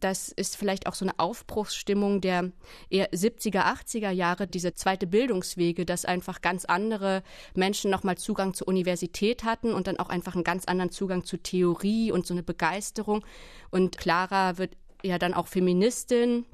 das 0.00 0.28
ist 0.28 0.56
vielleicht 0.56 0.86
auch 0.86 0.94
so 0.94 1.04
eine 1.04 1.18
Aufbruchsstimmung 1.18 2.20
der 2.20 2.52
eher 2.90 3.10
70er, 3.10 3.64
80er 3.64 4.10
Jahre, 4.10 4.46
diese 4.46 4.74
zweite 4.74 5.06
Bildungswege, 5.06 5.84
dass 5.84 6.04
einfach 6.04 6.40
ganz 6.40 6.64
andere 6.64 7.22
Menschen 7.54 7.90
nochmal 7.90 8.16
Zugang 8.16 8.54
zur 8.54 8.68
Universität 8.68 9.44
hatten 9.44 9.72
und 9.72 9.86
dann 9.86 9.98
auch 9.98 10.08
einfach 10.08 10.34
einen 10.34 10.44
ganz 10.44 10.64
anderen 10.64 10.90
Zugang 10.90 11.24
zur 11.24 11.42
Theorie 11.42 12.12
und 12.12 12.26
so 12.26 12.34
eine 12.34 12.42
Begeisterung. 12.42 13.24
Und 13.70 13.98
Clara 13.98 14.58
wird 14.58 14.76
ja 15.02 15.18
dann 15.18 15.34
auch 15.34 15.48
Feministin, 15.48 16.46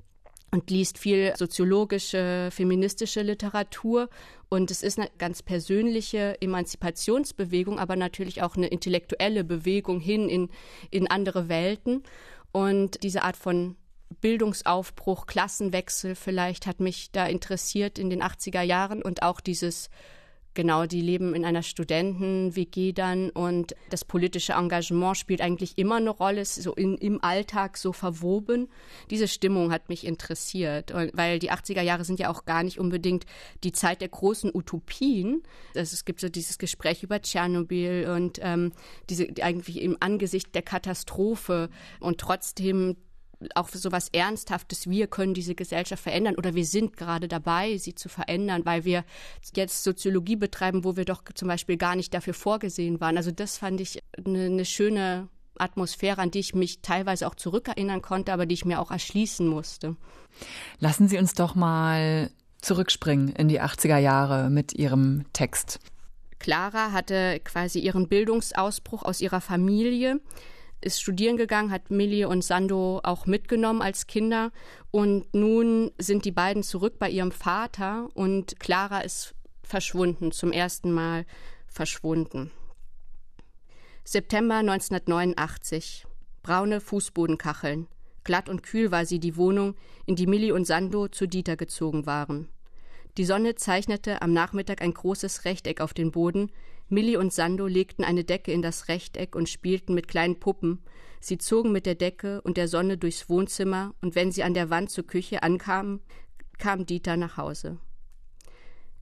und 0.51 0.71
liest 0.71 0.99
viel 0.99 1.35
soziologische, 1.37 2.49
feministische 2.51 3.23
Literatur. 3.23 4.09
Und 4.49 4.71
es 4.71 4.83
ist 4.83 4.99
eine 4.99 5.11
ganz 5.19 5.43
persönliche 5.43 6.41
Emanzipationsbewegung, 6.41 7.79
aber 7.79 7.97
natürlich 7.97 8.43
auch 8.43 8.57
eine 8.57 8.67
intellektuelle 8.67 9.45
Bewegung 9.45 10.01
hin 10.01 10.29
in, 10.29 10.49
in 10.91 11.09
andere 11.09 11.49
Welten. 11.49 12.03
Und 12.53 13.03
diese 13.05 13.23
Art 13.23 13.37
von 13.37 13.77
Bildungsaufbruch, 14.21 15.27
Klassenwechsel 15.27 16.17
vielleicht 16.17 16.67
hat 16.67 16.81
mich 16.81 17.13
da 17.13 17.27
interessiert 17.27 17.99
in 17.99 18.11
den 18.11 18.23
80er 18.23 18.63
Jahren 18.63 19.03
und 19.03 19.23
auch 19.23 19.41
dieses 19.41 19.89
Genau, 20.61 20.85
die 20.85 21.01
leben 21.01 21.35
in 21.35 21.47
einer 21.47 21.63
Studenten-WG 21.63 22.93
dann 22.93 23.31
und 23.31 23.75
das 23.89 24.05
politische 24.05 24.53
Engagement 24.53 25.17
spielt 25.17 25.41
eigentlich 25.41 25.79
immer 25.79 25.97
eine 25.97 26.11
Rolle, 26.11 26.43
ist 26.43 26.57
so 26.57 26.75
in, 26.75 26.99
im 26.99 27.25
Alltag 27.25 27.79
so 27.79 27.95
verwoben. 27.95 28.69
Diese 29.09 29.27
Stimmung 29.27 29.73
hat 29.73 29.89
mich 29.89 30.05
interessiert, 30.05 30.93
weil 31.15 31.39
die 31.39 31.51
80er 31.51 31.81
Jahre 31.81 32.05
sind 32.05 32.19
ja 32.21 32.29
auch 32.29 32.45
gar 32.45 32.63
nicht 32.63 32.79
unbedingt 32.79 33.25
die 33.65 33.73
Zeit 33.73 34.03
der 34.03 34.11
großen 34.11 34.55
Utopien. 34.55 35.45
Also 35.75 35.95
es 35.95 36.05
gibt 36.05 36.21
so 36.21 36.29
dieses 36.29 36.59
Gespräch 36.59 37.03
über 37.03 37.23
Tschernobyl 37.23 38.11
und 38.15 38.39
ähm, 38.43 38.73
diese 39.09 39.29
eigentlich 39.41 39.81
im 39.81 39.97
Angesicht 40.01 40.55
der 40.55 40.61
Katastrophe 40.61 41.71
und 42.01 42.19
trotzdem 42.19 42.97
auch 43.55 43.69
so 43.69 43.93
was 43.93 44.09
Ernsthaftes, 44.09 44.89
wir 44.89 45.07
können 45.07 45.35
diese 45.35 45.55
Gesellschaft 45.55 46.03
verändern 46.03 46.37
oder 46.37 46.55
wir 46.55 46.65
sind 46.65 46.97
gerade 46.97 47.29
dabei, 47.29 47.79
sie 47.79 47.95
zu 47.95 48.09
verändern, 48.09 48.65
weil 48.65 48.85
wir 48.85 49.05
jetzt 49.55 49.83
Soziologie 49.83 50.37
betreiben, 50.37 50.85
wo 50.85 50.97
wir 50.97 51.05
doch 51.05 51.23
zum 51.35 51.49
Beispiel 51.49 51.77
gar 51.77 51.97
nicht 51.97 52.13
dafür 52.13 52.35
vorgesehen 52.35 53.01
waren. 53.01 53.17
Also 53.17 53.31
das 53.31 53.57
fand 53.57 53.81
ich 53.81 54.03
eine, 54.17 54.45
eine 54.45 54.65
schöne 54.65 55.29
Atmosphäre, 55.59 56.21
an 56.21 56.31
die 56.31 56.41
ich 56.41 56.55
mich 56.55 56.81
teilweise 56.81 57.27
auch 57.27 57.35
zurückerinnern 57.35 58.03
konnte, 58.03 58.33
aber 58.33 58.47
die 58.47 58.55
ich 58.55 58.65
mir 58.65 58.81
auch 58.81 58.91
erschließen 58.91 59.47
musste. 59.47 59.97
Lassen 60.79 61.09
Sie 61.09 61.19
uns 61.19 61.35
doch 61.35 61.55
mal 61.55 62.31
zurückspringen 62.61 63.31
in 63.31 63.49
die 63.49 63.61
80er 63.61 63.99
Jahre 63.99 64.51
mit 64.51 64.73
Ihrem 64.73 65.25
Text. 65.33 65.81
Clara 66.39 66.93
hatte 66.93 67.41
quasi 67.45 67.81
ihren 67.81 68.09
Bildungsausbruch 68.09 69.03
aus 69.03 69.21
ihrer 69.21 69.43
Familie 69.43 70.21
ist 70.81 71.01
studieren 71.01 71.37
gegangen, 71.37 71.71
hat 71.71 71.91
Millie 71.91 72.29
und 72.29 72.43
Sando 72.43 73.01
auch 73.03 73.27
mitgenommen 73.27 73.83
als 73.83 74.07
Kinder. 74.07 74.51
Und 74.91 75.33
nun 75.35 75.91
sind 75.99 76.25
die 76.25 76.33
beiden 76.33 76.63
zurück 76.63 76.99
bei 76.99 77.11
ihrem 77.11 77.33
Vater 77.33 78.09
und 78.15 78.59
Clara 78.61 79.01
ist 79.01 79.35
verschwunden, 79.63 80.33
zum 80.33 80.53
ersten 80.53 80.93
Mal 80.93 81.27
verschwunden. 81.67 82.51
September 84.05 84.57
1989. 84.57 86.07
Braune 86.43 86.81
Fußbodenkacheln. 86.81 87.87
Glatt 88.25 88.49
und 88.49 88.63
kühl 88.63 88.91
war 88.91 89.05
sie 89.05 89.19
die 89.19 89.37
Wohnung, 89.37 89.77
in 90.07 90.17
die 90.17 90.27
Millie 90.27 90.55
und 90.55 90.67
Sando 90.67 91.09
zu 91.09 91.27
Dieter 91.27 91.57
gezogen 91.57 92.07
waren. 92.07 92.49
Die 93.17 93.25
Sonne 93.25 93.55
zeichnete 93.55 94.23
am 94.23 94.33
Nachmittag 94.33 94.83
ein 94.83 94.95
großes 94.95 95.45
Rechteck 95.45 95.81
auf 95.81 95.95
den 95.95 96.11
Boden, 96.11 96.51
Millie 96.91 97.19
und 97.19 97.33
Sando 97.33 97.69
legten 97.69 98.05
eine 98.05 98.25
Decke 98.25 98.53
in 98.53 98.63
das 98.63 98.89
Rechteck 98.89 99.37
und 99.37 99.49
spielten 99.49 99.95
mit 99.95 100.09
kleinen 100.09 100.41
Puppen. 100.41 100.83
Sie 101.21 101.39
zogen 101.39 101.71
mit 101.71 101.87
der 101.87 101.95
Decke 101.95 102.41
und 102.43 102.57
der 102.57 102.67
Sonne 102.67 102.99
durchs 102.99 103.29
Wohnzimmer, 103.29 103.95
und 104.01 104.17
wenn 104.17 104.33
sie 104.33 104.43
an 104.43 104.55
der 104.55 104.71
Wand 104.71 104.91
zur 104.91 105.07
Küche 105.07 105.45
ankamen, 105.45 106.01
kam 106.59 106.87
Dieter 106.87 107.17
nach 107.17 107.37
Hause. 107.37 107.79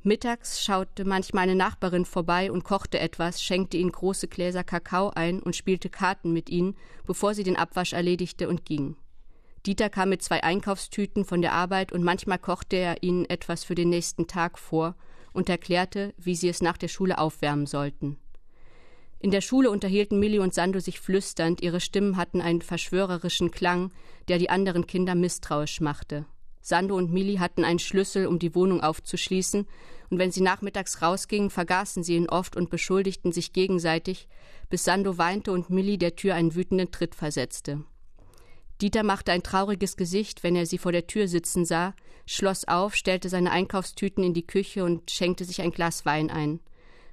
Mittags 0.02 0.62
schaute 0.62 1.04
manchmal 1.04 1.44
eine 1.44 1.54
Nachbarin 1.54 2.04
vorbei 2.04 2.52
und 2.52 2.62
kochte 2.62 2.98
etwas, 2.98 3.42
schenkte 3.42 3.78
ihnen 3.78 3.90
große 3.90 4.28
Gläser 4.28 4.64
Kakao 4.64 5.10
ein 5.10 5.40
und 5.40 5.56
spielte 5.56 5.88
Karten 5.88 6.32
mit 6.32 6.50
ihnen, 6.50 6.76
bevor 7.06 7.34
sie 7.34 7.42
den 7.42 7.56
Abwasch 7.56 7.94
erledigte 7.94 8.48
und 8.48 8.64
ging. 8.64 8.96
Dieter 9.66 9.88
kam 9.88 10.10
mit 10.10 10.22
zwei 10.22 10.42
Einkaufstüten 10.42 11.24
von 11.24 11.40
der 11.40 11.52
Arbeit 11.52 11.92
und 11.92 12.04
manchmal 12.04 12.38
kochte 12.38 12.76
er 12.76 13.02
ihnen 13.02 13.24
etwas 13.24 13.64
für 13.64 13.74
den 13.74 13.88
nächsten 13.88 14.26
Tag 14.26 14.58
vor 14.58 14.94
und 15.38 15.48
erklärte, 15.48 16.12
wie 16.18 16.34
sie 16.34 16.48
es 16.48 16.60
nach 16.60 16.76
der 16.76 16.88
Schule 16.88 17.16
aufwärmen 17.16 17.66
sollten. 17.66 18.18
In 19.20 19.30
der 19.30 19.40
Schule 19.40 19.70
unterhielten 19.70 20.18
Millie 20.18 20.42
und 20.42 20.52
Sando 20.52 20.80
sich 20.80 20.98
flüsternd, 20.98 21.62
ihre 21.62 21.80
Stimmen 21.80 22.16
hatten 22.16 22.40
einen 22.40 22.60
verschwörerischen 22.60 23.52
Klang, 23.52 23.92
der 24.26 24.38
die 24.38 24.50
anderen 24.50 24.88
Kinder 24.88 25.14
misstrauisch 25.14 25.80
machte. 25.80 26.26
Sando 26.60 26.96
und 26.96 27.12
Millie 27.12 27.38
hatten 27.38 27.64
einen 27.64 27.78
Schlüssel, 27.78 28.26
um 28.26 28.40
die 28.40 28.54
Wohnung 28.56 28.80
aufzuschließen, 28.80 29.66
und 30.10 30.18
wenn 30.18 30.32
sie 30.32 30.40
nachmittags 30.40 31.02
rausgingen, 31.02 31.50
vergaßen 31.50 32.02
sie 32.02 32.16
ihn 32.16 32.28
oft 32.28 32.56
und 32.56 32.68
beschuldigten 32.68 33.30
sich 33.30 33.52
gegenseitig, 33.52 34.26
bis 34.68 34.82
Sando 34.82 35.18
weinte 35.18 35.52
und 35.52 35.70
Millie 35.70 35.98
der 35.98 36.16
Tür 36.16 36.34
einen 36.34 36.56
wütenden 36.56 36.90
Tritt 36.90 37.14
versetzte. 37.14 37.84
Dieter 38.80 39.02
machte 39.02 39.32
ein 39.32 39.42
trauriges 39.42 39.96
Gesicht, 39.96 40.42
wenn 40.44 40.54
er 40.54 40.64
sie 40.64 40.78
vor 40.78 40.92
der 40.92 41.06
Tür 41.06 41.26
sitzen 41.26 41.64
sah, 41.64 41.94
schloss 42.26 42.66
auf, 42.68 42.94
stellte 42.94 43.28
seine 43.28 43.50
Einkaufstüten 43.50 44.22
in 44.22 44.34
die 44.34 44.46
Küche 44.46 44.84
und 44.84 45.10
schenkte 45.10 45.44
sich 45.44 45.60
ein 45.62 45.72
Glas 45.72 46.06
Wein 46.06 46.30
ein. 46.30 46.60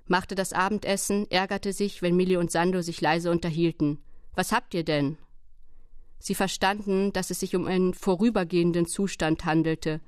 Machte 0.07 0.35
das 0.35 0.53
Abendessen, 0.53 1.29
ärgerte 1.31 1.73
sich, 1.73 2.03
wenn 2.03 2.15
Millie 2.15 2.39
und 2.39 2.51
Sando 2.51 2.81
sich 2.81 3.01
leise 3.01 3.31
unterhielten. 3.31 3.97
Was 4.35 4.51
habt 4.51 4.75
ihr 4.75 4.83
denn? 4.83 5.17
Sie 6.19 6.35
verstanden, 6.35 7.11
dass 7.13 7.31
es 7.31 7.39
sich 7.39 7.55
um 7.55 7.65
einen 7.65 7.95
vorübergehenden 7.95 8.85
Zustand 8.85 9.45
handelte. 9.45 10.01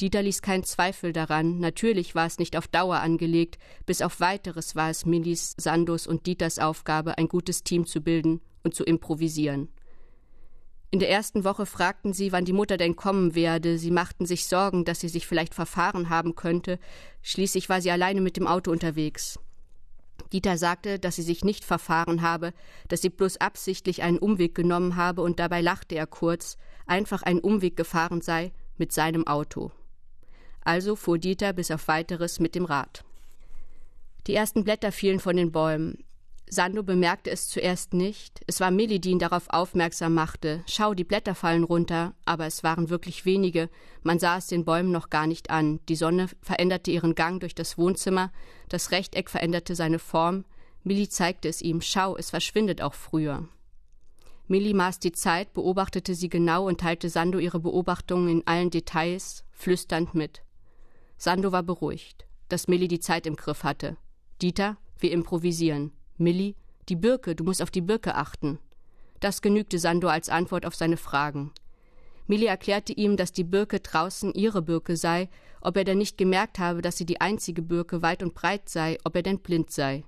Dieter 0.00 0.22
ließ 0.22 0.42
keinen 0.42 0.64
Zweifel 0.64 1.12
daran. 1.12 1.60
Natürlich 1.60 2.14
war 2.16 2.26
es 2.26 2.38
nicht 2.38 2.56
auf 2.56 2.66
Dauer 2.66 2.96
angelegt. 2.96 3.58
Bis 3.86 4.02
auf 4.02 4.20
weiteres 4.20 4.74
war 4.74 4.90
es 4.90 5.06
Millis, 5.06 5.54
Sandos 5.56 6.06
und 6.06 6.26
Dieters 6.26 6.58
Aufgabe, 6.58 7.16
ein 7.16 7.28
gutes 7.28 7.62
Team 7.62 7.86
zu 7.86 8.00
bilden 8.00 8.40
und 8.64 8.74
zu 8.74 8.84
improvisieren. 8.84 9.68
In 10.90 11.00
der 11.00 11.10
ersten 11.10 11.44
Woche 11.44 11.66
fragten 11.66 12.12
sie, 12.12 12.32
wann 12.32 12.44
die 12.44 12.52
Mutter 12.52 12.76
denn 12.76 12.96
kommen 12.96 13.34
werde. 13.34 13.78
Sie 13.78 13.90
machten 13.90 14.24
sich 14.24 14.46
Sorgen, 14.46 14.84
dass 14.84 15.00
sie 15.00 15.08
sich 15.08 15.26
vielleicht 15.26 15.54
verfahren 15.54 16.08
haben 16.08 16.36
könnte. 16.36 16.78
Schließlich 17.22 17.68
war 17.68 17.80
sie 17.80 17.90
alleine 17.90 18.20
mit 18.20 18.36
dem 18.36 18.46
Auto 18.46 18.70
unterwegs. 18.70 19.38
Dieter 20.32 20.58
sagte, 20.58 20.98
dass 20.98 21.16
sie 21.16 21.22
sich 21.22 21.44
nicht 21.44 21.64
verfahren 21.64 22.22
habe, 22.22 22.52
dass 22.88 23.02
sie 23.02 23.10
bloß 23.10 23.38
absichtlich 23.38 24.02
einen 24.02 24.18
Umweg 24.18 24.54
genommen 24.54 24.96
habe, 24.96 25.22
und 25.22 25.38
dabei 25.38 25.60
lachte 25.60 25.94
er 25.94 26.06
kurz, 26.06 26.56
einfach 26.86 27.22
einen 27.22 27.40
Umweg 27.40 27.76
gefahren 27.76 28.20
sei 28.20 28.52
mit 28.76 28.92
seinem 28.92 29.26
Auto. 29.26 29.72
Also 30.62 30.96
fuhr 30.96 31.18
Dieter 31.18 31.52
bis 31.52 31.70
auf 31.70 31.88
weiteres 31.88 32.40
mit 32.40 32.54
dem 32.54 32.64
Rad. 32.64 33.04
Die 34.26 34.34
ersten 34.34 34.64
Blätter 34.64 34.90
fielen 34.90 35.20
von 35.20 35.36
den 35.36 35.52
Bäumen. 35.52 36.04
Sando 36.48 36.84
bemerkte 36.84 37.30
es 37.30 37.48
zuerst 37.48 37.92
nicht. 37.92 38.40
Es 38.46 38.60
war 38.60 38.70
Millie, 38.70 39.00
die 39.00 39.10
ihn 39.10 39.18
darauf 39.18 39.48
aufmerksam 39.48 40.14
machte. 40.14 40.62
Schau, 40.66 40.94
die 40.94 41.04
Blätter 41.04 41.34
fallen 41.34 41.64
runter. 41.64 42.14
Aber 42.24 42.46
es 42.46 42.62
waren 42.62 42.88
wirklich 42.88 43.24
wenige. 43.24 43.68
Man 44.02 44.18
sah 44.20 44.36
es 44.36 44.46
den 44.46 44.64
Bäumen 44.64 44.92
noch 44.92 45.10
gar 45.10 45.26
nicht 45.26 45.50
an. 45.50 45.80
Die 45.88 45.96
Sonne 45.96 46.28
veränderte 46.40 46.92
ihren 46.92 47.16
Gang 47.16 47.40
durch 47.40 47.54
das 47.54 47.76
Wohnzimmer. 47.78 48.30
Das 48.68 48.92
Rechteck 48.92 49.28
veränderte 49.28 49.74
seine 49.74 49.98
Form. 49.98 50.44
Millie 50.84 51.08
zeigte 51.08 51.48
es 51.48 51.62
ihm. 51.62 51.80
Schau, 51.80 52.16
es 52.16 52.30
verschwindet 52.30 52.80
auch 52.80 52.94
früher. 52.94 53.48
Millie 54.46 54.74
maß 54.74 55.00
die 55.00 55.10
Zeit, 55.10 55.52
beobachtete 55.52 56.14
sie 56.14 56.28
genau 56.28 56.68
und 56.68 56.80
teilte 56.80 57.08
Sando 57.08 57.40
ihre 57.40 57.58
Beobachtungen 57.58 58.28
in 58.28 58.46
allen 58.46 58.70
Details, 58.70 59.42
flüsternd 59.50 60.14
mit. 60.14 60.42
Sando 61.16 61.50
war 61.50 61.64
beruhigt, 61.64 62.26
dass 62.48 62.68
Millie 62.68 62.86
die 62.86 63.00
Zeit 63.00 63.26
im 63.26 63.34
Griff 63.34 63.64
hatte. 63.64 63.96
Dieter, 64.40 64.76
wir 65.00 65.10
improvisieren. 65.10 65.90
Millie, 66.18 66.54
die 66.88 66.96
Birke, 66.96 67.34
du 67.34 67.44
musst 67.44 67.62
auf 67.62 67.70
die 67.70 67.82
Birke 67.82 68.14
achten. 68.14 68.58
Das 69.20 69.42
genügte 69.42 69.78
Sando 69.78 70.08
als 70.08 70.28
Antwort 70.28 70.64
auf 70.64 70.74
seine 70.74 70.96
Fragen. 70.96 71.52
Millie 72.26 72.48
erklärte 72.48 72.92
ihm, 72.92 73.16
dass 73.16 73.32
die 73.32 73.44
Birke 73.44 73.80
draußen 73.80 74.32
ihre 74.32 74.62
Birke 74.62 74.96
sei, 74.96 75.28
ob 75.60 75.76
er 75.76 75.84
denn 75.84 75.98
nicht 75.98 76.18
gemerkt 76.18 76.58
habe, 76.58 76.82
dass 76.82 76.96
sie 76.96 77.06
die 77.06 77.20
einzige 77.20 77.62
Birke 77.62 78.02
weit 78.02 78.22
und 78.22 78.34
breit 78.34 78.68
sei, 78.68 78.98
ob 79.04 79.14
er 79.14 79.22
denn 79.22 79.40
blind 79.40 79.70
sei. 79.70 80.04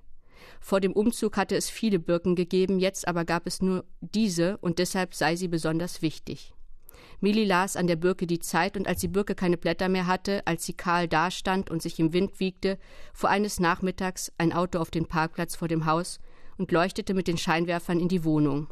Vor 0.59 0.79
dem 0.79 0.93
Umzug 0.93 1.37
hatte 1.37 1.55
es 1.55 1.69
viele 1.69 1.99
Birken 1.99 2.35
gegeben, 2.35 2.79
jetzt 2.79 3.07
aber 3.07 3.23
gab 3.25 3.45
es 3.45 3.61
nur 3.61 3.85
diese, 4.01 4.57
und 4.57 4.79
deshalb 4.79 5.13
sei 5.13 5.35
sie 5.35 5.47
besonders 5.47 6.01
wichtig. 6.01 6.53
Millie 7.21 7.45
las 7.45 7.75
an 7.75 7.87
der 7.87 7.97
Birke 7.97 8.27
die 8.27 8.39
Zeit, 8.39 8.77
und 8.77 8.87
als 8.87 9.01
die 9.01 9.07
Birke 9.09 9.35
keine 9.35 9.57
Blätter 9.57 9.89
mehr 9.89 10.07
hatte, 10.07 10.45
als 10.47 10.65
sie 10.65 10.73
kahl 10.73 11.07
dastand 11.07 11.69
und 11.69 11.81
sich 11.81 11.99
im 11.99 12.13
Wind 12.13 12.39
wiegte, 12.39 12.77
fuhr 13.13 13.29
eines 13.29 13.59
Nachmittags 13.59 14.31
ein 14.37 14.53
Auto 14.53 14.79
auf 14.79 14.89
den 14.89 15.05
Parkplatz 15.05 15.55
vor 15.55 15.67
dem 15.67 15.85
Haus 15.85 16.19
und 16.57 16.71
leuchtete 16.71 17.13
mit 17.13 17.27
den 17.27 17.37
Scheinwerfern 17.37 17.99
in 17.99 18.07
die 18.07 18.23
Wohnung. 18.23 18.67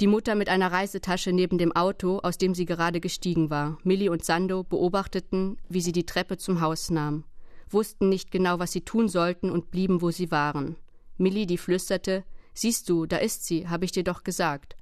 Die 0.00 0.06
Mutter 0.06 0.34
mit 0.34 0.48
einer 0.48 0.70
Reisetasche 0.70 1.32
neben 1.32 1.58
dem 1.58 1.74
Auto, 1.74 2.18
aus 2.18 2.38
dem 2.38 2.54
sie 2.54 2.66
gerade 2.66 3.00
gestiegen 3.00 3.50
war. 3.50 3.78
Millie 3.82 4.10
und 4.10 4.24
Sando 4.24 4.62
beobachteten, 4.62 5.56
wie 5.68 5.80
sie 5.80 5.92
die 5.92 6.06
Treppe 6.06 6.36
zum 6.36 6.60
Haus 6.60 6.90
nahm, 6.90 7.24
wussten 7.68 8.08
nicht 8.08 8.30
genau, 8.30 8.58
was 8.58 8.72
sie 8.72 8.82
tun 8.82 9.08
sollten 9.08 9.50
und 9.50 9.70
blieben, 9.70 10.02
wo 10.02 10.10
sie 10.10 10.30
waren. 10.30 10.76
Millie, 11.16 11.46
die 11.46 11.58
flüsterte, 11.58 12.24
Siehst 12.58 12.88
du, 12.88 13.04
da 13.04 13.18
ist 13.18 13.44
sie, 13.44 13.68
habe 13.68 13.84
ich 13.84 13.92
dir 13.92 14.02
doch 14.02 14.24
gesagt 14.24 14.76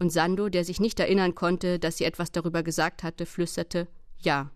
und 0.00 0.10
Sando, 0.10 0.48
der 0.48 0.64
sich 0.64 0.80
nicht 0.80 0.98
erinnern 0.98 1.34
konnte, 1.34 1.78
dass 1.78 1.98
sie 1.98 2.04
etwas 2.04 2.32
darüber 2.32 2.62
gesagt 2.62 3.02
hatte, 3.02 3.26
flüsterte 3.26 3.86
Ja. 4.18 4.50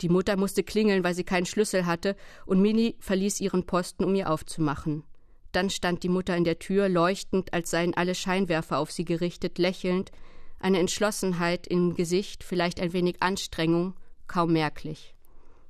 Die 0.00 0.08
Mutter 0.08 0.36
musste 0.36 0.64
klingeln, 0.64 1.04
weil 1.04 1.14
sie 1.14 1.24
keinen 1.24 1.46
Schlüssel 1.46 1.86
hatte, 1.86 2.16
und 2.46 2.60
Mini 2.60 2.96
verließ 2.98 3.40
ihren 3.40 3.64
Posten, 3.64 4.02
um 4.04 4.14
ihr 4.14 4.28
aufzumachen. 4.30 5.04
Dann 5.52 5.70
stand 5.70 6.02
die 6.02 6.08
Mutter 6.08 6.36
in 6.36 6.42
der 6.42 6.58
Tür, 6.58 6.88
leuchtend, 6.88 7.54
als 7.54 7.70
seien 7.70 7.94
alle 7.94 8.16
Scheinwerfer 8.16 8.78
auf 8.78 8.90
sie 8.90 9.04
gerichtet, 9.04 9.58
lächelnd, 9.58 10.10
eine 10.58 10.80
Entschlossenheit 10.80 11.66
im 11.66 11.94
Gesicht, 11.94 12.42
vielleicht 12.42 12.80
ein 12.80 12.92
wenig 12.92 13.22
Anstrengung, 13.22 13.94
kaum 14.26 14.52
merklich. 14.52 15.14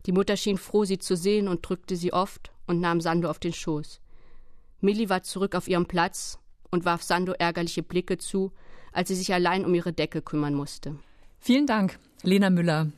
Die 0.07 0.13
Mutter 0.13 0.37
schien 0.37 0.59
froh, 0.59 0.85
sie 0.85 0.99
zu 0.99 1.17
sehen 1.17 1.49
und 1.49 1.69
drückte 1.69 1.97
sie 1.97 2.13
oft 2.13 2.53
und 2.67 2.81
nahm 2.81 3.01
Sando 3.01 3.29
auf 3.29 3.39
den 3.39 3.53
Schoß. 3.53 4.01
Millie 4.81 5.09
war 5.09 5.23
zurück 5.23 5.55
auf 5.55 5.69
ihrem 5.69 5.87
Platz, 5.87 6.39
und 6.75 6.85
warf 6.85 7.03
Sando 7.03 7.33
ärgerliche 7.33 7.83
Blicke 7.83 8.19
zu, 8.19 8.53
als 8.93 9.09
sie 9.09 9.15
sich 9.15 9.33
allein 9.33 9.65
um 9.65 9.75
ihre 9.75 9.93
Decke 9.93 10.21
kümmern 10.21 10.55
musste. 10.55 10.97
Vielen 11.39 11.67
Dank, 11.67 11.99
Lena 12.23 12.51
Müller, 12.51 12.89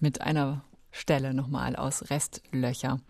mit 0.00 0.20
einer 0.20 0.64
Stelle 0.90 1.34
nochmal 1.34 1.76
aus 1.76 2.10
Restlöcher. 2.10 3.00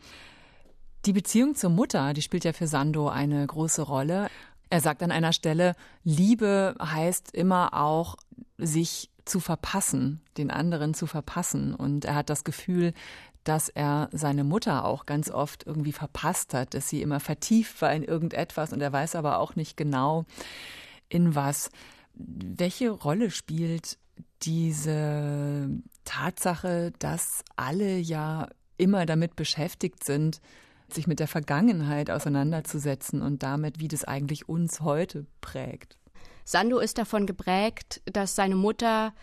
Die 1.05 1.13
Beziehung 1.13 1.55
zur 1.55 1.71
Mutter, 1.71 2.15
die 2.15 2.23
spielt 2.23 2.45
ja 2.45 2.55
für 2.55 2.67
Sando 2.67 3.09
eine 3.09 3.47
große 3.47 3.83
Rolle. 3.83 4.29
Er 4.71 4.81
sagt 4.81 5.03
an 5.03 5.13
einer 5.13 5.35
Stelle, 5.35 5.77
Liebe 6.03 6.75
heißt 6.81 7.35
immer 7.35 7.75
auch, 7.75 8.17
sich 8.57 9.11
zu 9.27 9.41
verpassen, 9.41 10.23
den 10.39 10.51
anderen 10.51 10.95
zu 10.95 11.07
verpassen. 11.07 11.75
Und 11.75 12.07
er 12.07 12.15
hat 12.15 12.31
das 12.31 12.45
Gefühl, 12.45 12.95
dass 13.45 13.69
er 13.69 14.09
seine 14.13 14.45
Mutter 14.45 14.85
auch 14.85 15.07
ganz 15.07 15.31
oft 15.31 15.67
irgendwie 15.67 15.93
verpasst 15.93 16.55
hat, 16.55 16.75
dass 16.75 16.89
sie 16.89 17.03
immer 17.03 17.21
vertieft 17.21 17.81
war 17.83 17.93
in 17.93 18.03
irgendetwas 18.03 18.73
und 18.73 18.81
er 18.81 18.93
weiß 18.93 19.17
aber 19.17 19.39
auch 19.39 19.57
nicht 19.57 19.77
genau 19.77 20.25
in 21.09 21.35
was. 21.35 21.71
Welche 22.15 22.91
Rolle 22.91 23.31
spielt 23.31 23.99
diese 24.43 25.69
Tatsache, 26.05 26.93
dass 26.99 27.45
alle 27.57 27.99
ja 27.99 28.49
immer 28.77 29.07
damit 29.07 29.37
beschäftigt 29.37 30.05
sind, 30.05 30.41
sich 30.89 31.07
mit 31.07 31.21
der 31.21 31.29
Vergangenheit 31.29 32.11
auseinanderzusetzen 32.11 33.23
und 33.23 33.43
damit, 33.43 33.81
wie 33.81 33.89
das 33.89 34.05
eigentlich 34.05 34.49
uns 34.49 34.81
heute 34.81 35.27
prägt. 35.41 35.97
Sando 36.45 36.79
ist 36.79 36.99
davon 36.99 37.27
geprägt, 37.27 38.03
dass 38.05 38.35
seine 38.35 38.57
Mutter 38.57 39.15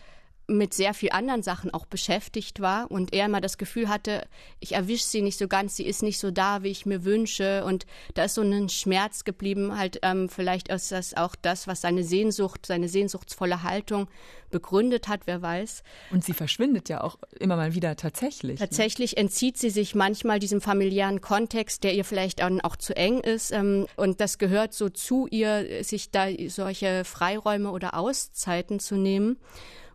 mit 0.52 0.74
sehr 0.74 0.94
viel 0.94 1.10
anderen 1.10 1.42
Sachen 1.42 1.72
auch 1.72 1.86
beschäftigt 1.86 2.60
war 2.60 2.90
und 2.90 3.12
er 3.12 3.26
immer 3.26 3.40
das 3.40 3.58
Gefühl 3.58 3.88
hatte, 3.88 4.26
ich 4.60 4.72
erwische 4.72 5.04
sie 5.04 5.22
nicht 5.22 5.38
so 5.38 5.48
ganz, 5.48 5.76
sie 5.76 5.86
ist 5.86 6.02
nicht 6.02 6.18
so 6.18 6.30
da, 6.30 6.62
wie 6.62 6.68
ich 6.68 6.86
mir 6.86 7.04
wünsche 7.04 7.64
und 7.64 7.86
da 8.14 8.24
ist 8.24 8.34
so 8.34 8.42
ein 8.42 8.68
Schmerz 8.68 9.24
geblieben, 9.24 9.76
halt 9.76 9.98
ähm, 10.02 10.28
vielleicht 10.28 10.68
ist 10.68 10.92
das 10.92 11.14
auch 11.14 11.34
das, 11.40 11.66
was 11.66 11.80
seine 11.80 12.04
Sehnsucht, 12.04 12.66
seine 12.66 12.88
sehnsuchtsvolle 12.88 13.62
Haltung 13.62 14.08
begründet 14.50 15.08
hat, 15.08 15.22
wer 15.24 15.42
weiß. 15.42 15.82
Und 16.10 16.24
sie 16.24 16.34
verschwindet 16.34 16.88
ja 16.88 17.02
auch 17.02 17.18
immer 17.40 17.56
mal 17.56 17.74
wieder 17.74 17.96
tatsächlich. 17.96 18.60
Ne? 18.60 18.66
Tatsächlich 18.66 19.12
ne? 19.12 19.22
entzieht 19.22 19.58
sie 19.58 19.70
sich 19.70 19.94
manchmal 19.94 20.38
diesem 20.38 20.60
familiären 20.60 21.20
Kontext, 21.20 21.82
der 21.84 21.94
ihr 21.94 22.04
vielleicht 22.04 22.42
auch 22.42 22.76
zu 22.76 22.94
eng 22.94 23.20
ist 23.20 23.50
ähm, 23.50 23.86
und 23.96 24.20
das 24.20 24.38
gehört 24.38 24.74
so 24.74 24.88
zu 24.88 25.26
ihr, 25.30 25.82
sich 25.82 26.10
da 26.10 26.26
solche 26.48 27.04
Freiräume 27.04 27.70
oder 27.70 27.94
Auszeiten 27.94 28.78
zu 28.78 28.96
nehmen. 28.96 29.38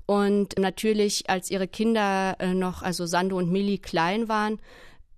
Und 0.08 0.58
natürlich, 0.58 1.30
als 1.30 1.52
ihre 1.52 1.68
Kinder 1.68 2.38
äh, 2.40 2.54
noch, 2.54 2.82
also 2.82 3.06
Sando 3.06 3.38
und 3.38 3.52
Millie 3.52 3.78
klein 3.78 4.30
waren, 4.30 4.60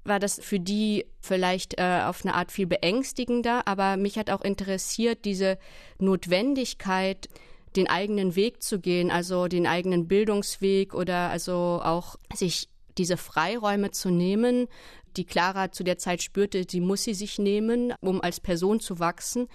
war 0.04 0.20
das 0.20 0.40
für 0.44 0.60
die 0.60 1.06
vielleicht 1.22 1.80
äh, 1.80 2.02
auf 2.06 2.26
eine 2.26 2.34
Art 2.34 2.52
viel 2.52 2.66
beängstigender. 2.66 3.68
Aber 3.68 3.98
mich 3.98 4.18
hat 4.18 4.32
auch 4.32 4.42
interessiert 4.42 5.26
diese 5.26 5.60
Notwendigkeit, 6.00 7.30
den 7.76 7.88
eigenen 7.88 8.36
Weg 8.36 8.64
zu 8.64 8.80
gehen, 8.80 9.12
also 9.12 9.48
den 9.48 9.68
eigenen 9.68 10.08
Bildungsweg 10.08 10.96
oder 10.96 11.30
also 11.30 11.82
auch 11.84 12.16
sich 12.34 12.68
diese 12.98 13.16
Freiräume 13.16 13.92
zu 13.92 14.10
nehmen, 14.10 14.68
die 15.18 15.26
Clara 15.26 15.72
zu 15.72 15.84
der 15.84 16.00
Zeit 16.00 16.24
spürte, 16.24 16.66
die 16.66 16.82
muss 16.82 17.04
sie 17.04 17.14
sich 17.14 17.38
nehmen, 17.38 17.94
um 18.02 18.22
als 18.22 18.40
Person 18.40 18.80
zu 18.80 18.98
wachsen 19.00 19.48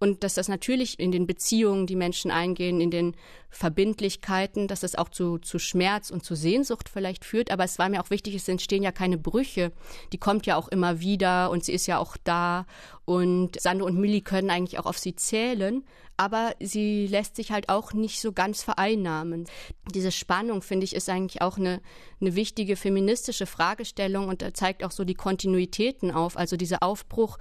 und 0.00 0.22
dass 0.22 0.34
das 0.34 0.48
natürlich 0.48 1.00
in 1.00 1.10
den 1.10 1.26
Beziehungen, 1.26 1.86
die 1.86 1.96
Menschen 1.96 2.30
eingehen, 2.30 2.80
in 2.80 2.90
den 2.90 3.16
Verbindlichkeiten, 3.50 4.68
dass 4.68 4.80
das 4.80 4.94
auch 4.94 5.08
zu, 5.08 5.38
zu 5.38 5.58
Schmerz 5.58 6.10
und 6.10 6.24
zu 6.24 6.34
Sehnsucht 6.34 6.88
vielleicht 6.88 7.24
führt. 7.24 7.50
Aber 7.50 7.64
es 7.64 7.78
war 7.78 7.88
mir 7.88 8.02
auch 8.02 8.10
wichtig, 8.10 8.34
es 8.34 8.48
entstehen 8.48 8.82
ja 8.82 8.92
keine 8.92 9.18
Brüche. 9.18 9.72
Die 10.12 10.18
kommt 10.18 10.46
ja 10.46 10.56
auch 10.56 10.68
immer 10.68 11.00
wieder 11.00 11.50
und 11.50 11.64
sie 11.64 11.72
ist 11.72 11.86
ja 11.86 11.98
auch 11.98 12.16
da. 12.22 12.66
Und 13.04 13.60
Sande 13.60 13.84
und 13.84 13.98
Millie 13.98 14.20
können 14.20 14.50
eigentlich 14.50 14.78
auch 14.78 14.86
auf 14.86 14.98
sie 14.98 15.16
zählen 15.16 15.84
aber 16.18 16.52
sie 16.60 17.06
lässt 17.06 17.36
sich 17.36 17.52
halt 17.52 17.68
auch 17.68 17.92
nicht 17.92 18.20
so 18.20 18.32
ganz 18.32 18.62
vereinnahmen. 18.62 19.46
Diese 19.94 20.10
Spannung, 20.10 20.62
finde 20.62 20.84
ich, 20.84 20.94
ist 20.94 21.08
eigentlich 21.08 21.40
auch 21.40 21.58
eine, 21.58 21.80
eine 22.20 22.34
wichtige 22.34 22.74
feministische 22.76 23.46
Fragestellung 23.46 24.28
und 24.28 24.44
zeigt 24.56 24.82
auch 24.82 24.90
so 24.90 25.04
die 25.04 25.14
Kontinuitäten 25.14 26.10
auf. 26.10 26.36
Also 26.36 26.56
dieser 26.56 26.82
Aufbruch 26.82 27.38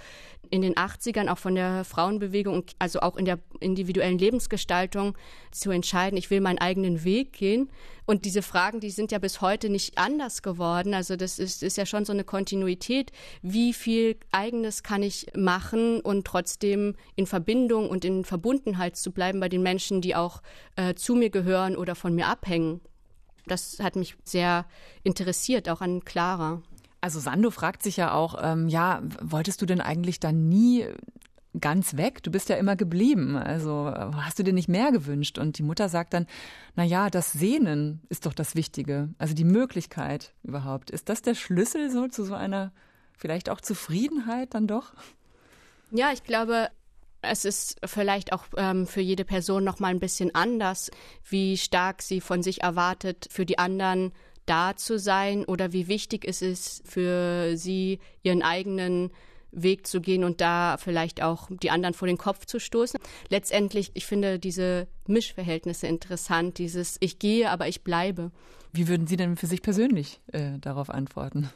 in 0.51 0.61
den 0.61 0.75
80ern 0.75 1.27
auch 1.27 1.39
von 1.39 1.55
der 1.55 1.83
Frauenbewegung, 1.83 2.65
also 2.77 2.99
auch 2.99 3.17
in 3.17 3.25
der 3.25 3.39
individuellen 3.59 4.17
Lebensgestaltung 4.17 5.17
zu 5.51 5.71
entscheiden, 5.71 6.17
ich 6.17 6.29
will 6.29 6.41
meinen 6.41 6.57
eigenen 6.57 7.03
Weg 7.03 7.33
gehen. 7.33 7.69
Und 8.05 8.23
diese 8.23 8.41
Fragen, 8.41 8.79
die 8.79 8.89
sind 8.89 9.11
ja 9.11 9.19
bis 9.19 9.41
heute 9.41 9.69
nicht 9.69 9.97
anders 9.97 10.41
geworden. 10.41 10.93
Also 10.93 11.15
das 11.15 11.39
ist, 11.39 11.61
ist 11.61 11.77
ja 11.77 11.85
schon 11.85 12.05
so 12.05 12.13
eine 12.13 12.23
Kontinuität. 12.23 13.11
Wie 13.41 13.73
viel 13.73 14.15
eigenes 14.31 14.81
kann 14.81 15.03
ich 15.03 15.27
machen 15.35 15.99
und 15.99 16.25
trotzdem 16.25 16.95
in 17.15 17.25
Verbindung 17.25 17.89
und 17.89 18.05
in 18.05 18.23
Verbundenheit 18.23 18.95
zu 18.95 19.11
bleiben 19.11 19.39
bei 19.39 19.49
den 19.49 19.61
Menschen, 19.61 20.01
die 20.01 20.15
auch 20.15 20.41
äh, 20.77 20.95
zu 20.95 21.15
mir 21.15 21.29
gehören 21.29 21.75
oder 21.75 21.95
von 21.95 22.15
mir 22.15 22.27
abhängen? 22.27 22.79
Das 23.45 23.79
hat 23.79 23.95
mich 23.95 24.15
sehr 24.23 24.65
interessiert, 25.03 25.69
auch 25.69 25.81
an 25.81 26.03
Clara. 26.05 26.61
Also 27.01 27.19
Sando 27.19 27.51
fragt 27.51 27.83
sich 27.83 27.97
ja 27.97 28.13
auch, 28.13 28.35
ähm, 28.41 28.67
ja, 28.67 29.01
wolltest 29.21 29.61
du 29.61 29.65
denn 29.65 29.81
eigentlich 29.81 30.19
dann 30.19 30.49
nie 30.49 30.85
ganz 31.59 31.97
weg? 31.97 32.23
Du 32.23 32.31
bist 32.31 32.49
ja 32.49 32.55
immer 32.55 32.75
geblieben. 32.75 33.35
Also 33.35 33.91
hast 34.15 34.39
du 34.39 34.43
dir 34.43 34.53
nicht 34.53 34.69
mehr 34.69 34.91
gewünscht? 34.91 35.37
Und 35.37 35.57
die 35.57 35.63
Mutter 35.63 35.89
sagt 35.89 36.13
dann, 36.13 36.27
na 36.75 36.83
ja, 36.83 37.09
das 37.09 37.31
Sehnen 37.31 38.01
ist 38.09 38.25
doch 38.25 38.33
das 38.33 38.55
Wichtige. 38.55 39.09
Also 39.17 39.33
die 39.33 39.43
Möglichkeit 39.43 40.33
überhaupt. 40.43 40.91
Ist 40.91 41.09
das 41.09 41.21
der 41.21 41.35
Schlüssel 41.35 41.89
so 41.89 42.07
zu 42.07 42.23
so 42.23 42.33
einer 42.33 42.71
vielleicht 43.17 43.49
auch 43.49 43.61
Zufriedenheit 43.61 44.53
dann 44.53 44.67
doch? 44.67 44.93
Ja, 45.91 46.11
ich 46.11 46.23
glaube, 46.23 46.69
es 47.21 47.45
ist 47.45 47.77
vielleicht 47.85 48.33
auch 48.33 48.45
ähm, 48.57 48.87
für 48.87 49.01
jede 49.01 49.25
Person 49.25 49.63
noch 49.63 49.79
mal 49.79 49.89
ein 49.89 49.99
bisschen 49.99 50.33
anders, 50.35 50.91
wie 51.29 51.57
stark 51.57 52.01
sie 52.01 52.21
von 52.21 52.43
sich 52.43 52.61
erwartet, 52.61 53.27
für 53.31 53.45
die 53.45 53.57
anderen 53.57 54.13
da 54.45 54.75
zu 54.75 54.97
sein 54.97 55.45
oder 55.45 55.73
wie 55.73 55.87
wichtig 55.87 56.25
es 56.25 56.41
ist 56.41 56.87
für 56.87 57.57
sie, 57.57 57.99
ihren 58.23 58.43
eigenen 58.43 59.11
Weg 59.61 59.87
zu 59.87 60.01
gehen 60.01 60.23
und 60.23 60.41
da 60.41 60.77
vielleicht 60.77 61.21
auch 61.21 61.49
die 61.49 61.71
anderen 61.71 61.93
vor 61.93 62.07
den 62.07 62.17
Kopf 62.17 62.45
zu 62.45 62.59
stoßen. 62.59 62.99
Letztendlich, 63.29 63.91
ich 63.93 64.05
finde 64.05 64.39
diese 64.39 64.87
Mischverhältnisse 65.07 65.87
interessant, 65.87 66.57
dieses 66.57 66.97
Ich 66.99 67.19
gehe, 67.19 67.49
aber 67.49 67.67
ich 67.67 67.83
bleibe. 67.83 68.31
Wie 68.73 68.87
würden 68.87 69.07
Sie 69.07 69.17
denn 69.17 69.35
für 69.35 69.47
sich 69.47 69.61
persönlich 69.61 70.21
äh, 70.31 70.59
darauf 70.59 70.89
antworten? 70.89 71.49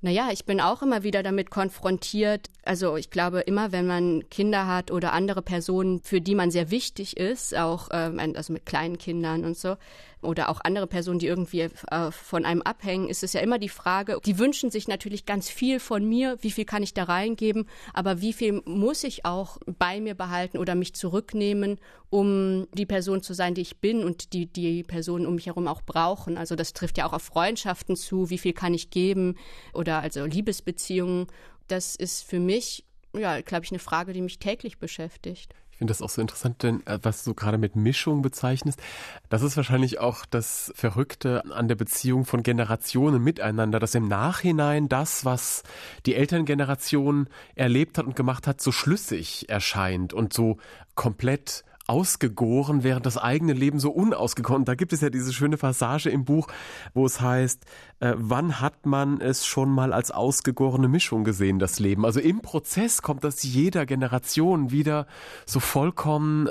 Naja, 0.00 0.28
ich 0.32 0.44
bin 0.44 0.60
auch 0.60 0.82
immer 0.82 1.02
wieder 1.02 1.22
damit 1.22 1.50
konfrontiert. 1.50 2.50
Also 2.66 2.96
ich 2.96 3.10
glaube, 3.10 3.40
immer 3.40 3.72
wenn 3.72 3.86
man 3.86 4.28
Kinder 4.30 4.66
hat 4.66 4.90
oder 4.90 5.12
andere 5.12 5.42
Personen, 5.42 6.00
für 6.02 6.20
die 6.20 6.34
man 6.34 6.50
sehr 6.50 6.70
wichtig 6.70 7.16
ist, 7.16 7.56
auch 7.56 7.88
ähm, 7.92 8.18
also 8.34 8.52
mit 8.52 8.66
kleinen 8.66 8.98
Kindern 8.98 9.44
und 9.44 9.56
so, 9.56 9.76
oder 10.24 10.48
auch 10.48 10.60
andere 10.64 10.86
Personen, 10.86 11.18
die 11.18 11.26
irgendwie 11.26 11.60
äh, 11.90 12.10
von 12.10 12.44
einem 12.44 12.62
abhängen, 12.62 13.08
ist 13.08 13.22
es 13.22 13.32
ja 13.32 13.40
immer 13.40 13.58
die 13.58 13.68
Frage, 13.68 14.18
die 14.24 14.38
wünschen 14.38 14.70
sich 14.70 14.88
natürlich 14.88 15.26
ganz 15.26 15.48
viel 15.48 15.78
von 15.80 16.08
mir, 16.08 16.36
wie 16.40 16.50
viel 16.50 16.64
kann 16.64 16.82
ich 16.82 16.94
da 16.94 17.04
reingeben, 17.04 17.66
aber 17.92 18.20
wie 18.20 18.32
viel 18.32 18.62
muss 18.64 19.04
ich 19.04 19.24
auch 19.24 19.58
bei 19.66 20.00
mir 20.00 20.14
behalten 20.14 20.58
oder 20.58 20.74
mich 20.74 20.94
zurücknehmen, 20.94 21.78
um 22.10 22.66
die 22.72 22.86
Person 22.86 23.22
zu 23.22 23.34
sein, 23.34 23.54
die 23.54 23.60
ich 23.60 23.78
bin 23.78 24.04
und 24.04 24.32
die 24.32 24.46
die 24.46 24.82
Personen 24.82 25.26
um 25.26 25.34
mich 25.34 25.46
herum 25.46 25.68
auch 25.68 25.82
brauchen. 25.82 26.38
Also 26.38 26.54
das 26.54 26.72
trifft 26.72 26.98
ja 26.98 27.06
auch 27.06 27.12
auf 27.12 27.22
Freundschaften 27.22 27.96
zu, 27.96 28.30
wie 28.30 28.38
viel 28.38 28.52
kann 28.52 28.74
ich 28.74 28.90
geben 28.90 29.36
oder 29.72 30.00
also 30.00 30.24
Liebesbeziehungen. 30.24 31.26
Das 31.68 31.96
ist 31.96 32.24
für 32.24 32.40
mich 32.40 32.84
ja, 33.20 33.40
glaube 33.40 33.64
ich, 33.64 33.70
eine 33.70 33.78
Frage, 33.78 34.12
die 34.12 34.22
mich 34.22 34.38
täglich 34.38 34.78
beschäftigt. 34.78 35.54
Ich 35.70 35.78
finde 35.78 35.90
das 35.90 36.02
auch 36.02 36.08
so 36.10 36.20
interessant, 36.20 36.62
denn 36.62 36.86
äh, 36.86 37.00
was 37.02 37.24
du 37.24 37.34
gerade 37.34 37.58
mit 37.58 37.74
Mischung 37.74 38.22
bezeichnest, 38.22 38.80
das 39.28 39.42
ist 39.42 39.56
wahrscheinlich 39.56 39.98
auch 39.98 40.24
das 40.24 40.72
Verrückte 40.76 41.42
an 41.50 41.66
der 41.66 41.74
Beziehung 41.74 42.24
von 42.24 42.44
Generationen 42.44 43.22
miteinander, 43.22 43.80
dass 43.80 43.96
im 43.96 44.06
Nachhinein 44.06 44.88
das, 44.88 45.24
was 45.24 45.64
die 46.06 46.14
Elterngeneration 46.14 47.28
erlebt 47.56 47.98
hat 47.98 48.06
und 48.06 48.14
gemacht 48.14 48.46
hat, 48.46 48.60
so 48.60 48.70
schlüssig 48.70 49.48
erscheint 49.48 50.12
und 50.12 50.32
so 50.32 50.58
komplett 50.94 51.64
ausgegoren, 51.86 52.82
während 52.82 53.04
das 53.06 53.18
eigene 53.18 53.52
Leben 53.52 53.78
so 53.78 53.90
unausgegoren. 53.90 54.64
Da 54.64 54.74
gibt 54.74 54.92
es 54.92 55.00
ja 55.00 55.10
diese 55.10 55.32
schöne 55.32 55.56
Passage 55.56 56.08
im 56.08 56.24
Buch, 56.24 56.48
wo 56.94 57.04
es 57.04 57.20
heißt, 57.20 57.64
äh, 58.00 58.14
wann 58.16 58.60
hat 58.60 58.86
man 58.86 59.20
es 59.20 59.46
schon 59.46 59.70
mal 59.70 59.92
als 59.92 60.10
ausgegorene 60.10 60.88
Mischung 60.88 61.24
gesehen, 61.24 61.58
das 61.58 61.78
Leben? 61.80 62.04
Also 62.04 62.20
im 62.20 62.40
Prozess 62.40 63.02
kommt 63.02 63.24
das 63.24 63.42
jeder 63.42 63.84
Generation 63.86 64.70
wieder 64.70 65.06
so 65.44 65.60
vollkommen 65.60 66.48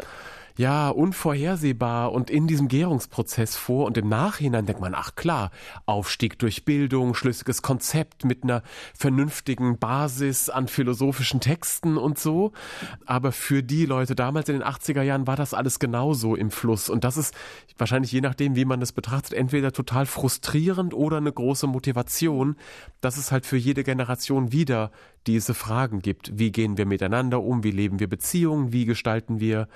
ja, 0.57 0.89
unvorhersehbar 0.89 2.11
und 2.11 2.29
in 2.29 2.47
diesem 2.47 2.67
Gärungsprozess 2.67 3.55
vor 3.55 3.85
und 3.85 3.97
im 3.97 4.07
Nachhinein 4.07 4.65
denkt 4.65 4.81
man, 4.81 4.93
ach 4.93 5.15
klar, 5.15 5.51
Aufstieg 5.85 6.37
durch 6.39 6.63
Bildung, 6.63 7.15
schlüssiges 7.15 7.61
Konzept 7.61 8.23
mit 8.25 8.43
einer 8.43 8.61
vernünftigen 8.93 9.79
Basis 9.79 10.49
an 10.49 10.67
philosophischen 10.67 11.39
Texten 11.39 11.97
und 11.97 12.19
so. 12.19 12.51
Aber 13.05 13.31
für 13.31 13.63
die 13.63 13.85
Leute 13.85 14.15
damals 14.15 14.49
in 14.49 14.59
den 14.59 14.67
80er 14.67 15.01
Jahren 15.01 15.25
war 15.25 15.35
das 15.35 15.53
alles 15.53 15.79
genauso 15.79 16.35
im 16.35 16.51
Fluss. 16.51 16.89
Und 16.89 17.03
das 17.03 17.17
ist 17.17 17.33
wahrscheinlich 17.77 18.11
je 18.11 18.21
nachdem, 18.21 18.55
wie 18.55 18.65
man 18.65 18.79
das 18.79 18.91
betrachtet, 18.91 19.33
entweder 19.33 19.71
total 19.71 20.05
frustrierend 20.05 20.93
oder 20.93 21.17
eine 21.17 21.31
große 21.31 21.65
Motivation, 21.65 22.55
dass 23.01 23.17
es 23.17 23.31
halt 23.31 23.45
für 23.45 23.57
jede 23.57 23.83
Generation 23.83 24.51
wieder 24.51 24.91
diese 25.27 25.53
Fragen 25.53 26.01
gibt. 26.01 26.37
Wie 26.37 26.51
gehen 26.51 26.77
wir 26.77 26.85
miteinander 26.85 27.41
um? 27.41 27.63
Wie 27.63 27.71
leben 27.71 27.99
wir 27.99 28.07
Beziehungen? 28.07 28.73
Wie 28.73 28.85
gestalten 28.85 29.39
wir 29.39 29.67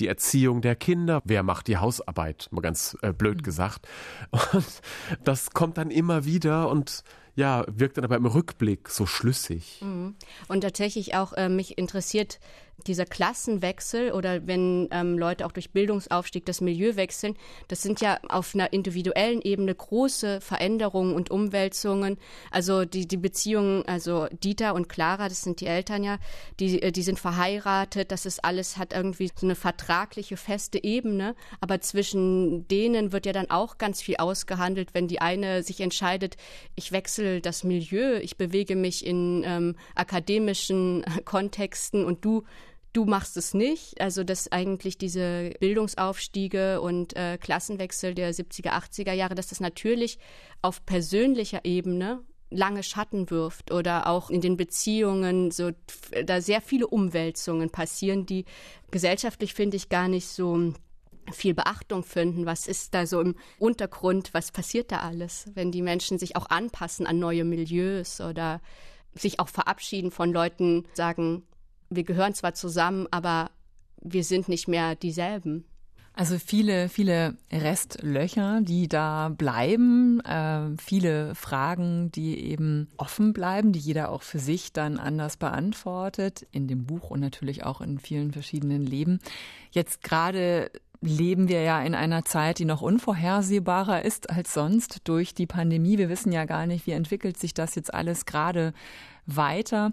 die 0.00 0.08
Erziehung 0.08 0.60
der 0.60 0.76
Kinder? 0.76 1.22
Wer 1.24 1.42
macht 1.42 1.68
die 1.68 1.76
Hausarbeit? 1.76 2.48
Mal 2.50 2.60
ganz 2.60 2.96
äh, 3.02 3.12
blöd 3.12 3.38
mhm. 3.38 3.42
gesagt. 3.42 3.88
Und 4.52 4.82
das 5.24 5.50
kommt 5.50 5.78
dann 5.78 5.90
immer 5.90 6.24
wieder 6.24 6.68
und 6.70 7.02
ja, 7.34 7.64
wirkt 7.68 7.98
dann 7.98 8.04
aber 8.04 8.16
im 8.16 8.24
Rückblick 8.24 8.88
so 8.88 9.04
schlüssig. 9.04 9.80
Mhm. 9.82 10.14
Und 10.48 10.62
tatsächlich 10.62 11.14
auch 11.14 11.34
äh, 11.34 11.48
mich 11.48 11.76
interessiert 11.76 12.40
dieser 12.86 13.04
Klassenwechsel 13.04 14.12
oder 14.12 14.46
wenn 14.46 14.88
ähm, 14.90 15.18
Leute 15.18 15.46
auch 15.46 15.52
durch 15.52 15.70
Bildungsaufstieg 15.70 16.44
das 16.46 16.60
Milieu 16.60 16.96
wechseln, 16.96 17.34
das 17.68 17.82
sind 17.82 18.00
ja 18.00 18.18
auf 18.28 18.54
einer 18.54 18.72
individuellen 18.72 19.40
Ebene 19.42 19.74
große 19.74 20.40
Veränderungen 20.40 21.14
und 21.14 21.30
Umwälzungen. 21.30 22.18
Also 22.50 22.84
die, 22.84 23.08
die 23.08 23.16
Beziehungen, 23.16 23.84
also 23.86 24.26
Dieter 24.42 24.74
und 24.74 24.88
Clara, 24.88 25.28
das 25.28 25.42
sind 25.42 25.60
die 25.60 25.66
Eltern 25.66 26.04
ja, 26.04 26.18
die, 26.60 26.82
äh, 26.82 26.92
die 26.92 27.02
sind 27.02 27.18
verheiratet, 27.18 28.12
das 28.12 28.26
ist 28.26 28.44
alles, 28.44 28.76
hat 28.76 28.92
irgendwie 28.92 29.30
so 29.34 29.46
eine 29.46 29.56
vertragliche, 29.56 30.36
feste 30.36 30.82
Ebene, 30.82 31.34
aber 31.60 31.80
zwischen 31.80 32.68
denen 32.68 33.12
wird 33.12 33.26
ja 33.26 33.32
dann 33.32 33.50
auch 33.50 33.78
ganz 33.78 34.02
viel 34.02 34.16
ausgehandelt, 34.16 34.90
wenn 34.92 35.08
die 35.08 35.20
eine 35.20 35.62
sich 35.62 35.80
entscheidet, 35.80 36.36
ich 36.74 36.92
wechsle 36.92 37.40
das 37.40 37.64
Milieu, 37.64 38.18
ich 38.18 38.36
bewege 38.36 38.76
mich 38.76 39.04
in 39.04 39.42
ähm, 39.44 39.76
akademischen 39.94 41.04
Kontexten 41.24 42.04
und 42.04 42.24
du 42.24 42.44
du 42.96 43.04
machst 43.04 43.36
es 43.36 43.52
nicht. 43.52 44.00
Also 44.00 44.24
dass 44.24 44.50
eigentlich 44.50 44.96
diese 44.96 45.50
Bildungsaufstiege 45.60 46.80
und 46.80 47.14
äh, 47.14 47.36
Klassenwechsel 47.38 48.14
der 48.14 48.32
70er, 48.32 48.70
80er 48.70 49.12
Jahre, 49.12 49.34
dass 49.34 49.48
das 49.48 49.60
natürlich 49.60 50.18
auf 50.62 50.84
persönlicher 50.86 51.64
Ebene 51.64 52.22
lange 52.48 52.82
Schatten 52.82 53.28
wirft 53.28 53.72
oder 53.72 54.06
auch 54.06 54.30
in 54.30 54.40
den 54.40 54.56
Beziehungen 54.56 55.50
so 55.50 55.72
da 56.24 56.40
sehr 56.40 56.60
viele 56.60 56.86
Umwälzungen 56.86 57.70
passieren, 57.70 58.24
die 58.24 58.44
gesellschaftlich 58.90 59.52
finde 59.52 59.76
ich 59.76 59.88
gar 59.88 60.08
nicht 60.08 60.28
so 60.28 60.72
viel 61.32 61.54
Beachtung 61.54 62.04
finden. 62.04 62.46
Was 62.46 62.68
ist 62.68 62.94
da 62.94 63.04
so 63.04 63.20
im 63.20 63.34
Untergrund? 63.58 64.32
Was 64.32 64.52
passiert 64.52 64.92
da 64.92 65.00
alles, 65.00 65.46
wenn 65.54 65.72
die 65.72 65.82
Menschen 65.82 66.18
sich 66.18 66.36
auch 66.36 66.48
anpassen 66.48 67.06
an 67.06 67.18
neue 67.18 67.44
Milieus 67.44 68.20
oder 68.20 68.60
sich 69.14 69.40
auch 69.40 69.48
verabschieden 69.48 70.12
von 70.12 70.32
Leuten, 70.32 70.84
sagen, 70.94 71.42
wir 71.90 72.04
gehören 72.04 72.34
zwar 72.34 72.54
zusammen, 72.54 73.06
aber 73.10 73.50
wir 74.02 74.24
sind 74.24 74.48
nicht 74.48 74.68
mehr 74.68 74.94
dieselben. 74.94 75.64
Also 76.18 76.38
viele, 76.38 76.88
viele 76.88 77.36
Restlöcher, 77.52 78.60
die 78.62 78.88
da 78.88 79.28
bleiben, 79.28 80.20
äh, 80.20 80.74
viele 80.78 81.34
Fragen, 81.34 82.10
die 82.10 82.38
eben 82.40 82.88
offen 82.96 83.34
bleiben, 83.34 83.72
die 83.72 83.78
jeder 83.78 84.10
auch 84.10 84.22
für 84.22 84.38
sich 84.38 84.72
dann 84.72 84.98
anders 84.98 85.36
beantwortet, 85.36 86.46
in 86.52 86.68
dem 86.68 86.86
Buch 86.86 87.10
und 87.10 87.20
natürlich 87.20 87.64
auch 87.66 87.82
in 87.82 87.98
vielen 87.98 88.32
verschiedenen 88.32 88.82
Leben. 88.82 89.18
Jetzt 89.72 90.02
gerade 90.02 90.70
leben 91.02 91.48
wir 91.48 91.60
ja 91.60 91.82
in 91.82 91.94
einer 91.94 92.24
Zeit, 92.24 92.60
die 92.60 92.64
noch 92.64 92.80
unvorhersehbarer 92.80 94.02
ist 94.02 94.30
als 94.30 94.54
sonst 94.54 95.02
durch 95.04 95.34
die 95.34 95.46
Pandemie. 95.46 95.98
Wir 95.98 96.08
wissen 96.08 96.32
ja 96.32 96.46
gar 96.46 96.66
nicht, 96.66 96.86
wie 96.86 96.92
entwickelt 96.92 97.38
sich 97.38 97.52
das 97.52 97.74
jetzt 97.74 97.92
alles 97.92 98.24
gerade 98.24 98.72
weiter. 99.26 99.92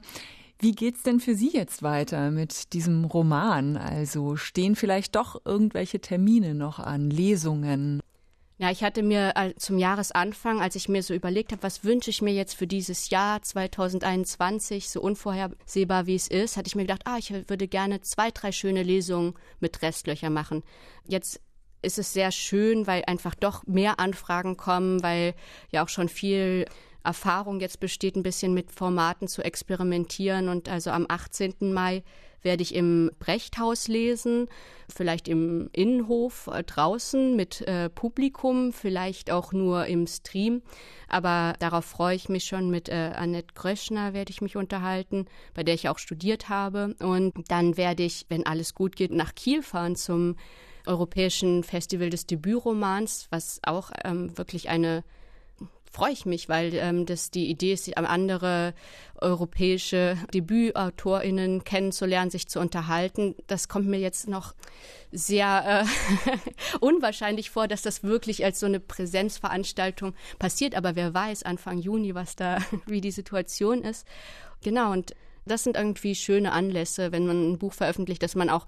Wie 0.63 0.71
geht's 0.71 1.03
denn 1.03 1.19
für 1.19 1.35
Sie 1.35 1.49
jetzt 1.51 1.83
weiter 1.83 2.31
mit 2.31 2.71
diesem 2.71 3.03
Roman? 3.03 3.75
Also 3.75 4.37
stehen 4.37 4.77
vielleicht 4.77 5.13
doch 5.13 5.41
irgendwelche 5.43 5.99
Termine 5.99 6.55
noch 6.55 6.79
an, 6.79 7.09
Lesungen? 7.09 8.01
Ja, 8.59 8.71
ich 8.71 8.81
hatte 8.81 9.03
mir 9.03 9.33
äh, 9.35 9.53
zum 9.57 9.77
Jahresanfang, 9.77 10.61
als 10.61 10.77
ich 10.77 10.87
mir 10.87 11.03
so 11.03 11.13
überlegt 11.13 11.51
habe, 11.51 11.63
was 11.63 11.83
wünsche 11.83 12.09
ich 12.09 12.21
mir 12.21 12.31
jetzt 12.31 12.53
für 12.53 12.65
dieses 12.65 13.09
Jahr 13.09 13.41
2021, 13.41 14.87
so 14.87 15.01
unvorhersehbar 15.01 16.07
wie 16.07 16.15
es 16.15 16.29
ist, 16.29 16.55
hatte 16.55 16.67
ich 16.67 16.75
mir 16.75 16.83
gedacht, 16.83 17.01
ah, 17.03 17.17
ich 17.17 17.33
würde 17.33 17.67
gerne 17.67 17.99
zwei, 17.99 18.31
drei 18.31 18.53
schöne 18.53 18.83
Lesungen 18.83 19.33
mit 19.59 19.81
Restlöcher 19.81 20.29
machen. 20.29 20.63
Jetzt 21.05 21.41
ist 21.81 21.99
es 21.99 22.13
sehr 22.13 22.31
schön, 22.31 22.87
weil 22.87 23.03
einfach 23.05 23.35
doch 23.35 23.65
mehr 23.65 23.99
Anfragen 23.99 24.55
kommen, 24.55 25.03
weil 25.03 25.35
ja 25.73 25.83
auch 25.83 25.89
schon 25.89 26.07
viel 26.07 26.67
Erfahrung 27.03 27.59
jetzt 27.59 27.79
besteht, 27.79 28.15
ein 28.15 28.23
bisschen 28.23 28.53
mit 28.53 28.71
Formaten 28.71 29.27
zu 29.27 29.43
experimentieren. 29.43 30.49
Und 30.49 30.69
also 30.69 30.91
am 30.91 31.05
18. 31.07 31.73
Mai 31.73 32.03
werde 32.43 32.63
ich 32.63 32.75
im 32.75 33.11
Brechthaus 33.19 33.87
lesen, 33.87 34.47
vielleicht 34.93 35.27
im 35.27 35.69
Innenhof 35.71 36.49
äh, 36.51 36.63
draußen 36.63 37.35
mit 37.35 37.61
äh, 37.61 37.89
Publikum, 37.89 38.73
vielleicht 38.73 39.31
auch 39.31 39.53
nur 39.53 39.85
im 39.85 40.07
Stream. 40.07 40.61
Aber 41.07 41.55
darauf 41.59 41.85
freue 41.85 42.15
ich 42.15 42.29
mich 42.29 42.43
schon. 42.45 42.69
Mit 42.69 42.89
äh, 42.89 43.11
Annette 43.15 43.53
Gröschner 43.55 44.13
werde 44.13 44.31
ich 44.31 44.41
mich 44.41 44.55
unterhalten, 44.55 45.25
bei 45.53 45.63
der 45.63 45.73
ich 45.73 45.89
auch 45.89 45.99
studiert 45.99 46.49
habe. 46.49 46.95
Und 46.99 47.33
dann 47.47 47.77
werde 47.77 48.03
ich, 48.03 48.25
wenn 48.29 48.45
alles 48.45 48.73
gut 48.73 48.95
geht, 48.95 49.11
nach 49.11 49.35
Kiel 49.35 49.63
fahren 49.63 49.95
zum 49.95 50.35
Europäischen 50.85 51.63
Festival 51.63 52.09
des 52.09 52.25
Debütromans, 52.25 53.27
was 53.29 53.59
auch 53.63 53.91
ähm, 54.03 54.37
wirklich 54.37 54.67
eine 54.69 55.03
freue 55.93 56.11
ich 56.11 56.25
mich, 56.25 56.49
weil 56.49 56.73
ähm, 56.73 57.05
das 57.05 57.29
die 57.29 57.49
Idee 57.49 57.73
ist, 57.73 57.95
andere 57.97 58.73
europäische 59.21 60.17
DebütautorInnen 60.33 61.63
kennenzulernen, 61.63 62.31
sich 62.31 62.47
zu 62.47 62.59
unterhalten. 62.59 63.35
Das 63.45 63.67
kommt 63.67 63.87
mir 63.87 63.99
jetzt 63.99 64.27
noch 64.27 64.55
sehr 65.11 65.85
äh, 65.85 66.37
unwahrscheinlich 66.79 67.51
vor, 67.51 67.67
dass 67.67 67.83
das 67.83 68.01
wirklich 68.01 68.43
als 68.43 68.59
so 68.59 68.65
eine 68.65 68.79
Präsenzveranstaltung 68.79 70.15
passiert. 70.39 70.73
Aber 70.73 70.95
wer 70.95 71.13
weiß 71.13 71.43
Anfang 71.43 71.77
Juni, 71.77 72.15
was 72.15 72.35
da, 72.35 72.57
wie 72.87 72.99
die 72.99 73.11
Situation 73.11 73.83
ist. 73.83 74.07
Genau, 74.63 74.91
und 74.91 75.13
das 75.45 75.63
sind 75.63 75.77
irgendwie 75.77 76.15
schöne 76.15 76.53
Anlässe, 76.53 77.11
wenn 77.11 77.27
man 77.27 77.51
ein 77.51 77.59
Buch 77.59 77.73
veröffentlicht, 77.73 78.23
dass 78.23 78.33
man 78.33 78.49
auch 78.49 78.65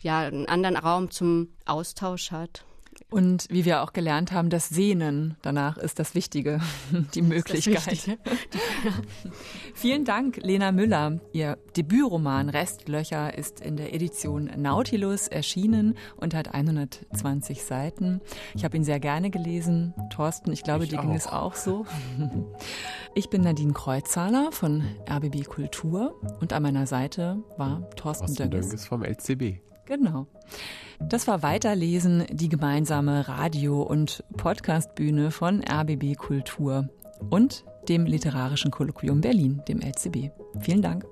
ja 0.00 0.20
einen 0.20 0.48
anderen 0.48 0.76
Raum 0.76 1.12
zum 1.12 1.50
Austausch 1.66 2.32
hat. 2.32 2.64
Und 3.10 3.46
wie 3.50 3.64
wir 3.64 3.82
auch 3.82 3.92
gelernt 3.92 4.32
haben, 4.32 4.50
das 4.50 4.68
Sehnen 4.68 5.36
danach 5.42 5.76
ist 5.76 5.98
das 5.98 6.14
Wichtige, 6.14 6.60
die 7.14 7.22
Möglichkeit. 7.22 7.86
Wichtige. 7.86 8.18
Vielen 9.74 10.04
Dank, 10.04 10.38
Lena 10.42 10.72
Müller. 10.72 11.20
Ihr 11.32 11.58
Debütroman 11.76 12.48
Restlöcher 12.48 13.36
ist 13.36 13.60
in 13.60 13.76
der 13.76 13.94
Edition 13.94 14.50
Nautilus 14.56 15.28
erschienen 15.28 15.96
und 16.16 16.34
hat 16.34 16.54
120 16.54 17.62
Seiten. 17.62 18.20
Ich 18.54 18.64
habe 18.64 18.76
ihn 18.76 18.84
sehr 18.84 19.00
gerne 19.00 19.30
gelesen. 19.30 19.94
Thorsten, 20.10 20.52
ich 20.52 20.62
glaube, 20.62 20.84
ich 20.84 20.90
dir 20.90 21.00
auch. 21.00 21.02
ging 21.02 21.14
es 21.14 21.26
auch 21.26 21.54
so. 21.54 21.86
Ich 23.16 23.30
bin 23.30 23.42
Nadine 23.42 23.72
Kreuzzahler 23.72 24.50
von 24.50 24.82
RBB 25.08 25.44
Kultur 25.44 26.20
und 26.40 26.52
an 26.52 26.64
meiner 26.64 26.88
Seite 26.88 27.38
war 27.56 27.88
Thorsten, 27.90 28.26
Thorsten 28.26 28.50
Dönges 28.50 28.86
vom 28.86 29.04
LCB. 29.04 29.60
Genau. 29.86 30.26
Das 31.00 31.26
war 31.26 31.42
Weiterlesen, 31.42 32.24
die 32.30 32.48
gemeinsame 32.48 33.28
Radio- 33.28 33.82
und 33.82 34.24
Podcastbühne 34.36 35.30
von 35.30 35.62
RBB 35.62 36.16
Kultur 36.16 36.88
und 37.30 37.64
dem 37.88 38.06
Literarischen 38.06 38.70
Kolloquium 38.70 39.20
Berlin, 39.20 39.62
dem 39.68 39.80
LCB. 39.80 40.30
Vielen 40.60 40.82
Dank. 40.82 41.04